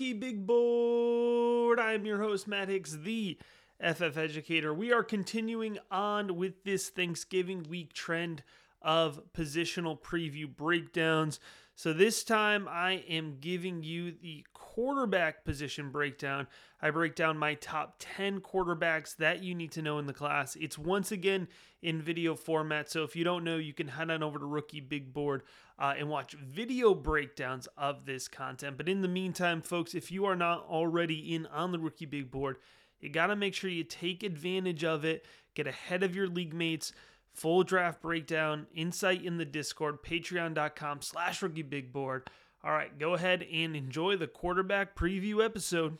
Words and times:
Rookie 0.00 0.12
Big 0.14 0.46
Board. 0.46 1.78
I'm 1.78 2.06
your 2.06 2.22
host, 2.22 2.48
Matt 2.48 2.70
Hicks, 2.70 2.92
the 3.02 3.36
FF 3.82 4.16
Educator. 4.16 4.72
We 4.72 4.94
are 4.94 5.02
continuing 5.02 5.78
on 5.90 6.36
with 6.36 6.64
this 6.64 6.88
Thanksgiving 6.88 7.66
week 7.68 7.92
trend 7.92 8.42
of 8.80 9.20
positional 9.34 10.00
preview 10.00 10.46
breakdowns. 10.46 11.38
So 11.74 11.92
this 11.92 12.24
time 12.24 12.66
I 12.66 13.04
am 13.10 13.36
giving 13.40 13.82
you 13.82 14.12
the 14.12 14.46
quarterback 14.54 15.44
position 15.44 15.90
breakdown. 15.90 16.46
I 16.80 16.90
break 16.90 17.14
down 17.14 17.36
my 17.36 17.54
top 17.54 17.96
10 17.98 18.40
quarterbacks 18.40 19.16
that 19.16 19.42
you 19.42 19.54
need 19.54 19.72
to 19.72 19.82
know 19.82 19.98
in 19.98 20.06
the 20.06 20.14
class. 20.14 20.56
It's 20.56 20.78
once 20.78 21.12
again 21.12 21.46
in 21.82 22.00
video 22.00 22.34
format. 22.34 22.90
So 22.90 23.04
if 23.04 23.14
you 23.16 23.24
don't 23.24 23.44
know, 23.44 23.58
you 23.58 23.74
can 23.74 23.88
head 23.88 24.10
on 24.10 24.22
over 24.22 24.38
to 24.38 24.46
Rookie 24.46 24.80
Big 24.80 25.12
Board 25.12 25.42
uh, 25.80 25.94
and 25.98 26.10
watch 26.10 26.34
video 26.34 26.94
breakdowns 26.94 27.66
of 27.78 28.04
this 28.04 28.28
content. 28.28 28.76
But 28.76 28.88
in 28.88 29.00
the 29.00 29.08
meantime, 29.08 29.62
folks, 29.62 29.94
if 29.94 30.12
you 30.12 30.26
are 30.26 30.36
not 30.36 30.66
already 30.68 31.34
in 31.34 31.46
on 31.46 31.72
the 31.72 31.78
Rookie 31.78 32.04
Big 32.04 32.30
Board, 32.30 32.58
you 33.00 33.08
got 33.08 33.28
to 33.28 33.36
make 33.36 33.54
sure 33.54 33.70
you 33.70 33.82
take 33.82 34.22
advantage 34.22 34.84
of 34.84 35.04
it, 35.06 35.24
get 35.54 35.66
ahead 35.66 36.02
of 36.02 36.14
your 36.14 36.28
league 36.28 36.54
mates. 36.54 36.92
Full 37.32 37.62
draft 37.62 38.02
breakdown, 38.02 38.66
insight 38.74 39.24
in 39.24 39.38
the 39.38 39.44
Discord, 39.44 40.02
patreon.com 40.02 41.00
slash 41.00 41.40
rookie 41.42 41.62
big 41.62 41.92
board. 41.92 42.28
All 42.62 42.72
right, 42.72 42.98
go 42.98 43.14
ahead 43.14 43.46
and 43.50 43.74
enjoy 43.76 44.16
the 44.16 44.26
quarterback 44.26 44.96
preview 44.96 45.42
episode. 45.42 45.96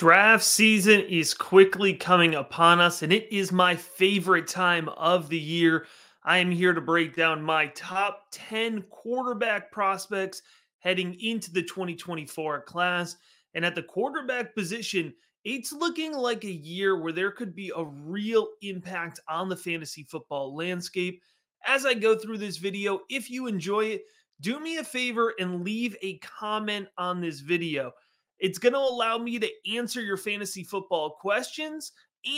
Draft 0.00 0.44
season 0.44 1.02
is 1.10 1.34
quickly 1.34 1.92
coming 1.92 2.34
upon 2.34 2.80
us, 2.80 3.02
and 3.02 3.12
it 3.12 3.30
is 3.30 3.52
my 3.52 3.76
favorite 3.76 4.48
time 4.48 4.88
of 4.88 5.28
the 5.28 5.38
year. 5.38 5.86
I 6.24 6.38
am 6.38 6.50
here 6.50 6.72
to 6.72 6.80
break 6.80 7.14
down 7.14 7.42
my 7.42 7.66
top 7.74 8.28
10 8.30 8.80
quarterback 8.88 9.70
prospects 9.70 10.40
heading 10.78 11.20
into 11.20 11.52
the 11.52 11.62
2024 11.64 12.62
class. 12.62 13.16
And 13.52 13.62
at 13.62 13.74
the 13.74 13.82
quarterback 13.82 14.54
position, 14.54 15.12
it's 15.44 15.70
looking 15.70 16.14
like 16.14 16.44
a 16.44 16.50
year 16.50 16.98
where 16.98 17.12
there 17.12 17.30
could 17.32 17.54
be 17.54 17.70
a 17.76 17.84
real 17.84 18.48
impact 18.62 19.20
on 19.28 19.50
the 19.50 19.56
fantasy 19.56 20.04
football 20.04 20.56
landscape. 20.56 21.20
As 21.66 21.84
I 21.84 21.92
go 21.92 22.16
through 22.16 22.38
this 22.38 22.56
video, 22.56 23.00
if 23.10 23.28
you 23.28 23.48
enjoy 23.48 23.84
it, 23.84 24.04
do 24.40 24.60
me 24.60 24.78
a 24.78 24.84
favor 24.84 25.34
and 25.38 25.62
leave 25.62 25.94
a 26.00 26.16
comment 26.20 26.88
on 26.96 27.20
this 27.20 27.40
video. 27.40 27.92
It's 28.40 28.58
going 28.58 28.72
to 28.72 28.78
allow 28.78 29.18
me 29.18 29.38
to 29.38 29.50
answer 29.74 30.00
your 30.00 30.16
fantasy 30.16 30.64
football 30.64 31.10
questions 31.20 31.92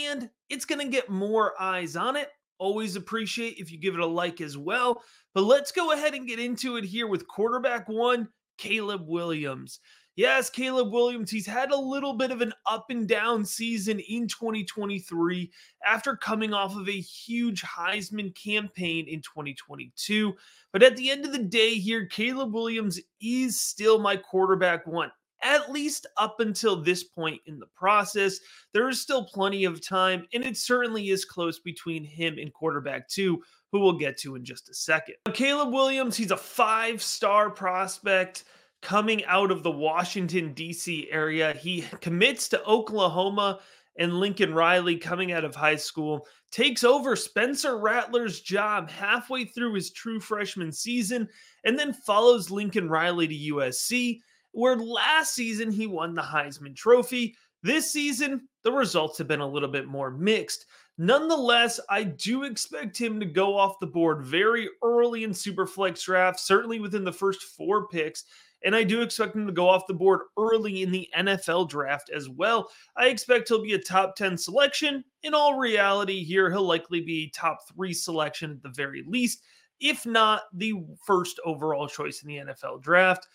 and 0.05 0.29
it's 0.49 0.65
going 0.65 0.79
to 0.79 0.91
get 0.91 1.09
more 1.09 1.59
eyes 1.59 1.95
on 1.95 2.15
it. 2.15 2.29
Always 2.59 2.95
appreciate 2.95 3.57
if 3.57 3.71
you 3.71 3.77
give 3.77 3.93
it 3.93 3.99
a 3.99 4.05
like 4.05 4.41
as 4.41 4.57
well. 4.57 5.01
But 5.33 5.43
let's 5.43 5.71
go 5.71 5.91
ahead 5.91 6.13
and 6.13 6.27
get 6.27 6.39
into 6.39 6.77
it 6.77 6.85
here 6.85 7.07
with 7.07 7.27
quarterback 7.27 7.89
one, 7.89 8.29
Caleb 8.57 9.07
Williams. 9.07 9.79
Yes, 10.15 10.51
Caleb 10.51 10.91
Williams, 10.91 11.31
he's 11.31 11.47
had 11.47 11.71
a 11.71 11.77
little 11.77 12.13
bit 12.13 12.29
of 12.29 12.41
an 12.41 12.53
up 12.69 12.85
and 12.91 13.07
down 13.07 13.43
season 13.43 13.99
in 13.99 14.27
2023 14.27 15.51
after 15.83 16.15
coming 16.15 16.53
off 16.53 16.75
of 16.75 16.87
a 16.87 16.91
huge 16.91 17.63
Heisman 17.63 18.35
campaign 18.35 19.07
in 19.07 19.21
2022. 19.21 20.33
But 20.71 20.83
at 20.83 20.95
the 20.97 21.09
end 21.09 21.25
of 21.25 21.31
the 21.31 21.39
day, 21.39 21.75
here, 21.75 22.05
Caleb 22.05 22.53
Williams 22.53 22.99
is 23.19 23.59
still 23.59 23.97
my 23.97 24.15
quarterback 24.15 24.85
one 24.85 25.11
at 25.43 25.71
least 25.71 26.07
up 26.17 26.39
until 26.39 26.75
this 26.75 27.03
point 27.03 27.41
in 27.45 27.59
the 27.59 27.67
process. 27.75 28.39
There 28.73 28.89
is 28.89 29.01
still 29.01 29.25
plenty 29.25 29.65
of 29.65 29.85
time, 29.85 30.25
and 30.33 30.43
it 30.43 30.57
certainly 30.57 31.09
is 31.09 31.25
close 31.25 31.59
between 31.59 32.03
him 32.03 32.37
and 32.37 32.53
quarterback 32.53 33.07
two, 33.07 33.41
who 33.71 33.79
we'll 33.79 33.97
get 33.97 34.17
to 34.19 34.35
in 34.35 34.45
just 34.45 34.69
a 34.69 34.73
second. 34.73 35.15
Caleb 35.33 35.73
Williams, 35.73 36.17
he's 36.17 36.31
a 36.31 36.37
five 36.37 37.01
star 37.01 37.49
prospect 37.49 38.45
coming 38.81 39.23
out 39.25 39.51
of 39.51 39.63
the 39.63 39.71
Washington, 39.71 40.53
D.C. 40.53 41.07
area. 41.09 41.53
He 41.53 41.81
commits 42.01 42.49
to 42.49 42.63
Oklahoma 42.65 43.59
and 43.97 44.19
Lincoln 44.19 44.53
Riley 44.53 44.97
coming 44.97 45.31
out 45.31 45.45
of 45.45 45.55
high 45.55 45.75
school 45.75 46.27
takes 46.51 46.83
over 46.83 47.15
Spencer 47.15 47.77
Rattler's 47.77 48.41
job 48.41 48.89
halfway 48.89 49.45
through 49.45 49.73
his 49.73 49.91
true 49.91 50.19
freshman 50.19 50.71
season 50.71 51.27
and 51.63 51.77
then 51.77 51.93
follows 51.93 52.51
Lincoln 52.51 52.89
Riley 52.89 53.27
to 53.27 53.53
USC 53.55 54.19
where 54.53 54.77
last 54.77 55.33
season 55.33 55.71
he 55.71 55.87
won 55.87 56.15
the 56.15 56.21
Heisman 56.21 56.75
Trophy. 56.75 57.35
This 57.61 57.91
season, 57.91 58.47
the 58.63 58.71
results 58.71 59.17
have 59.17 59.27
been 59.27 59.39
a 59.39 59.47
little 59.47 59.69
bit 59.69 59.87
more 59.87 60.11
mixed. 60.11 60.65
Nonetheless, 60.97 61.79
I 61.89 62.03
do 62.03 62.43
expect 62.43 62.99
him 62.99 63.19
to 63.19 63.25
go 63.25 63.57
off 63.57 63.79
the 63.79 63.87
board 63.87 64.23
very 64.23 64.69
early 64.83 65.23
in 65.23 65.31
Superflex 65.31 66.03
draft, 66.03 66.39
certainly 66.39 66.79
within 66.79 67.03
the 67.03 67.11
first 67.11 67.41
four 67.41 67.87
picks. 67.87 68.25
And 68.63 68.75
I 68.75 68.83
do 68.83 69.01
expect 69.01 69.35
him 69.35 69.45
to 69.47 69.51
go 69.51 69.67
off 69.67 69.87
the 69.87 69.93
board 69.93 70.21
early 70.37 70.83
in 70.83 70.91
the 70.91 71.09
NFL 71.17 71.69
draft 71.69 72.09
as 72.15 72.29
well. 72.29 72.69
I 72.95 73.07
expect 73.07 73.49
he'll 73.49 73.63
be 73.63 73.73
a 73.73 73.79
top 73.79 74.15
10 74.15 74.37
selection. 74.37 75.03
In 75.23 75.33
all 75.33 75.57
reality, 75.57 76.23
here, 76.23 76.49
he'll 76.49 76.67
likely 76.67 77.01
be 77.01 77.29
top 77.31 77.67
three 77.67 77.93
selection 77.93 78.51
at 78.51 78.61
the 78.61 78.69
very 78.69 79.03
least, 79.05 79.41
if 79.81 80.05
not 80.05 80.43
the 80.53 80.75
first 81.05 81.41
overall 81.43 81.87
choice 81.87 82.21
in 82.21 82.27
the 82.27 82.53
NFL 82.53 82.81
draft. 82.81 83.27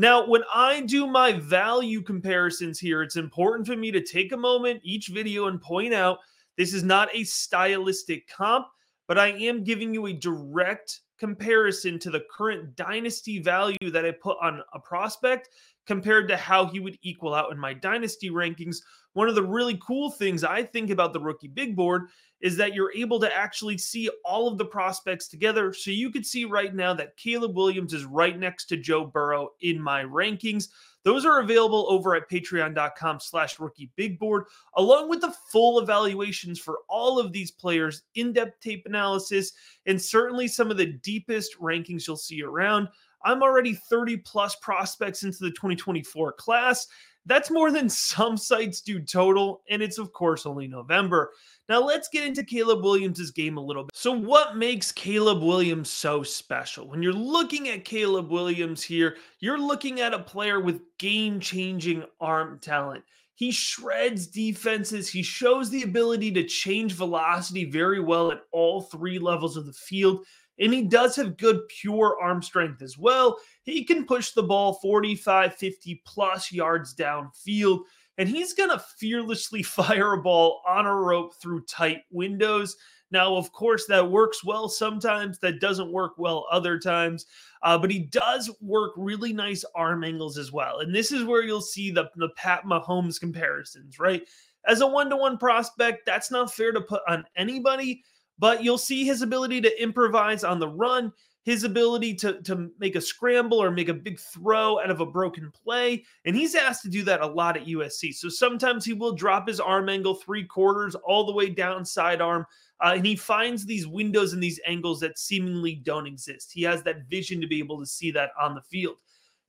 Now, 0.00 0.26
when 0.26 0.44
I 0.54 0.80
do 0.80 1.06
my 1.06 1.32
value 1.32 2.00
comparisons 2.00 2.80
here, 2.80 3.02
it's 3.02 3.16
important 3.16 3.66
for 3.66 3.76
me 3.76 3.90
to 3.90 4.02
take 4.02 4.32
a 4.32 4.36
moment 4.38 4.80
each 4.82 5.08
video 5.08 5.48
and 5.48 5.60
point 5.60 5.92
out 5.92 6.20
this 6.56 6.72
is 6.72 6.82
not 6.82 7.14
a 7.14 7.22
stylistic 7.22 8.26
comp, 8.26 8.68
but 9.08 9.18
I 9.18 9.32
am 9.32 9.62
giving 9.62 9.92
you 9.92 10.06
a 10.06 10.14
direct 10.14 11.00
comparison 11.18 11.98
to 11.98 12.10
the 12.10 12.24
current 12.34 12.74
dynasty 12.76 13.40
value 13.40 13.90
that 13.90 14.06
I 14.06 14.12
put 14.12 14.38
on 14.40 14.62
a 14.72 14.80
prospect 14.80 15.50
compared 15.90 16.28
to 16.28 16.36
how 16.36 16.66
he 16.66 16.78
would 16.78 16.96
equal 17.02 17.34
out 17.34 17.50
in 17.50 17.58
my 17.58 17.74
dynasty 17.74 18.30
rankings. 18.30 18.76
One 19.14 19.28
of 19.28 19.34
the 19.34 19.42
really 19.42 19.76
cool 19.84 20.08
things 20.08 20.44
I 20.44 20.62
think 20.62 20.90
about 20.90 21.12
the 21.12 21.18
rookie 21.18 21.48
big 21.48 21.74
board 21.74 22.10
is 22.40 22.56
that 22.58 22.74
you're 22.74 22.92
able 22.94 23.18
to 23.18 23.36
actually 23.36 23.76
see 23.76 24.08
all 24.24 24.46
of 24.46 24.56
the 24.56 24.64
prospects 24.64 25.26
together. 25.26 25.72
So 25.72 25.90
you 25.90 26.12
could 26.12 26.24
see 26.24 26.44
right 26.44 26.72
now 26.72 26.94
that 26.94 27.16
Caleb 27.16 27.56
Williams 27.56 27.92
is 27.92 28.04
right 28.04 28.38
next 28.38 28.66
to 28.66 28.76
Joe 28.76 29.04
Burrow 29.04 29.48
in 29.62 29.82
my 29.82 30.04
rankings. 30.04 30.68
Those 31.02 31.26
are 31.26 31.40
available 31.40 31.86
over 31.90 32.14
at 32.14 32.30
patreon.com 32.30 33.18
slash 33.18 33.58
rookie 33.58 33.90
big 33.96 34.16
board, 34.16 34.44
along 34.76 35.08
with 35.08 35.22
the 35.22 35.34
full 35.50 35.80
evaluations 35.80 36.60
for 36.60 36.78
all 36.88 37.18
of 37.18 37.32
these 37.32 37.50
players, 37.50 38.02
in-depth 38.14 38.60
tape 38.60 38.86
analysis, 38.86 39.50
and 39.86 40.00
certainly 40.00 40.46
some 40.46 40.70
of 40.70 40.76
the 40.76 40.86
deepest 41.02 41.58
rankings 41.58 42.06
you'll 42.06 42.16
see 42.16 42.44
around. 42.44 42.86
I'm 43.24 43.42
already 43.42 43.74
30 43.74 44.18
plus 44.18 44.56
prospects 44.56 45.22
into 45.22 45.38
the 45.40 45.50
2024 45.50 46.32
class. 46.32 46.86
That's 47.26 47.50
more 47.50 47.70
than 47.70 47.88
some 47.88 48.36
sites 48.36 48.80
do 48.80 48.98
total, 48.98 49.62
and 49.68 49.82
it's 49.82 49.98
of 49.98 50.12
course 50.12 50.46
only 50.46 50.66
November. 50.66 51.32
Now 51.68 51.80
let's 51.80 52.08
get 52.08 52.26
into 52.26 52.42
Caleb 52.42 52.82
Williams' 52.82 53.30
game 53.30 53.58
a 53.58 53.60
little 53.60 53.84
bit. 53.84 53.94
So, 53.94 54.10
what 54.10 54.56
makes 54.56 54.90
Caleb 54.90 55.42
Williams 55.42 55.90
so 55.90 56.22
special? 56.22 56.88
When 56.88 57.02
you're 57.02 57.12
looking 57.12 57.68
at 57.68 57.84
Caleb 57.84 58.30
Williams 58.30 58.82
here, 58.82 59.16
you're 59.38 59.60
looking 59.60 60.00
at 60.00 60.14
a 60.14 60.18
player 60.18 60.60
with 60.60 60.80
game-changing 60.98 62.04
arm 62.20 62.58
talent. 62.58 63.04
He 63.34 63.52
shreds 63.52 64.26
defenses. 64.26 65.08
He 65.08 65.22
shows 65.22 65.70
the 65.70 65.82
ability 65.82 66.30
to 66.32 66.44
change 66.44 66.92
velocity 66.92 67.64
very 67.64 68.00
well 68.00 68.30
at 68.32 68.42
all 68.52 68.82
three 68.82 69.18
levels 69.18 69.56
of 69.56 69.64
the 69.64 69.72
field. 69.72 70.26
And 70.58 70.72
he 70.74 70.82
does 70.82 71.16
have 71.16 71.38
good 71.38 71.60
pure 71.68 72.18
arm 72.20 72.42
strength 72.42 72.82
as 72.82 72.98
well. 72.98 73.38
He 73.62 73.84
can 73.84 74.04
push 74.04 74.32
the 74.32 74.42
ball 74.42 74.74
45, 74.74 75.54
50 75.54 76.02
plus 76.04 76.52
yards 76.52 76.94
downfield, 76.94 77.80
and 78.18 78.28
he's 78.28 78.52
going 78.52 78.70
to 78.70 78.84
fearlessly 78.98 79.62
fire 79.64 80.14
a 80.14 80.22
ball 80.22 80.62
on 80.68 80.86
a 80.86 80.94
rope 80.94 81.34
through 81.40 81.64
tight 81.64 82.02
windows. 82.10 82.76
Now, 83.12 83.34
of 83.34 83.50
course, 83.50 83.86
that 83.86 84.08
works 84.08 84.44
well 84.44 84.68
sometimes, 84.68 85.40
that 85.40 85.60
doesn't 85.60 85.90
work 85.90 86.12
well 86.16 86.46
other 86.52 86.78
times, 86.78 87.26
uh, 87.62 87.76
but 87.76 87.90
he 87.90 87.98
does 87.98 88.50
work 88.60 88.92
really 88.96 89.32
nice 89.32 89.64
arm 89.74 90.04
angles 90.04 90.38
as 90.38 90.52
well. 90.52 90.78
And 90.78 90.94
this 90.94 91.10
is 91.10 91.24
where 91.24 91.42
you'll 91.42 91.60
see 91.60 91.90
the, 91.90 92.08
the 92.16 92.28
Pat 92.36 92.64
Mahomes 92.64 93.18
comparisons, 93.18 93.98
right? 93.98 94.22
as 94.66 94.80
a 94.80 94.86
one 94.86 95.10
to 95.10 95.16
one 95.16 95.38
prospect, 95.38 96.06
that's 96.06 96.30
not 96.30 96.52
fair 96.52 96.72
to 96.72 96.80
put 96.80 97.02
on 97.08 97.24
anybody, 97.36 98.02
but 98.40 98.64
you'll 98.64 98.78
see 98.78 99.04
his 99.04 99.22
ability 99.22 99.60
to 99.60 99.82
improvise 99.82 100.42
on 100.42 100.58
the 100.58 100.68
run 100.68 101.12
his 101.42 101.64
ability 101.64 102.14
to, 102.14 102.40
to 102.42 102.70
make 102.78 102.96
a 102.96 103.00
scramble 103.00 103.62
or 103.62 103.70
make 103.70 103.88
a 103.88 103.94
big 103.94 104.20
throw 104.20 104.78
out 104.78 104.90
of 104.90 105.00
a 105.00 105.06
broken 105.06 105.50
play. 105.50 106.04
And 106.24 106.36
he's 106.36 106.54
asked 106.54 106.82
to 106.82 106.90
do 106.90 107.02
that 107.04 107.22
a 107.22 107.26
lot 107.26 107.56
at 107.56 107.66
USC. 107.66 108.14
So 108.14 108.28
sometimes 108.28 108.84
he 108.84 108.92
will 108.92 109.12
drop 109.12 109.48
his 109.48 109.58
arm 109.58 109.88
angle 109.88 110.14
three 110.14 110.44
quarters 110.44 110.94
all 110.94 111.24
the 111.24 111.32
way 111.32 111.48
down 111.48 111.84
sidearm. 111.84 112.44
Uh, 112.82 112.92
and 112.96 113.06
he 113.06 113.16
finds 113.16 113.64
these 113.64 113.86
windows 113.86 114.32
and 114.32 114.42
these 114.42 114.60
angles 114.66 115.00
that 115.00 115.18
seemingly 115.18 115.76
don't 115.76 116.06
exist. 116.06 116.52
He 116.52 116.62
has 116.62 116.82
that 116.82 117.06
vision 117.08 117.40
to 117.40 117.46
be 117.46 117.58
able 117.58 117.78
to 117.78 117.86
see 117.86 118.10
that 118.12 118.30
on 118.38 118.54
the 118.54 118.62
field. 118.62 118.96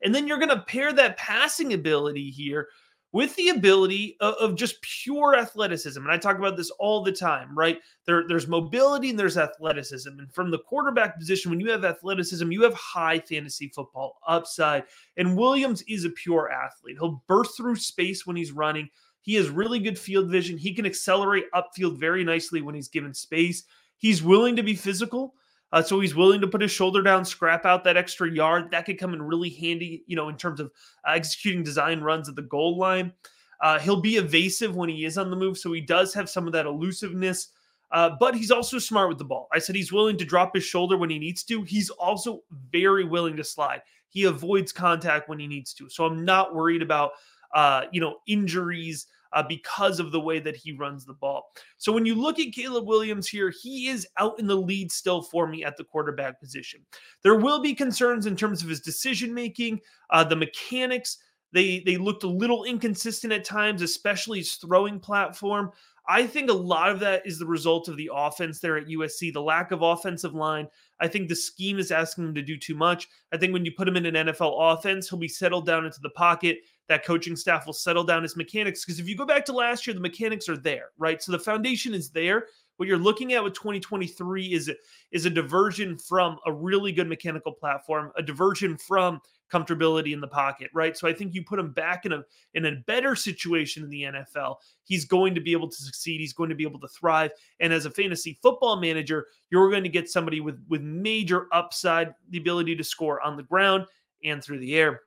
And 0.04 0.16
then 0.16 0.28
you're 0.28 0.40
going 0.40 0.50
to 0.50 0.64
pair 0.64 0.94
that 0.94 1.18
passing 1.18 1.74
ability 1.74 2.32
here 2.32 2.70
with 3.14 3.36
the 3.36 3.50
ability 3.50 4.16
of, 4.22 4.36
of, 4.36 4.56
just 4.56 4.82
pure 4.82 5.36
athleticism. 5.36 6.02
And 6.02 6.12
I 6.12 6.18
talk 6.18 6.38
about 6.38 6.56
this 6.56 6.72
all 6.72 7.04
the 7.04 7.12
time, 7.12 7.58
right? 7.58 7.80
There, 8.06 8.26
there's 8.28 8.48
mobility 8.48 9.10
and 9.10 9.20
there's 9.20 9.38
athleticism. 9.38 10.10
And 10.18 10.34
from 10.34 10.50
the 10.50 10.60
quarterback 10.60 11.18
position, 11.18 11.52
when 11.52 11.60
you 11.60 11.70
have 11.72 11.84
athleticism, 11.84 12.52
you 12.52 12.64
have 12.64 12.74
high 12.74 13.20
fantasy 13.20 13.68
football 13.76 14.20
upside. 14.28 14.84
And 15.18 15.38
Williams 15.38 15.82
is 15.84 16.06
a 16.06 16.10
pure 16.10 16.50
athlete. 16.52 16.98
He'll 17.00 17.24
burst 17.28 17.58
through 17.58 17.76
space 17.76 18.26
when 18.26 18.36
he's 18.38 18.54
running. 18.54 18.90
He 19.22 19.36
has 19.36 19.50
really 19.50 19.80
good 19.80 20.00
field 20.00 20.30
vision. 20.30 20.58
He 20.58 20.74
can 20.74 20.86
accelerate 20.86 21.46
upfield 21.54 22.00
very 22.00 22.24
nicely 22.24 22.62
when 22.62 22.76
he's 22.76 22.88
given 22.88 23.14
space. 23.14 23.64
He's 23.98 24.24
willing 24.24 24.56
to 24.56 24.64
be 24.64 24.76
physical. 24.76 25.36
Uh, 25.72 25.82
so 25.82 26.00
he's 26.00 26.16
willing 26.16 26.42
to 26.42 26.48
put 26.48 26.62
his 26.62 26.72
shoulder 26.72 27.02
down, 27.02 27.24
scrap 27.24 27.66
out 27.66 27.84
that 27.84 27.98
extra 27.98 28.30
yard. 28.30 28.72
That 28.72 28.86
could 28.86 29.00
come 29.00 29.14
in 29.14 29.22
really 29.22 29.50
handy, 29.50 30.04
you 30.06 30.16
know, 30.16 30.30
in 30.30 30.36
terms 30.36 30.60
of 30.60 30.72
uh, 31.08 31.12
executing 31.12 31.64
design 31.64 32.02
runs 32.02 32.28
at 32.28 32.36
the 32.36 32.42
goal 32.42 32.78
line. 32.78 33.14
Uh, 33.62 33.80
he'll 33.80 34.02
be 34.02 34.18
evasive 34.18 34.76
when 34.76 34.90
he 34.90 35.06
is 35.06 35.18
on 35.18 35.30
the 35.30 35.36
move, 35.36 35.58
so 35.58 35.72
he 35.72 35.82
does 35.82 36.14
have 36.14 36.30
some 36.30 36.48
of 36.48 36.54
that 36.54 36.66
elusiveness. 36.66 37.50
Uh, 37.92 38.10
but 38.20 38.36
he's 38.36 38.52
also 38.52 38.80
smart 38.80 39.10
with 39.10 39.18
the 39.18 39.24
ball. 39.24 39.48
I 39.52 39.60
said 39.60 39.76
he's 39.76 39.92
willing 39.92 40.18
to 40.18 40.26
drop 40.26 40.56
his 40.56 40.64
shoulder 40.64 40.98
when 40.98 41.10
he 41.10 41.20
needs 41.20 41.44
to. 41.44 41.62
He's 41.64 41.90
also 41.90 42.42
very 42.72 43.04
willing 43.04 43.36
to 43.36 43.44
slide. 43.44 43.82
He 44.10 44.24
avoids 44.24 44.72
contact 44.72 45.30
when 45.30 45.40
he 45.40 45.48
needs 45.48 45.74
to. 45.76 45.90
So 45.90 46.06
I'm 46.06 46.26
not 46.26 46.56
worried 46.56 46.82
about, 46.82 47.12
uh, 47.54 47.84
you 47.92 48.02
know, 48.02 48.18
injuries 48.28 49.08
uh, 49.34 49.44
because 49.48 50.00
of 50.00 50.12
the 50.12 50.20
way 50.20 50.40
that 50.40 50.56
he 50.56 50.72
runs 50.72 51.06
the 51.06 51.14
ball. 51.14 51.52
So 51.78 51.92
when 51.92 52.06
you 52.06 52.16
look 52.16 52.40
at 52.40 52.54
Caleb 52.54 52.88
Williams 52.88 53.28
here, 53.28 53.52
he 53.62 53.88
is 53.88 54.08
out 54.18 54.40
in 54.40 54.48
the 54.48 54.56
lead 54.56 54.92
still 54.92 55.22
for 55.22 55.48
me 55.48 55.64
at 55.64 55.78
the 55.78 55.84
quarterback 55.84 56.40
position. 56.40 56.82
There 57.24 57.38
will 57.38 57.62
be 57.62 57.74
concerns 57.74 58.26
in 58.26 58.36
terms 58.36 58.62
of 58.62 58.70
his 58.70 58.82
decision 58.82 59.34
making, 59.34 59.80
uh, 60.10 60.24
the 60.24 60.36
mechanics. 60.36 61.18
They 61.54 61.82
they 61.86 61.98
looked 61.98 62.24
a 62.24 62.30
little 62.30 62.64
inconsistent 62.64 63.34
at 63.34 63.44
times, 63.44 63.82
especially 63.82 64.40
his 64.40 64.56
throwing 64.56 65.00
platform. 65.00 65.72
I 66.08 66.26
think 66.26 66.50
a 66.50 66.54
lot 66.54 66.90
of 66.90 67.00
that 67.02 67.26
is 67.26 67.38
the 67.38 67.46
result 67.46 67.88
of 67.88 67.96
the 67.96 68.10
offense 68.14 68.60
there 68.60 68.78
at 68.78 68.88
USC, 68.88 69.32
the 69.32 69.42
lack 69.42 69.72
of 69.72 69.82
offensive 69.82 70.34
line. 70.34 70.68
I 71.00 71.08
think 71.08 71.30
the 71.30 71.36
scheme 71.36 71.78
is 71.78 71.92
asking 71.92 72.26
him 72.26 72.36
to 72.36 72.42
do 72.42 72.58
too 72.58 72.76
much. 72.76 73.08
I 73.32 73.38
think 73.38 73.54
when 73.54 73.66
you 73.66 73.72
put 73.72 73.88
him 73.88 73.98
in 73.98 74.06
an 74.06 74.28
NFL 74.28 74.56
offense, 74.58 75.10
he'll 75.10 75.20
be 75.20 75.28
settled 75.28 75.66
down 75.66 75.86
into 75.86 76.00
the 76.02 76.10
pocket 76.12 76.60
that 76.90 77.06
coaching 77.06 77.36
staff 77.36 77.66
will 77.66 77.74
settle 77.74 78.04
down 78.04 78.24
his 78.24 78.36
mechanics. 78.36 78.84
Because 78.84 79.00
if 79.00 79.08
you 79.08 79.16
go 79.16 79.26
back 79.26 79.46
to 79.46 79.54
last 79.54 79.88
year, 79.88 79.94
the 79.94 80.00
mechanics 80.00 80.50
are 80.50 80.58
there, 80.58 80.90
right? 80.98 81.22
So 81.22 81.32
the 81.32 81.40
foundation 81.40 81.94
is 81.94 82.10
there. 82.10 82.48
What 82.78 82.88
you're 82.88 82.98
looking 82.98 83.34
at 83.34 83.44
with 83.44 83.54
2023 83.54 84.54
is 84.54 84.72
is 85.12 85.26
a 85.26 85.30
diversion 85.30 85.98
from 86.00 86.38
a 86.46 86.52
really 86.52 86.92
good 86.92 87.08
mechanical 87.08 87.52
platform, 87.52 88.12
a 88.18 88.24
diversion 88.24 88.76
from 88.78 89.22
comfortability 89.54 90.14
in 90.14 90.22
the 90.22 90.28
pocket, 90.28 90.72
right? 90.74 90.98
So 90.98 91.08
I 91.08 91.14
think 91.14 91.34
you 91.34 91.44
put 91.44 91.60
him 91.60 91.72
back 91.74 92.06
in 92.06 92.14
a 92.14 92.24
in 92.54 92.66
a 92.66 92.78
better 92.88 93.16
situation 93.16 93.84
in 93.84 93.90
the 93.90 94.04
NFL. 94.04 94.56
He's 94.84 95.06
going 95.06 95.36
to 95.36 95.42
be 95.42 95.52
able 95.52 95.70
to 95.70 95.76
succeed. 95.76 96.20
He's 96.22 96.34
going 96.34 96.50
to 96.50 96.56
be 96.56 96.64
able 96.64 96.80
to 96.80 96.88
thrive. 96.88 97.32
And 97.60 97.72
as 97.72 97.86
a 97.86 97.92
fantasy 97.92 98.40
football 98.42 98.78
manager, 98.78 99.28
you're 99.52 99.70
going 99.70 99.84
to 99.84 99.90
get 99.90 100.10
somebody 100.10 100.40
with 100.40 100.60
with 100.68 100.82
major 100.82 101.48
upside, 101.52 102.16
the 102.30 102.40
ability 102.40 102.76
to 102.78 102.84
score 102.84 103.22
on 103.22 103.38
the 103.38 103.44
ground 103.44 103.86
and 104.24 104.44
through 104.44 104.60
the 104.60 104.76
air. 104.76 105.02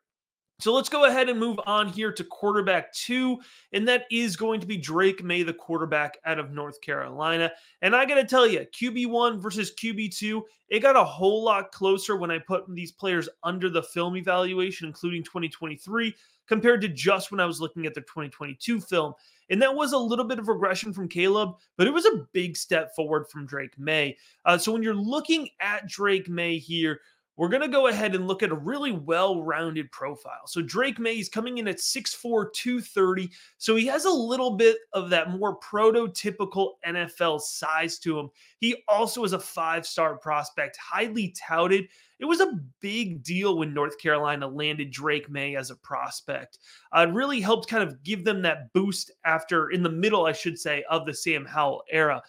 So 0.60 0.72
let's 0.72 0.88
go 0.88 1.06
ahead 1.06 1.28
and 1.28 1.38
move 1.38 1.58
on 1.66 1.88
here 1.88 2.12
to 2.12 2.22
quarterback 2.22 2.92
two, 2.92 3.40
and 3.72 3.86
that 3.88 4.04
is 4.10 4.36
going 4.36 4.60
to 4.60 4.66
be 4.66 4.76
Drake 4.76 5.22
Maye, 5.24 5.42
the 5.42 5.52
quarterback 5.52 6.16
out 6.24 6.38
of 6.38 6.52
North 6.52 6.80
Carolina. 6.80 7.50
And 7.82 7.94
I 7.94 8.06
got 8.06 8.14
to 8.14 8.24
tell 8.24 8.46
you, 8.46 8.60
QB1 8.60 9.40
versus 9.40 9.74
QB2, 9.74 10.42
it 10.68 10.80
got 10.80 10.96
a 10.96 11.04
whole 11.04 11.42
lot 11.42 11.72
closer 11.72 12.16
when 12.16 12.30
I 12.30 12.38
put 12.38 12.64
these 12.68 12.92
players 12.92 13.28
under 13.42 13.68
the 13.68 13.82
film 13.82 14.16
evaluation, 14.16 14.86
including 14.86 15.24
2023, 15.24 16.14
compared 16.46 16.80
to 16.82 16.88
just 16.88 17.32
when 17.32 17.40
I 17.40 17.46
was 17.46 17.60
looking 17.60 17.84
at 17.84 17.94
the 17.94 18.02
2022 18.02 18.80
film. 18.80 19.12
And 19.50 19.60
that 19.60 19.74
was 19.74 19.92
a 19.92 19.98
little 19.98 20.24
bit 20.24 20.38
of 20.38 20.48
regression 20.48 20.92
from 20.92 21.08
Caleb, 21.08 21.56
but 21.76 21.86
it 21.86 21.92
was 21.92 22.06
a 22.06 22.26
big 22.32 22.56
step 22.56 22.94
forward 22.94 23.28
from 23.28 23.44
Drake 23.44 23.78
Maye. 23.78 24.16
Uh, 24.44 24.56
so 24.56 24.72
when 24.72 24.82
you're 24.82 24.94
looking 24.94 25.48
at 25.60 25.86
Drake 25.86 26.28
Maye 26.28 26.58
here, 26.58 27.00
we're 27.36 27.48
going 27.48 27.62
to 27.62 27.68
go 27.68 27.88
ahead 27.88 28.14
and 28.14 28.28
look 28.28 28.42
at 28.42 28.50
a 28.50 28.54
really 28.54 28.92
well 28.92 29.42
rounded 29.42 29.90
profile. 29.90 30.46
So 30.46 30.62
Drake 30.62 30.98
Maye 30.98 31.18
is 31.18 31.28
coming 31.28 31.58
in 31.58 31.68
at 31.68 31.78
6'4, 31.78 32.52
230. 32.52 33.30
So 33.58 33.76
he 33.76 33.86
has 33.86 34.04
a 34.04 34.10
little 34.10 34.56
bit 34.56 34.76
of 34.92 35.10
that 35.10 35.30
more 35.30 35.58
prototypical 35.58 36.72
NFL 36.86 37.40
size 37.40 37.98
to 38.00 38.18
him. 38.18 38.30
He 38.58 38.84
also 38.88 39.24
is 39.24 39.32
a 39.32 39.38
five 39.38 39.86
star 39.86 40.16
prospect, 40.16 40.76
highly 40.76 41.34
touted. 41.36 41.88
It 42.20 42.26
was 42.26 42.40
a 42.40 42.60
big 42.80 43.24
deal 43.24 43.58
when 43.58 43.74
North 43.74 43.98
Carolina 43.98 44.46
landed 44.46 44.92
Drake 44.92 45.28
Maye 45.28 45.56
as 45.56 45.70
a 45.70 45.76
prospect. 45.76 46.58
Uh, 46.96 47.06
it 47.08 47.12
really 47.12 47.40
helped 47.40 47.68
kind 47.68 47.82
of 47.82 48.02
give 48.04 48.24
them 48.24 48.40
that 48.42 48.72
boost 48.72 49.10
after, 49.24 49.70
in 49.70 49.82
the 49.82 49.90
middle, 49.90 50.24
I 50.24 50.32
should 50.32 50.58
say, 50.58 50.84
of 50.88 51.06
the 51.06 51.12
Sam 51.12 51.44
Howell 51.44 51.82
era. 51.90 52.22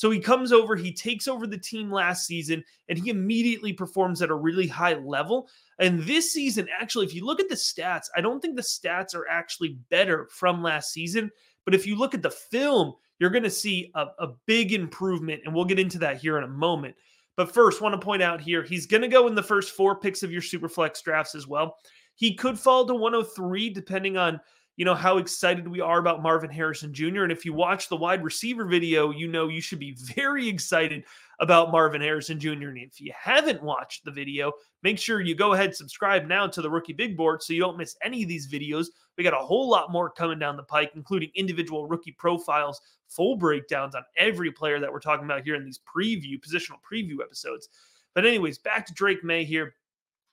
So 0.00 0.10
he 0.10 0.18
comes 0.18 0.50
over, 0.50 0.76
he 0.76 0.94
takes 0.94 1.28
over 1.28 1.46
the 1.46 1.58
team 1.58 1.92
last 1.92 2.26
season, 2.26 2.64
and 2.88 2.98
he 2.98 3.10
immediately 3.10 3.74
performs 3.74 4.22
at 4.22 4.30
a 4.30 4.34
really 4.34 4.66
high 4.66 4.94
level. 4.94 5.46
And 5.78 6.02
this 6.04 6.32
season, 6.32 6.68
actually, 6.80 7.04
if 7.04 7.14
you 7.14 7.26
look 7.26 7.38
at 7.38 7.50
the 7.50 7.54
stats, 7.54 8.06
I 8.16 8.22
don't 8.22 8.40
think 8.40 8.56
the 8.56 8.62
stats 8.62 9.14
are 9.14 9.28
actually 9.28 9.76
better 9.90 10.26
from 10.30 10.62
last 10.62 10.90
season. 10.94 11.30
But 11.66 11.74
if 11.74 11.86
you 11.86 11.96
look 11.96 12.14
at 12.14 12.22
the 12.22 12.30
film, 12.30 12.94
you're 13.18 13.28
going 13.28 13.42
to 13.42 13.50
see 13.50 13.92
a, 13.94 14.06
a 14.20 14.28
big 14.46 14.72
improvement. 14.72 15.42
And 15.44 15.54
we'll 15.54 15.66
get 15.66 15.78
into 15.78 15.98
that 15.98 16.16
here 16.16 16.38
in 16.38 16.44
a 16.44 16.48
moment. 16.48 16.94
But 17.36 17.52
first, 17.52 17.82
want 17.82 17.92
to 17.92 18.02
point 18.02 18.22
out 18.22 18.40
here, 18.40 18.62
he's 18.62 18.86
going 18.86 19.02
to 19.02 19.08
go 19.08 19.26
in 19.26 19.34
the 19.34 19.42
first 19.42 19.72
four 19.72 20.00
picks 20.00 20.22
of 20.22 20.32
your 20.32 20.40
Superflex 20.40 21.02
drafts 21.02 21.34
as 21.34 21.46
well. 21.46 21.76
He 22.14 22.34
could 22.34 22.58
fall 22.58 22.86
to 22.86 22.94
103 22.94 23.68
depending 23.68 24.16
on 24.16 24.40
you 24.80 24.86
know 24.86 24.94
how 24.94 25.18
excited 25.18 25.68
we 25.68 25.82
are 25.82 25.98
about 25.98 26.22
Marvin 26.22 26.48
Harrison 26.48 26.94
Jr. 26.94 27.22
And 27.22 27.30
if 27.30 27.44
you 27.44 27.52
watch 27.52 27.90
the 27.90 27.98
wide 27.98 28.24
receiver 28.24 28.64
video, 28.64 29.10
you 29.10 29.28
know 29.28 29.48
you 29.48 29.60
should 29.60 29.78
be 29.78 29.94
very 30.16 30.48
excited 30.48 31.04
about 31.38 31.70
Marvin 31.70 32.00
Harrison 32.00 32.40
Jr. 32.40 32.50
And 32.50 32.78
if 32.78 32.98
you 32.98 33.12
haven't 33.14 33.62
watched 33.62 34.06
the 34.06 34.10
video, 34.10 34.52
make 34.82 34.98
sure 34.98 35.20
you 35.20 35.34
go 35.34 35.52
ahead 35.52 35.76
subscribe 35.76 36.26
now 36.26 36.46
to 36.46 36.62
the 36.62 36.70
Rookie 36.70 36.94
Big 36.94 37.14
Board 37.14 37.42
so 37.42 37.52
you 37.52 37.60
don't 37.60 37.76
miss 37.76 37.94
any 38.02 38.22
of 38.22 38.30
these 38.30 38.50
videos. 38.50 38.86
We 39.18 39.24
got 39.24 39.34
a 39.34 39.44
whole 39.44 39.68
lot 39.68 39.92
more 39.92 40.08
coming 40.08 40.38
down 40.38 40.56
the 40.56 40.62
pike, 40.62 40.92
including 40.94 41.28
individual 41.34 41.86
rookie 41.86 42.12
profiles, 42.12 42.80
full 43.06 43.36
breakdowns 43.36 43.94
on 43.94 44.04
every 44.16 44.50
player 44.50 44.80
that 44.80 44.90
we're 44.90 44.98
talking 44.98 45.26
about 45.26 45.44
here 45.44 45.56
in 45.56 45.64
these 45.66 45.80
preview, 45.94 46.40
positional 46.40 46.78
preview 46.90 47.22
episodes. 47.22 47.68
But 48.14 48.24
anyways, 48.24 48.56
back 48.56 48.86
to 48.86 48.94
Drake 48.94 49.22
Maye 49.24 49.44
here. 49.44 49.74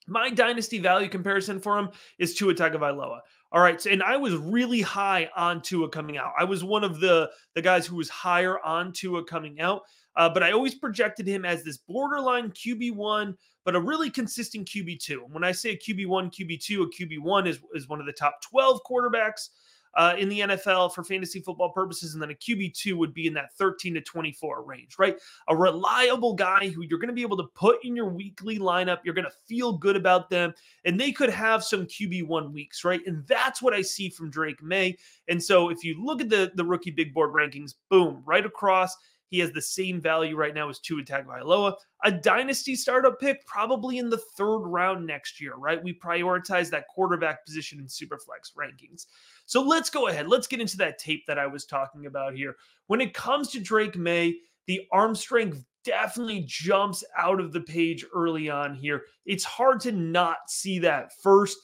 My 0.07 0.29
dynasty 0.29 0.79
value 0.79 1.09
comparison 1.09 1.59
for 1.59 1.77
him 1.77 1.89
is 2.17 2.33
Tua 2.33 2.53
Tagovailoa. 2.53 3.19
All 3.51 3.61
right, 3.61 3.81
so, 3.81 3.89
and 3.89 4.03
I 4.03 4.17
was 4.17 4.35
really 4.35 4.81
high 4.81 5.29
on 5.35 5.61
Tua 5.61 5.87
coming 5.89 6.17
out. 6.17 6.33
I 6.37 6.43
was 6.43 6.63
one 6.63 6.83
of 6.83 6.99
the 6.99 7.29
the 7.55 7.61
guys 7.61 7.87
who 7.87 7.95
was 7.95 8.09
higher 8.09 8.59
on 8.59 8.91
Tua 8.91 9.23
coming 9.23 9.61
out, 9.61 9.83
uh, 10.17 10.29
but 10.29 10.43
I 10.43 10.51
always 10.51 10.75
projected 10.75 11.27
him 11.27 11.45
as 11.45 11.63
this 11.63 11.77
borderline 11.77 12.51
QB 12.51 12.95
one, 12.95 13.37
but 13.63 13.75
a 13.75 13.79
really 13.79 14.09
consistent 14.09 14.67
QB 14.67 14.99
two. 14.99 15.23
And 15.23 15.33
when 15.33 15.45
I 15.45 15.53
say 15.53 15.71
a 15.71 15.77
QB 15.77 16.07
one, 16.07 16.29
QB 16.29 16.61
two, 16.61 16.83
a 16.83 16.89
QB 16.89 17.19
one 17.19 17.47
is 17.47 17.59
is 17.73 17.87
one 17.87 18.01
of 18.01 18.05
the 18.05 18.11
top 18.11 18.41
twelve 18.41 18.81
quarterbacks 18.83 19.49
uh, 19.96 20.15
in 20.17 20.29
the 20.29 20.41
NFL 20.41 20.94
for 20.94 21.03
fantasy 21.03 21.39
football 21.39 21.72
purposes. 21.72 22.13
And 22.13 22.22
then 22.22 22.32
a 22.32 22.36
QB2 22.36 22.96
would 22.96 23.13
be 23.13 23.27
in 23.27 23.34
that 23.34 23.56
13 23.58 23.94
to 23.96 24.01
24 24.01 24.63
range, 24.63 24.96
right? 25.00 25.17
A 25.48 25.56
reliable 25.56 26.34
guy 26.34 26.70
who 26.70 26.84
you're 26.84 27.00
going 27.00 27.10
to 27.10 27.13
be 27.13 27.22
able 27.22 27.38
to 27.38 27.48
put 27.56 27.84
in 27.84 27.96
your 27.96 28.10
weekly 28.10 28.60
lineup. 28.60 29.00
You're 29.03 29.13
going 29.13 29.25
to 29.25 29.38
feel 29.48 29.74
good 29.74 29.96
about 29.96 30.29
them. 30.29 30.53
And 30.86 31.00
they 31.00 31.12
could 31.12 31.29
have 31.29 31.63
some 31.63 31.86
QB1 31.86 32.51
weeks, 32.51 32.84
right? 32.84 33.01
And 33.06 33.25
that's 33.27 33.62
what 33.62 33.74
I 33.74 33.82
see 33.82 34.10
from 34.10 34.29
Drake 34.29 34.62
Maye. 34.62 34.98
And 35.27 35.41
so 35.41 35.70
if 35.70 35.84
you 35.84 36.03
look 36.03 36.22
at 36.22 36.29
the, 36.29 36.51
the 36.56 36.65
rookie 36.65 36.91
big 36.91 37.13
board 37.13 37.34
rankings, 37.34 37.74
boom, 37.89 38.22
right 38.25 38.46
across. 38.46 38.96
He 39.29 39.39
has 39.39 39.51
the 39.51 39.62
same 39.62 40.00
value 40.00 40.36
right 40.36 40.53
now 40.53 40.69
as 40.69 40.79
Tua 40.79 41.03
Tagovailoa. 41.03 41.74
A 42.03 42.12
dynasty 42.12 42.75
startup 42.75 43.19
pick, 43.19 43.46
probably 43.46 43.98
in 43.98 44.10
the 44.10 44.22
third 44.38 44.60
round 44.60 45.05
next 45.05 45.41
year, 45.41 45.55
right? 45.55 45.84
We 45.84 45.93
prioritize 45.93 46.69
that 46.69 46.88
quarterback 46.88 47.46
position 47.46 47.79
in 47.79 47.86
Superflex 47.86 48.53
rankings. 48.57 49.07
So 49.46 49.62
let's 49.62 49.89
go 49.89 50.07
ahead. 50.07 50.27
Let's 50.27 50.48
get 50.48 50.62
into 50.62 50.77
that 50.77 51.00
tape 51.00 51.25
that 51.27 51.39
I 51.39 51.48
was 51.48 51.65
talking 51.65 52.05
about 52.05 52.36
here. 52.36 52.55
When 52.88 53.01
it 53.01 53.13
comes 53.13 53.50
to 53.50 53.60
Drake 53.60 53.98
Maye, 53.98 54.38
the 54.65 54.81
arm 54.91 55.15
strength 55.15 55.65
definitely 55.84 56.43
jumps 56.46 57.03
out 57.17 57.39
of 57.39 57.53
the 57.53 57.62
page 57.62 58.05
early 58.13 58.50
on 58.50 58.75
here. 58.75 59.03
It's 59.25 59.46
hard 59.46 59.79
to 59.81 59.91
not 59.91 60.38
see 60.50 60.79
that 60.79 61.12
first. 61.22 61.57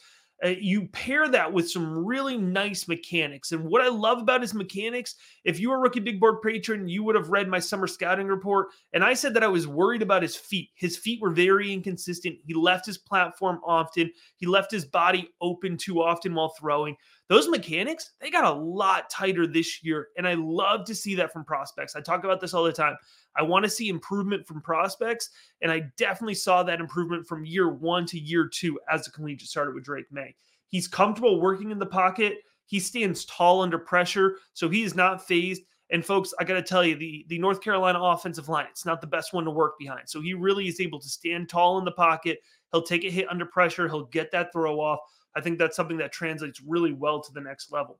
Uh, 0.43 0.49
you 0.59 0.87
pair 0.87 1.29
that 1.29 1.51
with 1.51 1.69
some 1.69 2.05
really 2.05 2.37
nice 2.37 2.87
mechanics. 2.87 3.51
And 3.53 3.65
what 3.65 3.81
I 3.81 3.87
love 3.87 4.19
about 4.19 4.41
his 4.41 4.53
mechanics, 4.53 5.15
if 5.45 5.59
you 5.59 5.69
were 5.69 5.77
a 5.77 5.79
rookie 5.79 6.01
big 6.01 6.19
board 6.19 6.41
patron, 6.41 6.87
you 6.87 7.03
would 7.03 7.15
have 7.15 7.29
read 7.29 7.47
my 7.47 7.59
summer 7.59 7.87
scouting 7.87 8.27
report. 8.27 8.67
And 8.91 9.03
I 9.03 9.13
said 9.13 9.33
that 9.35 9.43
I 9.43 9.47
was 9.47 9.67
worried 9.67 10.01
about 10.01 10.21
his 10.21 10.35
feet. 10.35 10.69
His 10.75 10.97
feet 10.97 11.21
were 11.21 11.31
very 11.31 11.71
inconsistent. 11.71 12.39
He 12.45 12.53
left 12.53 12.85
his 12.85 12.97
platform 12.97 13.61
often, 13.65 14.11
he 14.35 14.45
left 14.45 14.71
his 14.71 14.85
body 14.85 15.29
open 15.41 15.77
too 15.77 16.01
often 16.01 16.35
while 16.35 16.53
throwing. 16.59 16.97
Those 17.29 17.47
mechanics, 17.47 18.11
they 18.19 18.29
got 18.29 18.43
a 18.43 18.51
lot 18.51 19.09
tighter 19.09 19.47
this 19.47 19.83
year. 19.83 20.09
And 20.17 20.27
I 20.27 20.33
love 20.33 20.85
to 20.85 20.95
see 20.95 21.15
that 21.15 21.31
from 21.31 21.45
prospects. 21.45 21.95
I 21.95 22.01
talk 22.01 22.23
about 22.23 22.41
this 22.41 22.53
all 22.53 22.63
the 22.63 22.73
time. 22.73 22.97
I 23.35 23.43
want 23.43 23.63
to 23.63 23.71
see 23.71 23.89
improvement 23.89 24.45
from 24.45 24.61
prospects. 24.61 25.29
And 25.61 25.71
I 25.71 25.83
definitely 25.97 26.35
saw 26.35 26.63
that 26.63 26.79
improvement 26.79 27.25
from 27.25 27.45
year 27.45 27.69
one 27.69 28.05
to 28.07 28.19
year 28.19 28.47
two 28.47 28.79
as 28.91 29.07
a 29.07 29.11
collegiate 29.11 29.49
starter 29.49 29.73
with 29.73 29.85
Drake 29.85 30.11
Maye. 30.11 30.35
He's 30.67 30.87
comfortable 30.87 31.39
working 31.39 31.71
in 31.71 31.79
the 31.79 31.85
pocket. 31.85 32.39
He 32.65 32.79
stands 32.79 33.25
tall 33.25 33.61
under 33.61 33.77
pressure, 33.77 34.37
so 34.53 34.69
he 34.69 34.83
is 34.83 34.95
not 34.95 35.25
fazed. 35.25 35.63
And 35.91 36.03
folks, 36.03 36.33
I 36.39 36.43
got 36.43 36.55
to 36.55 36.63
tell 36.63 36.83
you, 36.83 36.95
the, 36.95 37.25
the 37.29 37.37
North 37.37 37.61
Carolina 37.61 38.01
offensive 38.01 38.49
line, 38.49 38.65
it's 38.69 38.85
not 38.85 38.99
the 38.99 39.07
best 39.07 39.33
one 39.33 39.45
to 39.45 39.51
work 39.51 39.77
behind. 39.77 40.09
So 40.09 40.21
he 40.21 40.33
really 40.33 40.67
is 40.67 40.79
able 40.79 40.99
to 40.99 41.07
stand 41.09 41.49
tall 41.49 41.77
in 41.77 41.85
the 41.85 41.91
pocket. 41.91 42.39
He'll 42.71 42.81
take 42.81 43.03
a 43.03 43.11
hit 43.11 43.29
under 43.29 43.45
pressure. 43.45 43.87
He'll 43.87 44.05
get 44.05 44.31
that 44.31 44.51
throw 44.51 44.79
off. 44.79 44.99
I 45.35 45.41
think 45.41 45.59
that's 45.59 45.75
something 45.75 45.97
that 45.97 46.11
translates 46.11 46.61
really 46.61 46.93
well 46.93 47.21
to 47.21 47.33
the 47.33 47.41
next 47.41 47.71
level. 47.71 47.99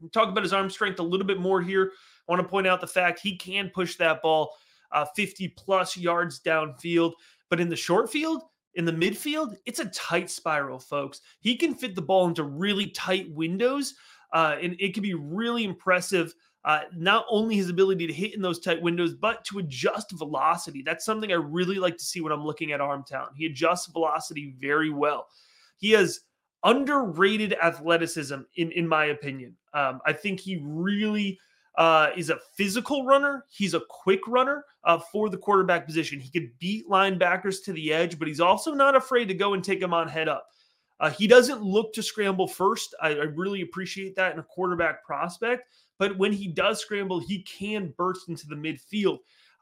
We'll 0.00 0.10
talk 0.10 0.28
about 0.28 0.44
his 0.44 0.52
arm 0.52 0.70
strength 0.70 0.98
a 0.98 1.04
little 1.04 1.26
bit 1.26 1.38
more 1.38 1.60
here. 1.60 1.92
I 2.28 2.32
want 2.32 2.42
to 2.42 2.48
point 2.48 2.66
out 2.66 2.80
the 2.80 2.86
fact 2.86 3.20
he 3.20 3.36
can 3.36 3.70
push 3.74 3.96
that 3.96 4.22
ball 4.22 4.54
uh, 4.92 5.04
50 5.16 5.48
plus 5.48 5.96
yards 5.96 6.40
downfield. 6.40 7.12
But 7.48 7.60
in 7.60 7.68
the 7.68 7.76
short 7.76 8.10
field, 8.10 8.42
in 8.74 8.84
the 8.84 8.92
midfield, 8.92 9.56
it's 9.66 9.80
a 9.80 9.86
tight 9.86 10.30
spiral, 10.30 10.78
folks. 10.78 11.20
He 11.40 11.56
can 11.56 11.74
fit 11.74 11.94
the 11.94 12.02
ball 12.02 12.28
into 12.28 12.44
really 12.44 12.86
tight 12.86 13.30
windows, 13.30 13.94
uh, 14.32 14.56
and 14.60 14.76
it 14.78 14.94
can 14.94 15.02
be 15.02 15.14
really 15.14 15.64
impressive. 15.64 16.34
Uh, 16.64 16.82
not 16.94 17.24
only 17.30 17.56
his 17.56 17.70
ability 17.70 18.06
to 18.06 18.12
hit 18.12 18.34
in 18.34 18.42
those 18.42 18.60
tight 18.60 18.80
windows, 18.80 19.14
but 19.14 19.44
to 19.46 19.58
adjust 19.58 20.12
velocity. 20.12 20.82
That's 20.82 21.06
something 21.06 21.32
I 21.32 21.36
really 21.36 21.76
like 21.76 21.96
to 21.96 22.04
see 22.04 22.20
when 22.20 22.32
I'm 22.32 22.44
looking 22.44 22.72
at 22.72 22.80
arm 22.80 23.02
talent. 23.06 23.32
He 23.34 23.46
adjusts 23.46 23.86
velocity 23.86 24.54
very 24.60 24.90
well. 24.90 25.26
He 25.78 25.90
has 25.92 26.20
underrated 26.64 27.54
athleticism, 27.62 28.40
in 28.56 28.72
in 28.72 28.86
my 28.86 29.06
opinion. 29.06 29.56
Um, 29.72 30.00
I 30.06 30.12
think 30.12 30.40
he 30.40 30.60
really 30.62 31.38
uh, 31.76 32.10
is 32.16 32.30
a 32.30 32.38
physical 32.56 33.04
runner. 33.04 33.44
He's 33.48 33.74
a 33.74 33.80
quick 33.88 34.20
runner 34.26 34.64
uh, 34.84 34.98
for 34.98 35.28
the 35.30 35.38
quarterback 35.38 35.86
position. 35.86 36.20
He 36.20 36.30
could 36.30 36.50
beat 36.58 36.88
linebackers 36.88 37.64
to 37.64 37.72
the 37.72 37.92
edge, 37.92 38.18
but 38.18 38.28
he's 38.28 38.40
also 38.40 38.74
not 38.74 38.96
afraid 38.96 39.28
to 39.28 39.34
go 39.34 39.54
and 39.54 39.64
take 39.64 39.80
them 39.80 39.94
on 39.94 40.08
head 40.08 40.28
up. 40.28 40.46
Uh, 40.98 41.10
he 41.10 41.26
doesn't 41.26 41.62
look 41.62 41.94
to 41.94 42.02
scramble 42.02 42.46
first. 42.46 42.94
I, 43.00 43.10
I 43.10 43.24
really 43.34 43.62
appreciate 43.62 44.14
that 44.16 44.34
in 44.34 44.38
a 44.38 44.42
quarterback 44.42 45.04
prospect. 45.04 45.64
But 45.98 46.18
when 46.18 46.32
he 46.32 46.48
does 46.48 46.80
scramble, 46.80 47.20
he 47.20 47.42
can 47.42 47.94
burst 47.96 48.28
into 48.28 48.46
the 48.46 48.54
midfield. 48.54 49.18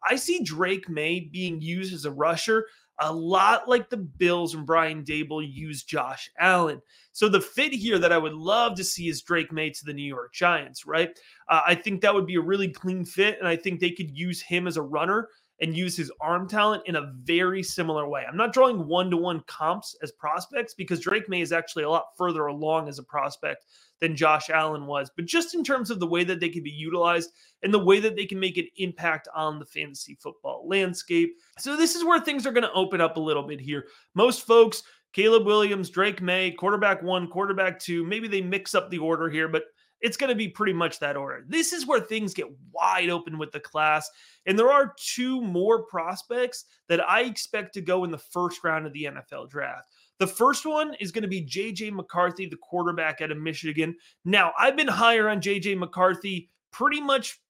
I 0.08 0.16
see 0.16 0.42
Drake 0.42 0.88
Maye 0.88 1.28
being 1.32 1.60
used 1.60 1.94
as 1.94 2.04
a 2.04 2.10
rusher 2.10 2.66
a 3.00 3.12
lot 3.12 3.68
like 3.68 3.90
the 3.90 3.96
Bills 3.96 4.54
and 4.54 4.66
Brian 4.66 5.04
Daboll 5.04 5.46
use 5.48 5.84
Josh 5.84 6.30
Allen. 6.38 6.80
So 7.12 7.28
the 7.28 7.40
fit 7.40 7.72
here 7.72 7.98
that 7.98 8.12
I 8.12 8.18
would 8.18 8.34
love 8.34 8.76
to 8.76 8.84
see 8.84 9.08
is 9.08 9.22
Drake 9.22 9.52
Maye 9.52 9.70
to 9.70 9.84
the 9.84 9.92
New 9.92 10.02
York 10.02 10.32
Giants, 10.32 10.86
right? 10.86 11.10
Uh, 11.48 11.62
I 11.66 11.74
think 11.74 12.00
that 12.00 12.14
would 12.14 12.26
be 12.26 12.36
a 12.36 12.40
really 12.40 12.68
clean 12.68 13.04
fit, 13.04 13.38
and 13.38 13.48
I 13.48 13.56
think 13.56 13.80
they 13.80 13.90
could 13.90 14.16
use 14.16 14.40
him 14.40 14.66
as 14.66 14.76
a 14.76 14.82
runner 14.82 15.28
and 15.60 15.76
use 15.76 15.96
his 15.96 16.12
arm 16.20 16.48
talent 16.48 16.82
in 16.86 16.96
a 16.96 17.12
very 17.22 17.62
similar 17.62 18.08
way. 18.08 18.24
I'm 18.28 18.36
not 18.36 18.52
drawing 18.52 18.86
one 18.86 19.10
to 19.10 19.16
one 19.16 19.42
comps 19.46 19.96
as 20.02 20.12
prospects 20.12 20.74
because 20.74 21.00
Drake 21.00 21.28
Maye 21.28 21.40
is 21.40 21.52
actually 21.52 21.84
a 21.84 21.90
lot 21.90 22.16
further 22.16 22.46
along 22.46 22.88
as 22.88 22.98
a 22.98 23.02
prospect 23.02 23.64
than 24.00 24.14
Josh 24.14 24.50
Allen 24.50 24.86
was, 24.86 25.10
but 25.16 25.26
just 25.26 25.54
in 25.54 25.64
terms 25.64 25.90
of 25.90 25.98
the 25.98 26.06
way 26.06 26.22
that 26.22 26.38
they 26.38 26.48
can 26.48 26.62
be 26.62 26.70
utilized 26.70 27.30
and 27.62 27.74
the 27.74 27.84
way 27.84 27.98
that 27.98 28.14
they 28.14 28.26
can 28.26 28.38
make 28.38 28.56
an 28.56 28.68
impact 28.76 29.26
on 29.34 29.58
the 29.58 29.66
fantasy 29.66 30.16
football 30.20 30.64
landscape. 30.68 31.34
So, 31.58 31.76
this 31.76 31.96
is 31.96 32.04
where 32.04 32.20
things 32.20 32.46
are 32.46 32.52
going 32.52 32.62
to 32.62 32.72
open 32.72 33.00
up 33.00 33.16
a 33.16 33.20
little 33.20 33.42
bit 33.42 33.60
here. 33.60 33.86
Most 34.14 34.46
folks, 34.46 34.84
Caleb 35.12 35.46
Williams, 35.46 35.90
Drake 35.90 36.22
Maye, 36.22 36.52
quarterback 36.52 37.02
one, 37.02 37.28
quarterback 37.28 37.80
two, 37.80 38.04
maybe 38.04 38.28
they 38.28 38.40
mix 38.40 38.74
up 38.74 38.90
the 38.90 38.98
order 38.98 39.28
here, 39.28 39.48
but 39.48 39.64
it's 40.00 40.16
going 40.16 40.30
to 40.30 40.36
be 40.36 40.48
pretty 40.48 40.72
much 40.72 40.98
that 41.00 41.16
order. 41.16 41.44
This 41.48 41.72
is 41.72 41.86
where 41.86 42.00
things 42.00 42.34
get 42.34 42.46
wide 42.72 43.10
open 43.10 43.38
with 43.38 43.52
the 43.52 43.60
class. 43.60 44.08
And 44.46 44.58
there 44.58 44.70
are 44.70 44.94
two 44.96 45.40
more 45.40 45.82
prospects 45.84 46.64
that 46.88 47.08
I 47.08 47.22
expect 47.22 47.74
to 47.74 47.80
go 47.80 48.04
in 48.04 48.10
the 48.10 48.18
first 48.18 48.62
round 48.64 48.86
of 48.86 48.92
the 48.92 49.04
NFL 49.04 49.50
draft. 49.50 49.88
The 50.18 50.26
first 50.26 50.66
one 50.66 50.94
is 51.00 51.12
going 51.12 51.22
to 51.22 51.28
be 51.28 51.46
JJ 51.46 51.92
McCarthy, 51.92 52.46
the 52.46 52.56
quarterback 52.56 53.20
out 53.20 53.30
of 53.30 53.38
Michigan. 53.38 53.96
Now, 54.24 54.52
I've 54.58 54.76
been 54.76 54.88
higher 54.88 55.28
on 55.28 55.40
JJ 55.40 55.78
McCarthy 55.78 56.50
pretty 56.70 57.00
much 57.00 57.40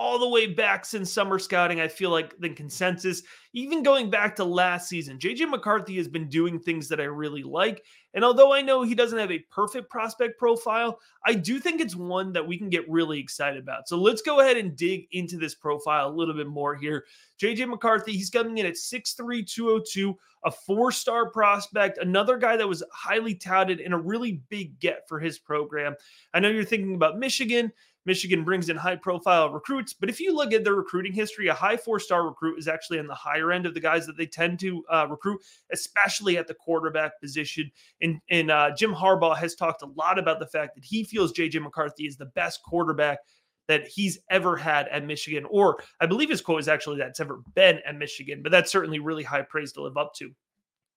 all 0.00 0.18
the 0.18 0.26
way 0.26 0.46
back 0.46 0.86
since 0.86 1.12
summer 1.12 1.38
scouting, 1.38 1.78
I 1.78 1.86
feel 1.86 2.08
like 2.08 2.34
the 2.38 2.48
consensus, 2.48 3.22
even 3.52 3.82
going 3.82 4.08
back 4.08 4.34
to 4.36 4.44
last 4.44 4.88
season, 4.88 5.18
JJ 5.18 5.50
McCarthy 5.50 5.94
has 5.98 6.08
been 6.08 6.26
doing 6.26 6.58
things 6.58 6.88
that 6.88 7.02
I 7.02 7.04
really 7.04 7.42
like. 7.42 7.84
And 8.14 8.24
although 8.24 8.50
I 8.50 8.62
know 8.62 8.82
he 8.82 8.94
doesn't 8.94 9.18
have 9.18 9.30
a 9.30 9.44
perfect 9.50 9.90
prospect 9.90 10.38
profile, 10.38 11.00
I 11.26 11.34
do 11.34 11.60
think 11.60 11.82
it's 11.82 11.94
one 11.94 12.32
that 12.32 12.48
we 12.48 12.56
can 12.56 12.70
get 12.70 12.88
really 12.88 13.20
excited 13.20 13.62
about. 13.62 13.88
So 13.90 13.98
let's 13.98 14.22
go 14.22 14.40
ahead 14.40 14.56
and 14.56 14.74
dig 14.74 15.06
into 15.12 15.36
this 15.36 15.54
profile 15.54 16.08
a 16.08 16.16
little 16.16 16.34
bit 16.34 16.46
more 16.46 16.74
here. 16.74 17.04
JJ 17.38 17.68
McCarthy, 17.68 18.12
he's 18.12 18.30
coming 18.30 18.56
in 18.56 18.64
at 18.64 18.76
6'3, 18.76 19.46
202, 19.46 20.16
a 20.46 20.50
four 20.50 20.92
star 20.92 21.30
prospect, 21.30 21.98
another 21.98 22.38
guy 22.38 22.56
that 22.56 22.66
was 22.66 22.82
highly 22.90 23.34
touted 23.34 23.80
and 23.80 23.92
a 23.92 23.98
really 23.98 24.40
big 24.48 24.80
get 24.80 25.06
for 25.06 25.20
his 25.20 25.38
program. 25.38 25.94
I 26.32 26.40
know 26.40 26.48
you're 26.48 26.64
thinking 26.64 26.94
about 26.94 27.18
Michigan. 27.18 27.70
Michigan 28.10 28.42
brings 28.42 28.68
in 28.68 28.76
high 28.76 28.96
profile 28.96 29.50
recruits. 29.50 29.92
But 29.92 30.10
if 30.10 30.18
you 30.18 30.34
look 30.34 30.52
at 30.52 30.64
their 30.64 30.74
recruiting 30.74 31.12
history, 31.12 31.46
a 31.46 31.54
high 31.54 31.76
four 31.76 32.00
star 32.00 32.26
recruit 32.26 32.58
is 32.58 32.66
actually 32.66 32.98
on 32.98 33.06
the 33.06 33.14
higher 33.14 33.52
end 33.52 33.66
of 33.66 33.74
the 33.74 33.78
guys 33.78 34.04
that 34.08 34.16
they 34.16 34.26
tend 34.26 34.58
to 34.58 34.84
uh, 34.90 35.06
recruit, 35.08 35.40
especially 35.72 36.36
at 36.36 36.48
the 36.48 36.54
quarterback 36.54 37.20
position. 37.20 37.70
And, 38.02 38.20
and 38.28 38.50
uh, 38.50 38.72
Jim 38.76 38.92
Harbaugh 38.92 39.36
has 39.36 39.54
talked 39.54 39.82
a 39.82 39.86
lot 39.86 40.18
about 40.18 40.40
the 40.40 40.48
fact 40.48 40.74
that 40.74 40.82
he 40.82 41.04
feels 41.04 41.32
JJ 41.32 41.62
McCarthy 41.62 42.04
is 42.04 42.16
the 42.16 42.26
best 42.26 42.64
quarterback 42.64 43.20
that 43.68 43.86
he's 43.86 44.18
ever 44.28 44.56
had 44.56 44.88
at 44.88 45.06
Michigan, 45.06 45.46
or 45.48 45.80
I 46.00 46.06
believe 46.06 46.30
his 46.30 46.40
quote 46.40 46.58
is 46.58 46.66
actually 46.66 46.98
that's 46.98 47.20
ever 47.20 47.42
been 47.54 47.78
at 47.86 47.96
Michigan, 47.96 48.42
but 48.42 48.50
that's 48.50 48.72
certainly 48.72 48.98
really 48.98 49.22
high 49.22 49.42
praise 49.42 49.70
to 49.74 49.82
live 49.82 49.96
up 49.96 50.12
to. 50.16 50.32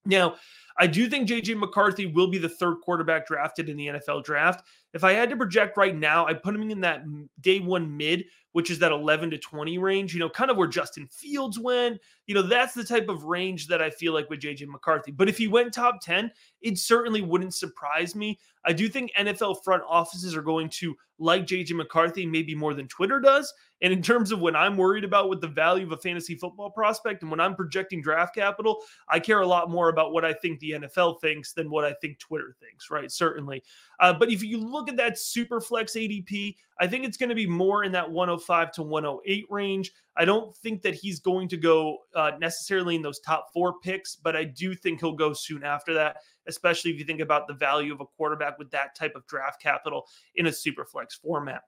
Now, 0.07 0.37
I 0.77 0.87
do 0.87 1.07
think 1.09 1.29
JJ 1.29 1.57
McCarthy 1.57 2.05
will 2.05 2.27
be 2.27 2.37
the 2.37 2.49
third 2.49 2.77
quarterback 2.81 3.27
drafted 3.27 3.69
in 3.69 3.77
the 3.77 3.87
NFL 3.87 4.23
draft. 4.23 4.65
If 4.93 5.03
I 5.03 5.13
had 5.13 5.29
to 5.29 5.37
project 5.37 5.77
right 5.77 5.95
now, 5.95 6.25
I 6.25 6.33
put 6.33 6.55
him 6.55 6.69
in 6.69 6.81
that 6.81 7.03
day 7.41 7.59
one 7.59 7.95
mid, 7.95 8.25
which 8.51 8.69
is 8.69 8.79
that 8.79 8.91
11 8.91 9.31
to 9.31 9.37
20 9.37 9.77
range, 9.79 10.13
you 10.13 10.19
know, 10.19 10.29
kind 10.29 10.51
of 10.51 10.57
where 10.57 10.67
Justin 10.67 11.07
Fields 11.07 11.59
went. 11.59 11.99
You 12.27 12.35
know, 12.35 12.43
that's 12.43 12.73
the 12.73 12.83
type 12.83 13.09
of 13.09 13.23
range 13.23 13.67
that 13.67 13.81
I 13.81 13.89
feel 13.89 14.13
like 14.13 14.29
with 14.29 14.41
JJ 14.41 14.67
McCarthy. 14.67 15.11
But 15.11 15.29
if 15.29 15.37
he 15.37 15.47
went 15.47 15.73
top 15.73 16.01
10, 16.01 16.31
it 16.61 16.77
certainly 16.77 17.21
wouldn't 17.21 17.55
surprise 17.55 18.15
me. 18.15 18.39
I 18.65 18.73
do 18.73 18.87
think 18.87 19.11
NFL 19.17 19.63
front 19.63 19.83
offices 19.87 20.35
are 20.35 20.41
going 20.41 20.69
to 20.69 20.95
like 21.19 21.45
JJ 21.45 21.71
McCarthy 21.71 22.25
maybe 22.25 22.55
more 22.55 22.73
than 22.73 22.87
Twitter 22.87 23.19
does. 23.19 23.51
And 23.83 23.91
in 23.91 24.01
terms 24.01 24.31
of 24.31 24.39
when 24.39 24.55
I'm 24.55 24.77
worried 24.77 25.03
about 25.03 25.27
what 25.27 25.41
the 25.41 25.47
value 25.47 25.85
of 25.85 25.91
a 25.91 25.97
fantasy 25.97 26.35
football 26.35 26.71
prospect 26.71 27.21
and 27.21 27.29
when 27.29 27.41
I'm 27.41 27.53
projecting 27.53 28.01
draft 28.01 28.33
capital, 28.33 28.81
I 29.09 29.19
care 29.19 29.41
a 29.41 29.45
lot 29.45 29.69
more 29.69 29.89
about 29.89 30.13
what 30.13 30.23
I 30.23 30.31
think 30.31 30.59
the 30.59 30.71
NFL 30.71 31.19
thinks 31.19 31.51
than 31.51 31.69
what 31.69 31.83
I 31.83 31.93
think 32.01 32.17
Twitter 32.17 32.55
thinks, 32.61 32.89
right? 32.89 33.11
Certainly. 33.11 33.61
Uh, 33.99 34.13
but 34.13 34.31
if 34.31 34.41
you 34.41 34.57
look 34.57 34.89
at 34.89 34.95
that 34.97 35.19
super 35.19 35.59
flex 35.59 35.93
ADP, 35.93 36.55
I 36.79 36.87
think 36.87 37.03
it's 37.03 37.17
going 37.17 37.29
to 37.29 37.35
be 37.35 37.45
more 37.45 37.83
in 37.83 37.91
that 37.91 38.09
105 38.09 38.71
to 38.71 38.83
108 38.83 39.45
range. 39.49 39.91
I 40.15 40.23
don't 40.23 40.55
think 40.55 40.81
that 40.83 40.95
he's 40.95 41.19
going 41.19 41.49
to 41.49 41.57
go 41.57 41.97
uh, 42.15 42.31
necessarily 42.39 42.95
in 42.95 43.01
those 43.01 43.19
top 43.19 43.47
four 43.53 43.79
picks, 43.81 44.15
but 44.15 44.35
I 44.35 44.45
do 44.45 44.75
think 44.75 45.01
he'll 45.01 45.11
go 45.11 45.33
soon 45.33 45.63
after 45.63 45.93
that, 45.95 46.17
especially 46.47 46.91
if 46.91 46.99
you 46.99 47.05
think 47.05 47.19
about 47.19 47.47
the 47.47 47.53
value 47.53 47.93
of 47.93 47.99
a 47.99 48.05
quarterback 48.05 48.57
with 48.57 48.71
that 48.71 48.95
type 48.95 49.15
of 49.15 49.27
draft 49.27 49.61
capital 49.61 50.07
in 50.35 50.47
a 50.47 50.53
super 50.53 50.85
flex 50.85 51.15
format. 51.15 51.63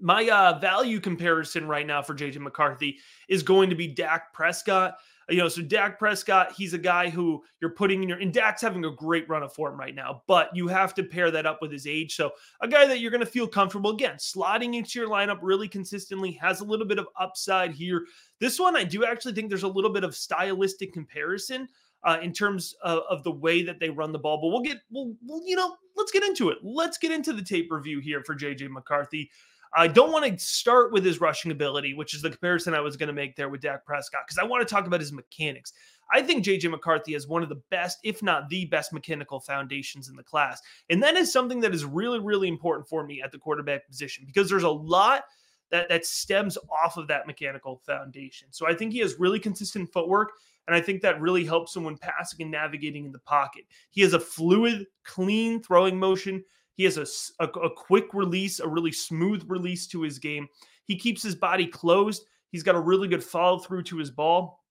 My 0.00 0.28
uh, 0.28 0.58
value 0.58 1.00
comparison 1.00 1.66
right 1.66 1.86
now 1.86 2.02
for 2.02 2.14
JJ 2.14 2.38
McCarthy 2.38 2.98
is 3.28 3.42
going 3.42 3.70
to 3.70 3.76
be 3.76 3.88
Dak 3.88 4.32
Prescott. 4.32 4.96
You 5.28 5.38
know, 5.38 5.48
so 5.48 5.60
Dak 5.60 5.98
Prescott, 5.98 6.52
he's 6.52 6.72
a 6.72 6.78
guy 6.78 7.10
who 7.10 7.42
you're 7.60 7.74
putting 7.74 8.02
in 8.02 8.08
your, 8.08 8.18
and 8.18 8.32
Dak's 8.32 8.62
having 8.62 8.84
a 8.84 8.92
great 8.92 9.28
run 9.28 9.42
of 9.42 9.52
form 9.52 9.76
right 9.76 9.94
now, 9.94 10.22
but 10.28 10.54
you 10.54 10.68
have 10.68 10.94
to 10.94 11.02
pair 11.02 11.32
that 11.32 11.46
up 11.46 11.60
with 11.60 11.72
his 11.72 11.86
age. 11.86 12.14
So 12.14 12.30
a 12.60 12.68
guy 12.68 12.86
that 12.86 13.00
you're 13.00 13.10
going 13.10 13.24
to 13.24 13.26
feel 13.26 13.48
comfortable 13.48 13.90
again, 13.90 14.16
slotting 14.18 14.76
into 14.76 15.00
your 15.00 15.08
lineup 15.08 15.38
really 15.42 15.66
consistently, 15.66 16.30
has 16.40 16.60
a 16.60 16.64
little 16.64 16.86
bit 16.86 17.00
of 17.00 17.08
upside 17.18 17.72
here. 17.72 18.06
This 18.38 18.60
one, 18.60 18.76
I 18.76 18.84
do 18.84 19.04
actually 19.04 19.32
think 19.32 19.48
there's 19.48 19.64
a 19.64 19.68
little 19.68 19.92
bit 19.92 20.04
of 20.04 20.14
stylistic 20.14 20.92
comparison. 20.92 21.68
Uh, 22.04 22.18
in 22.22 22.32
terms 22.32 22.74
of, 22.84 23.02
of, 23.10 23.24
the 23.24 23.32
way 23.32 23.64
that 23.64 23.80
they 23.80 23.90
run 23.90 24.12
the 24.12 24.18
ball. 24.18 24.38
But 24.40 24.48
we'll 24.48 24.60
get, 24.60 24.76
we'll, 24.90 25.14
we'll, 25.26 25.44
you 25.44 25.56
know, 25.56 25.74
let's 25.96 26.12
get 26.12 26.22
into 26.22 26.50
it. 26.50 26.58
Let's 26.62 26.98
get 26.98 27.10
into 27.10 27.32
the 27.32 27.42
tape 27.42 27.66
review 27.72 27.98
here 27.98 28.22
for 28.22 28.36
JJ 28.36 28.70
McCarthy. 28.70 29.28
I 29.76 29.88
don't 29.88 30.10
want 30.10 30.24
to 30.24 30.38
start 30.38 30.90
with 30.92 31.04
his 31.04 31.20
rushing 31.20 31.52
ability, 31.52 31.92
which 31.94 32.14
is 32.14 32.22
the 32.22 32.30
comparison 32.30 32.72
I 32.72 32.80
was 32.80 32.96
going 32.96 33.08
to 33.08 33.12
make 33.12 33.36
there 33.36 33.50
with 33.50 33.60
Dak 33.60 33.84
Prescott, 33.84 34.22
because 34.26 34.38
I 34.38 34.44
want 34.44 34.66
to 34.66 34.74
talk 34.74 34.86
about 34.86 35.00
his 35.00 35.12
mechanics. 35.12 35.72
I 36.10 36.22
think 36.22 36.44
JJ 36.44 36.70
McCarthy 36.70 37.12
has 37.12 37.26
one 37.26 37.42
of 37.42 37.48
the 37.48 37.60
best, 37.70 37.98
if 38.02 38.22
not 38.22 38.48
the 38.48 38.64
best, 38.66 38.92
mechanical 38.92 39.38
foundations 39.38 40.08
in 40.08 40.16
the 40.16 40.22
class. 40.22 40.62
And 40.88 41.02
that 41.02 41.16
is 41.16 41.32
something 41.32 41.60
that 41.60 41.74
is 41.74 41.84
really, 41.84 42.20
really 42.20 42.48
important 42.48 42.88
for 42.88 43.04
me 43.04 43.20
at 43.22 43.32
the 43.32 43.38
quarterback 43.38 43.86
position 43.86 44.24
because 44.26 44.48
there's 44.48 44.62
a 44.62 44.70
lot 44.70 45.24
that 45.70 45.88
that 45.88 46.06
stems 46.06 46.56
off 46.84 46.96
of 46.96 47.08
that 47.08 47.26
mechanical 47.26 47.82
foundation. 47.84 48.48
So 48.52 48.68
I 48.68 48.74
think 48.74 48.92
he 48.92 49.00
has 49.00 49.18
really 49.18 49.40
consistent 49.40 49.92
footwork. 49.92 50.32
And 50.66 50.74
I 50.74 50.80
think 50.80 51.02
that 51.02 51.20
really 51.20 51.44
helps 51.44 51.76
him 51.76 51.84
when 51.84 51.96
passing 51.96 52.42
and 52.42 52.50
navigating 52.50 53.04
in 53.04 53.12
the 53.12 53.20
pocket. 53.20 53.64
He 53.90 54.00
has 54.02 54.14
a 54.14 54.20
fluid, 54.20 54.86
clean 55.04 55.62
throwing 55.62 55.98
motion. 55.98 56.44
He 56.76 56.84
has 56.84 56.98
a, 56.98 57.44
a, 57.44 57.48
a 57.60 57.70
quick 57.70 58.12
release, 58.12 58.60
a 58.60 58.68
really 58.68 58.92
smooth 58.92 59.44
release 59.48 59.86
to 59.88 60.02
his 60.02 60.18
game. 60.18 60.46
He 60.84 60.96
keeps 60.96 61.22
his 61.22 61.34
body 61.34 61.66
closed. 61.66 62.26
He's 62.52 62.62
got 62.62 62.74
a 62.74 62.80
really 62.80 63.08
good 63.08 63.24
follow 63.24 63.58
through 63.58 63.82
to 63.84 63.96
his 63.96 64.10
ball. 64.10 64.62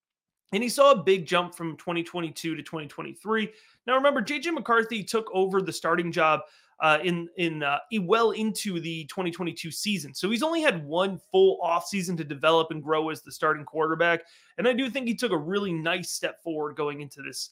And 0.53 0.61
he 0.61 0.69
saw 0.69 0.91
a 0.91 1.03
big 1.03 1.25
jump 1.25 1.55
from 1.55 1.75
2022 1.77 2.55
to 2.55 2.61
2023. 2.61 3.51
Now, 3.87 3.95
remember, 3.95 4.21
JJ 4.21 4.53
McCarthy 4.53 5.03
took 5.03 5.29
over 5.33 5.61
the 5.61 5.73
starting 5.73 6.11
job 6.11 6.41
uh, 6.79 6.99
in 7.03 7.29
in 7.37 7.63
uh, 7.63 7.79
well 8.01 8.31
into 8.31 8.79
the 8.79 9.05
2022 9.05 9.71
season. 9.71 10.13
So 10.13 10.29
he's 10.29 10.43
only 10.43 10.61
had 10.61 10.85
one 10.85 11.19
full 11.31 11.59
offseason 11.63 12.17
to 12.17 12.23
develop 12.23 12.71
and 12.71 12.83
grow 12.83 13.09
as 13.09 13.21
the 13.21 13.31
starting 13.31 13.65
quarterback. 13.65 14.21
And 14.57 14.67
I 14.67 14.73
do 14.73 14.89
think 14.89 15.07
he 15.07 15.15
took 15.15 15.31
a 15.31 15.37
really 15.37 15.73
nice 15.73 16.11
step 16.11 16.43
forward 16.43 16.75
going 16.75 17.01
into 17.01 17.21
this 17.21 17.51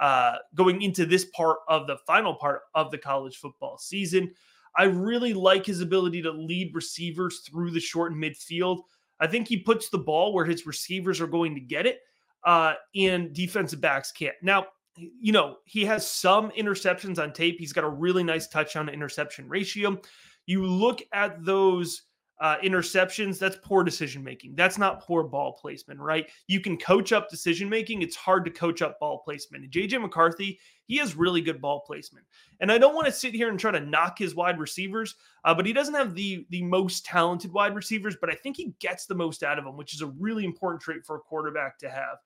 uh, 0.00 0.36
going 0.54 0.82
into 0.82 1.06
this 1.06 1.26
part 1.26 1.58
of 1.68 1.86
the 1.86 1.98
final 2.06 2.34
part 2.34 2.62
of 2.74 2.90
the 2.90 2.98
college 2.98 3.36
football 3.36 3.78
season. 3.78 4.32
I 4.76 4.84
really 4.84 5.34
like 5.34 5.64
his 5.64 5.80
ability 5.80 6.22
to 6.22 6.32
lead 6.32 6.74
receivers 6.74 7.40
through 7.40 7.70
the 7.70 7.80
short 7.80 8.12
and 8.12 8.22
midfield. 8.22 8.80
I 9.20 9.26
think 9.28 9.46
he 9.46 9.58
puts 9.58 9.88
the 9.88 9.98
ball 9.98 10.32
where 10.32 10.44
his 10.44 10.66
receivers 10.66 11.20
are 11.20 11.28
going 11.28 11.54
to 11.54 11.60
get 11.60 11.86
it, 11.86 12.00
uh, 12.44 12.74
and 12.96 13.32
defensive 13.32 13.80
backs 13.80 14.10
can't. 14.10 14.34
Now, 14.42 14.66
you 14.96 15.32
know, 15.32 15.56
he 15.64 15.84
has 15.84 16.08
some 16.08 16.50
interceptions 16.50 17.18
on 17.18 17.32
tape. 17.32 17.56
He's 17.58 17.72
got 17.72 17.84
a 17.84 17.88
really 17.88 18.24
nice 18.24 18.48
touchdown 18.48 18.86
to 18.86 18.92
interception 18.92 19.48
ratio. 19.48 20.00
You 20.46 20.66
look 20.66 21.02
at 21.12 21.44
those 21.44 22.02
uh, 22.44 22.58
interceptions, 22.62 23.38
that's 23.38 23.56
poor 23.62 23.82
decision 23.82 24.22
making. 24.22 24.54
That's 24.54 24.76
not 24.76 25.00
poor 25.00 25.22
ball 25.24 25.54
placement, 25.54 25.98
right? 25.98 26.28
You 26.46 26.60
can 26.60 26.76
coach 26.76 27.10
up 27.10 27.30
decision 27.30 27.70
making. 27.70 28.02
It's 28.02 28.14
hard 28.14 28.44
to 28.44 28.50
coach 28.50 28.82
up 28.82 29.00
ball 29.00 29.22
placement. 29.24 29.64
And 29.64 29.72
JJ 29.72 29.98
McCarthy, 30.02 30.60
he 30.84 30.98
has 30.98 31.16
really 31.16 31.40
good 31.40 31.58
ball 31.62 31.80
placement. 31.86 32.26
And 32.60 32.70
I 32.70 32.76
don't 32.76 32.94
want 32.94 33.06
to 33.06 33.12
sit 33.12 33.32
here 33.32 33.48
and 33.48 33.58
try 33.58 33.70
to 33.70 33.80
knock 33.80 34.18
his 34.18 34.34
wide 34.34 34.58
receivers, 34.58 35.14
uh, 35.46 35.54
but 35.54 35.64
he 35.64 35.72
doesn't 35.72 35.94
have 35.94 36.14
the 36.14 36.46
the 36.50 36.62
most 36.64 37.06
talented 37.06 37.50
wide 37.50 37.74
receivers. 37.74 38.14
But 38.20 38.28
I 38.28 38.34
think 38.34 38.58
he 38.58 38.74
gets 38.78 39.06
the 39.06 39.14
most 39.14 39.42
out 39.42 39.58
of 39.58 39.64
them, 39.64 39.78
which 39.78 39.94
is 39.94 40.02
a 40.02 40.08
really 40.08 40.44
important 40.44 40.82
trait 40.82 41.06
for 41.06 41.16
a 41.16 41.20
quarterback 41.20 41.78
to 41.78 41.88
have. 41.88 42.18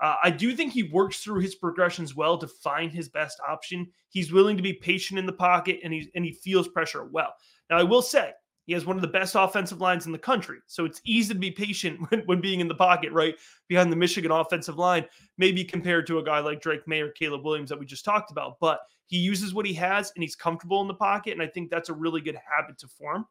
Uh, 0.00 0.16
I 0.24 0.30
do 0.30 0.56
think 0.56 0.72
he 0.72 0.90
works 0.90 1.20
through 1.20 1.38
his 1.38 1.54
progressions 1.54 2.16
well 2.16 2.36
to 2.36 2.48
find 2.48 2.90
his 2.90 3.08
best 3.08 3.38
option. 3.48 3.86
He's 4.08 4.32
willing 4.32 4.56
to 4.56 4.62
be 4.64 4.72
patient 4.72 5.20
in 5.20 5.26
the 5.26 5.32
pocket, 5.32 5.78
and 5.84 5.92
he 5.92 6.10
and 6.16 6.24
he 6.24 6.32
feels 6.32 6.66
pressure 6.66 7.04
well. 7.04 7.32
Now, 7.70 7.78
I 7.78 7.84
will 7.84 8.02
say 8.02 8.32
he 8.64 8.72
has 8.72 8.86
one 8.86 8.96
of 8.96 9.02
the 9.02 9.08
best 9.08 9.34
offensive 9.34 9.80
lines 9.80 10.06
in 10.06 10.12
the 10.12 10.18
country, 10.18 10.58
so 10.66 10.84
it's 10.84 11.00
easy 11.04 11.34
to 11.34 11.40
be 11.40 11.50
patient 11.50 12.00
when, 12.08 12.22
when 12.26 12.40
being 12.40 12.60
in 12.60 12.68
the 12.68 12.74
pocket, 12.74 13.12
right 13.12 13.34
behind 13.68 13.90
the 13.90 13.96
Michigan 13.96 14.30
offensive 14.30 14.78
line, 14.78 15.04
maybe 15.38 15.64
compared 15.64 16.06
to 16.06 16.18
a 16.18 16.24
guy 16.24 16.38
like 16.40 16.60
Drake 16.60 16.86
Maye 16.86 17.00
or 17.00 17.10
Caleb 17.10 17.44
Williams 17.44 17.70
that 17.70 17.78
we 17.78 17.86
just 17.86 18.04
talked 18.04 18.30
about. 18.30 18.58
But 18.60 18.80
he 19.06 19.18
uses 19.18 19.54
what 19.54 19.66
he 19.66 19.74
has, 19.74 20.12
and 20.14 20.22
he's 20.22 20.36
comfortable 20.36 20.80
in 20.80 20.88
the 20.88 20.94
pocket, 20.94 21.32
and 21.32 21.42
I 21.42 21.46
think 21.46 21.70
that's 21.70 21.88
a 21.88 21.94
really 21.94 22.20
good 22.20 22.36
habit 22.36 22.78
to 22.78 22.88
form. 22.88 23.26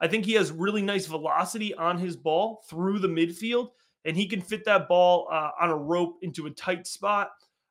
I 0.00 0.08
think 0.08 0.24
he 0.24 0.32
has 0.34 0.50
really 0.50 0.82
nice 0.82 1.06
velocity 1.06 1.74
on 1.74 1.98
his 1.98 2.16
ball 2.16 2.62
through 2.68 3.00
the 3.00 3.08
midfield 3.08 3.70
and 4.04 4.16
he 4.16 4.26
can 4.26 4.40
fit 4.40 4.64
that 4.64 4.88
ball 4.88 5.28
uh, 5.30 5.50
on 5.60 5.70
a 5.70 5.76
rope 5.76 6.18
into 6.22 6.46
a 6.46 6.50
tight 6.50 6.86
spot. 6.86 7.30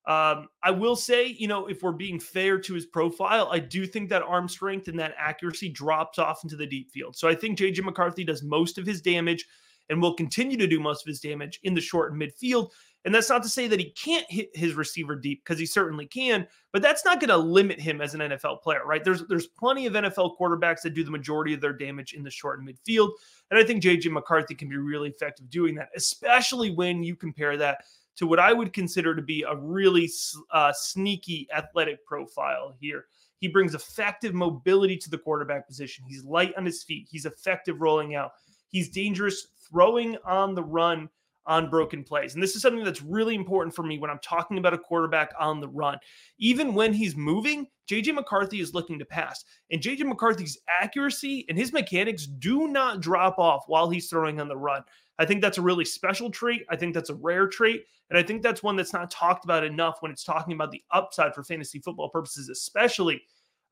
Um, 0.10 0.48
I 0.64 0.72
will 0.72 0.96
say, 0.96 1.28
you 1.28 1.48
know, 1.48 1.68
if 1.68 1.84
we're 1.84 1.92
being 1.92 2.20
fair 2.20 2.58
to 2.58 2.74
his 2.74 2.88
profile, 2.88 3.48
I 3.52 3.60
do 3.60 3.86
think 3.86 4.10
that 4.10 4.24
arm 4.24 4.50
strength 4.50 4.88
and 4.88 4.98
that 4.98 5.14
accuracy 5.20 5.70
drops 5.70 6.18
off 6.18 6.44
into 6.44 6.56
the 6.56 6.66
deep 6.66 6.90
field. 6.90 7.16
So 7.16 7.30
I 7.30 7.36
think 7.36 7.60
JJ 7.60 7.84
McCarthy 7.84 8.24
does 8.24 8.42
most 8.42 8.80
of 8.80 8.88
his 8.88 9.02
damage 9.02 9.46
and 9.88 10.02
will 10.02 10.16
continue 10.16 10.58
to 10.58 10.66
do 10.66 10.80
most 10.80 11.04
of 11.04 11.08
his 11.08 11.20
damage 11.20 11.60
in 11.62 11.76
the 11.76 11.82
short 11.82 12.12
and 12.12 12.20
midfield. 12.20 12.72
And 13.06 13.14
that's 13.14 13.30
not 13.30 13.44
to 13.44 13.50
say 13.50 13.68
that 13.68 13.80
he 13.80 13.92
can't 13.92 14.26
hit 14.32 14.50
his 14.56 14.74
receiver 14.74 15.16
deep 15.16 15.44
because 15.46 15.60
he 15.60 15.68
certainly 15.68 16.08
can, 16.08 16.48
but 16.74 16.82
that's 16.82 17.06
not 17.06 17.20
going 17.20 17.30
to 17.30 17.38
limit 17.38 17.80
him 17.80 18.02
as 18.02 18.16
an 18.16 18.22
NFL 18.22 18.64
player, 18.64 18.82
right? 18.86 19.04
There's 19.04 19.26
there's 19.28 19.48
plenty 19.48 19.86
of 19.86 19.94
NFL 19.94 20.38
quarterbacks 20.40 20.82
that 20.82 20.96
do 20.96 21.04
the 21.04 21.12
majority 21.12 21.54
of 21.54 21.62
their 21.62 21.72
damage 21.72 22.14
in 22.14 22.24
the 22.24 22.32
short 22.32 22.60
and 22.60 22.68
midfield, 22.68 23.12
and 23.52 23.60
I 23.60 23.64
think 23.64 23.84
JJ 23.84 24.12
McCarthy 24.12 24.54
can 24.54 24.68
be 24.68 24.76
really 24.76 25.10
effective 25.10 25.50
doing 25.50 25.76
that, 25.76 25.90
especially 25.96 26.72
when 26.72 27.02
you 27.02 27.16
compare 27.16 27.56
that 27.56 27.86
to 28.20 28.28
what 28.28 28.40
I 28.40 28.52
would 28.52 28.74
consider 28.74 29.16
to 29.16 29.22
be 29.22 29.44
a 29.44 29.56
really 29.56 30.12
uh, 30.52 30.74
sneaky 30.74 31.48
athletic 31.56 32.06
profile 32.06 32.76
here. 32.78 33.06
He 33.40 33.48
brings 33.48 33.74
effective 33.74 34.34
mobility 34.34 34.98
to 34.98 35.10
the 35.10 35.18
quarterback 35.18 35.66
position. 35.66 36.04
He's 36.06 36.26
light 36.26 36.54
on 36.58 36.66
his 36.66 36.84
feet. 36.84 37.08
He's 37.10 37.26
effective 37.26 37.80
rolling 37.80 38.16
out. 38.16 38.32
He's 38.68 38.90
dangerous 38.90 39.48
throwing 39.70 40.18
on 40.26 40.54
the 40.54 40.64
run 40.64 41.08
on 41.50 41.70
broken 41.70 42.04
plays. 42.04 42.36
And 42.36 42.44
this 42.44 42.56
is 42.56 42.62
something 42.62 42.84
that's 42.84 43.02
really 43.02 43.36
important 43.36 43.76
for 43.76 43.84
me 43.84 43.98
when 43.98 44.12
I'm 44.12 44.20
talking 44.20 44.60
about 44.60 44.74
a 44.74 44.78
quarterback 44.78 45.34
on 45.38 45.60
the 45.60 45.68
run. 45.68 45.98
Even 46.38 46.76
when 46.76 46.94
he's 46.94 47.18
moving, 47.18 47.68
JJ 47.90 48.14
McCarthy 48.14 48.62
is 48.62 48.76
looking 48.76 49.00
to 49.00 49.06
pass. 49.06 49.44
And 49.72 49.82
JJ 49.82 50.06
McCarthy's 50.06 50.60
accuracy 50.70 51.46
and 51.50 51.58
his 51.58 51.74
mechanics 51.74 52.28
do 52.28 52.68
not 52.68 53.02
drop 53.02 53.40
off 53.40 53.64
while 53.66 53.90
he's 53.90 54.10
throwing 54.10 54.40
on 54.40 54.48
the 54.48 54.56
run. 54.56 54.84
I 55.18 55.26
think 55.26 55.42
that's 55.42 55.58
a 55.58 55.62
really 55.62 55.86
special 55.86 56.30
trait. 56.30 56.66
I 56.70 56.76
think 56.76 56.94
that's 56.94 57.10
a 57.10 57.16
rare 57.16 57.48
trait. 57.48 57.84
And 58.12 58.18
I 58.18 58.24
think 58.24 58.44
that's 58.44 58.64
one 58.64 58.76
that's 58.76 58.94
not 58.94 59.12
talked 59.12 59.44
about 59.44 59.64
enough 59.64 59.98
when 60.02 60.12
it's 60.12 60.24
talking 60.24 60.54
about 60.54 60.72
the 60.72 60.84
upside 60.92 61.34
for 61.34 61.44
fantasy 61.44 61.80
football 61.80 62.10
purposes, 62.10 62.50
especially 62.50 63.22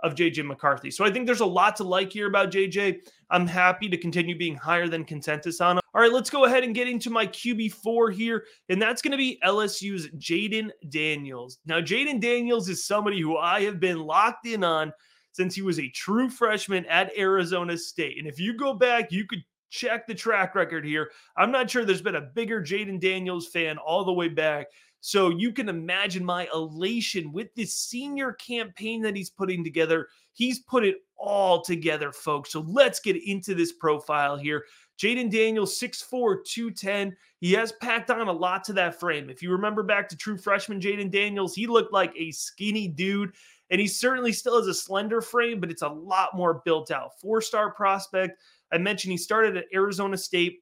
of 0.01 0.15
JJ 0.15 0.45
McCarthy. 0.45 0.91
So 0.91 1.03
I 1.05 1.11
think 1.11 1.25
there's 1.25 1.39
a 1.39 1.45
lot 1.45 1.75
to 1.77 1.83
like 1.83 2.11
here 2.11 2.27
about 2.27 2.51
JJ. 2.51 2.99
I'm 3.29 3.47
happy 3.47 3.89
to 3.89 3.97
continue 3.97 4.37
being 4.37 4.55
higher 4.55 4.87
than 4.87 5.03
consensus 5.03 5.59
on 5.59 5.77
him. 5.77 5.81
All 5.93 6.01
right, 6.01 6.11
let's 6.11 6.29
go 6.29 6.45
ahead 6.45 6.63
and 6.63 6.75
get 6.75 6.87
into 6.87 7.09
my 7.09 7.25
QB4 7.25 8.13
here, 8.13 8.45
and 8.69 8.81
that's 8.81 9.01
going 9.01 9.11
to 9.11 9.17
be 9.17 9.39
LSU's 9.43 10.07
Jayden 10.17 10.69
Daniels. 10.89 11.57
Now, 11.65 11.81
Jayden 11.81 12.21
Daniels 12.21 12.69
is 12.69 12.85
somebody 12.85 13.19
who 13.19 13.37
I 13.37 13.61
have 13.61 13.79
been 13.79 13.99
locked 13.99 14.45
in 14.45 14.63
on 14.63 14.93
since 15.31 15.55
he 15.55 15.61
was 15.61 15.79
a 15.79 15.89
true 15.89 16.29
freshman 16.29 16.85
at 16.85 17.17
Arizona 17.17 17.77
State. 17.77 18.17
And 18.19 18.27
if 18.27 18.39
you 18.39 18.55
go 18.55 18.73
back, 18.73 19.11
you 19.11 19.25
could 19.25 19.43
check 19.69 20.07
the 20.07 20.15
track 20.15 20.55
record 20.55 20.85
here. 20.85 21.11
I'm 21.35 21.51
not 21.51 21.69
sure 21.69 21.83
there's 21.83 22.01
been 22.01 22.15
a 22.15 22.21
bigger 22.21 22.61
Jayden 22.61 22.99
Daniels 22.99 23.47
fan 23.47 23.77
all 23.77 24.05
the 24.05 24.13
way 24.13 24.29
back 24.29 24.67
so 25.01 25.29
you 25.29 25.51
can 25.51 25.69
imagine 25.69 26.25
my 26.25 26.47
elation 26.53 27.31
with 27.31 27.53
this 27.55 27.75
senior 27.75 28.33
campaign 28.33 29.01
that 29.03 29.15
he's 29.15 29.29
putting 29.29 29.63
together. 29.63 30.07
He's 30.33 30.59
put 30.59 30.83
it 30.83 30.97
all 31.17 31.61
together, 31.61 32.11
folks. 32.11 32.51
So 32.51 32.61
let's 32.67 32.99
get 32.99 33.15
into 33.23 33.55
this 33.55 33.73
profile 33.73 34.37
here. 34.37 34.65
Jayden 34.99 35.31
Daniels, 35.31 35.79
6'4, 35.79 36.43
210. 36.43 37.15
He 37.39 37.53
has 37.53 37.71
packed 37.73 38.09
on 38.09 38.27
a 38.27 38.31
lot 38.31 38.63
to 38.65 38.73
that 38.73 38.99
frame. 38.99 39.29
If 39.29 39.43
you 39.43 39.51
remember 39.51 39.83
back 39.83 40.09
to 40.09 40.17
true 40.17 40.37
freshman 40.37 40.81
Jayden 40.81 41.11
Daniels, 41.11 41.53
he 41.53 41.67
looked 41.67 41.93
like 41.93 42.13
a 42.17 42.31
skinny 42.31 42.87
dude. 42.87 43.33
And 43.69 43.81
he 43.81 43.87
certainly 43.87 44.31
still 44.31 44.57
has 44.57 44.67
a 44.67 44.73
slender 44.73 45.21
frame, 45.21 45.59
but 45.59 45.69
it's 45.69 45.81
a 45.81 45.89
lot 45.89 46.35
more 46.35 46.61
built 46.65 46.89
out. 46.89 47.19
Four 47.19 47.41
star 47.41 47.71
prospect. 47.71 48.39
I 48.71 48.77
mentioned 48.77 49.11
he 49.11 49.17
started 49.17 49.57
at 49.57 49.65
Arizona 49.73 50.17
State 50.17 50.61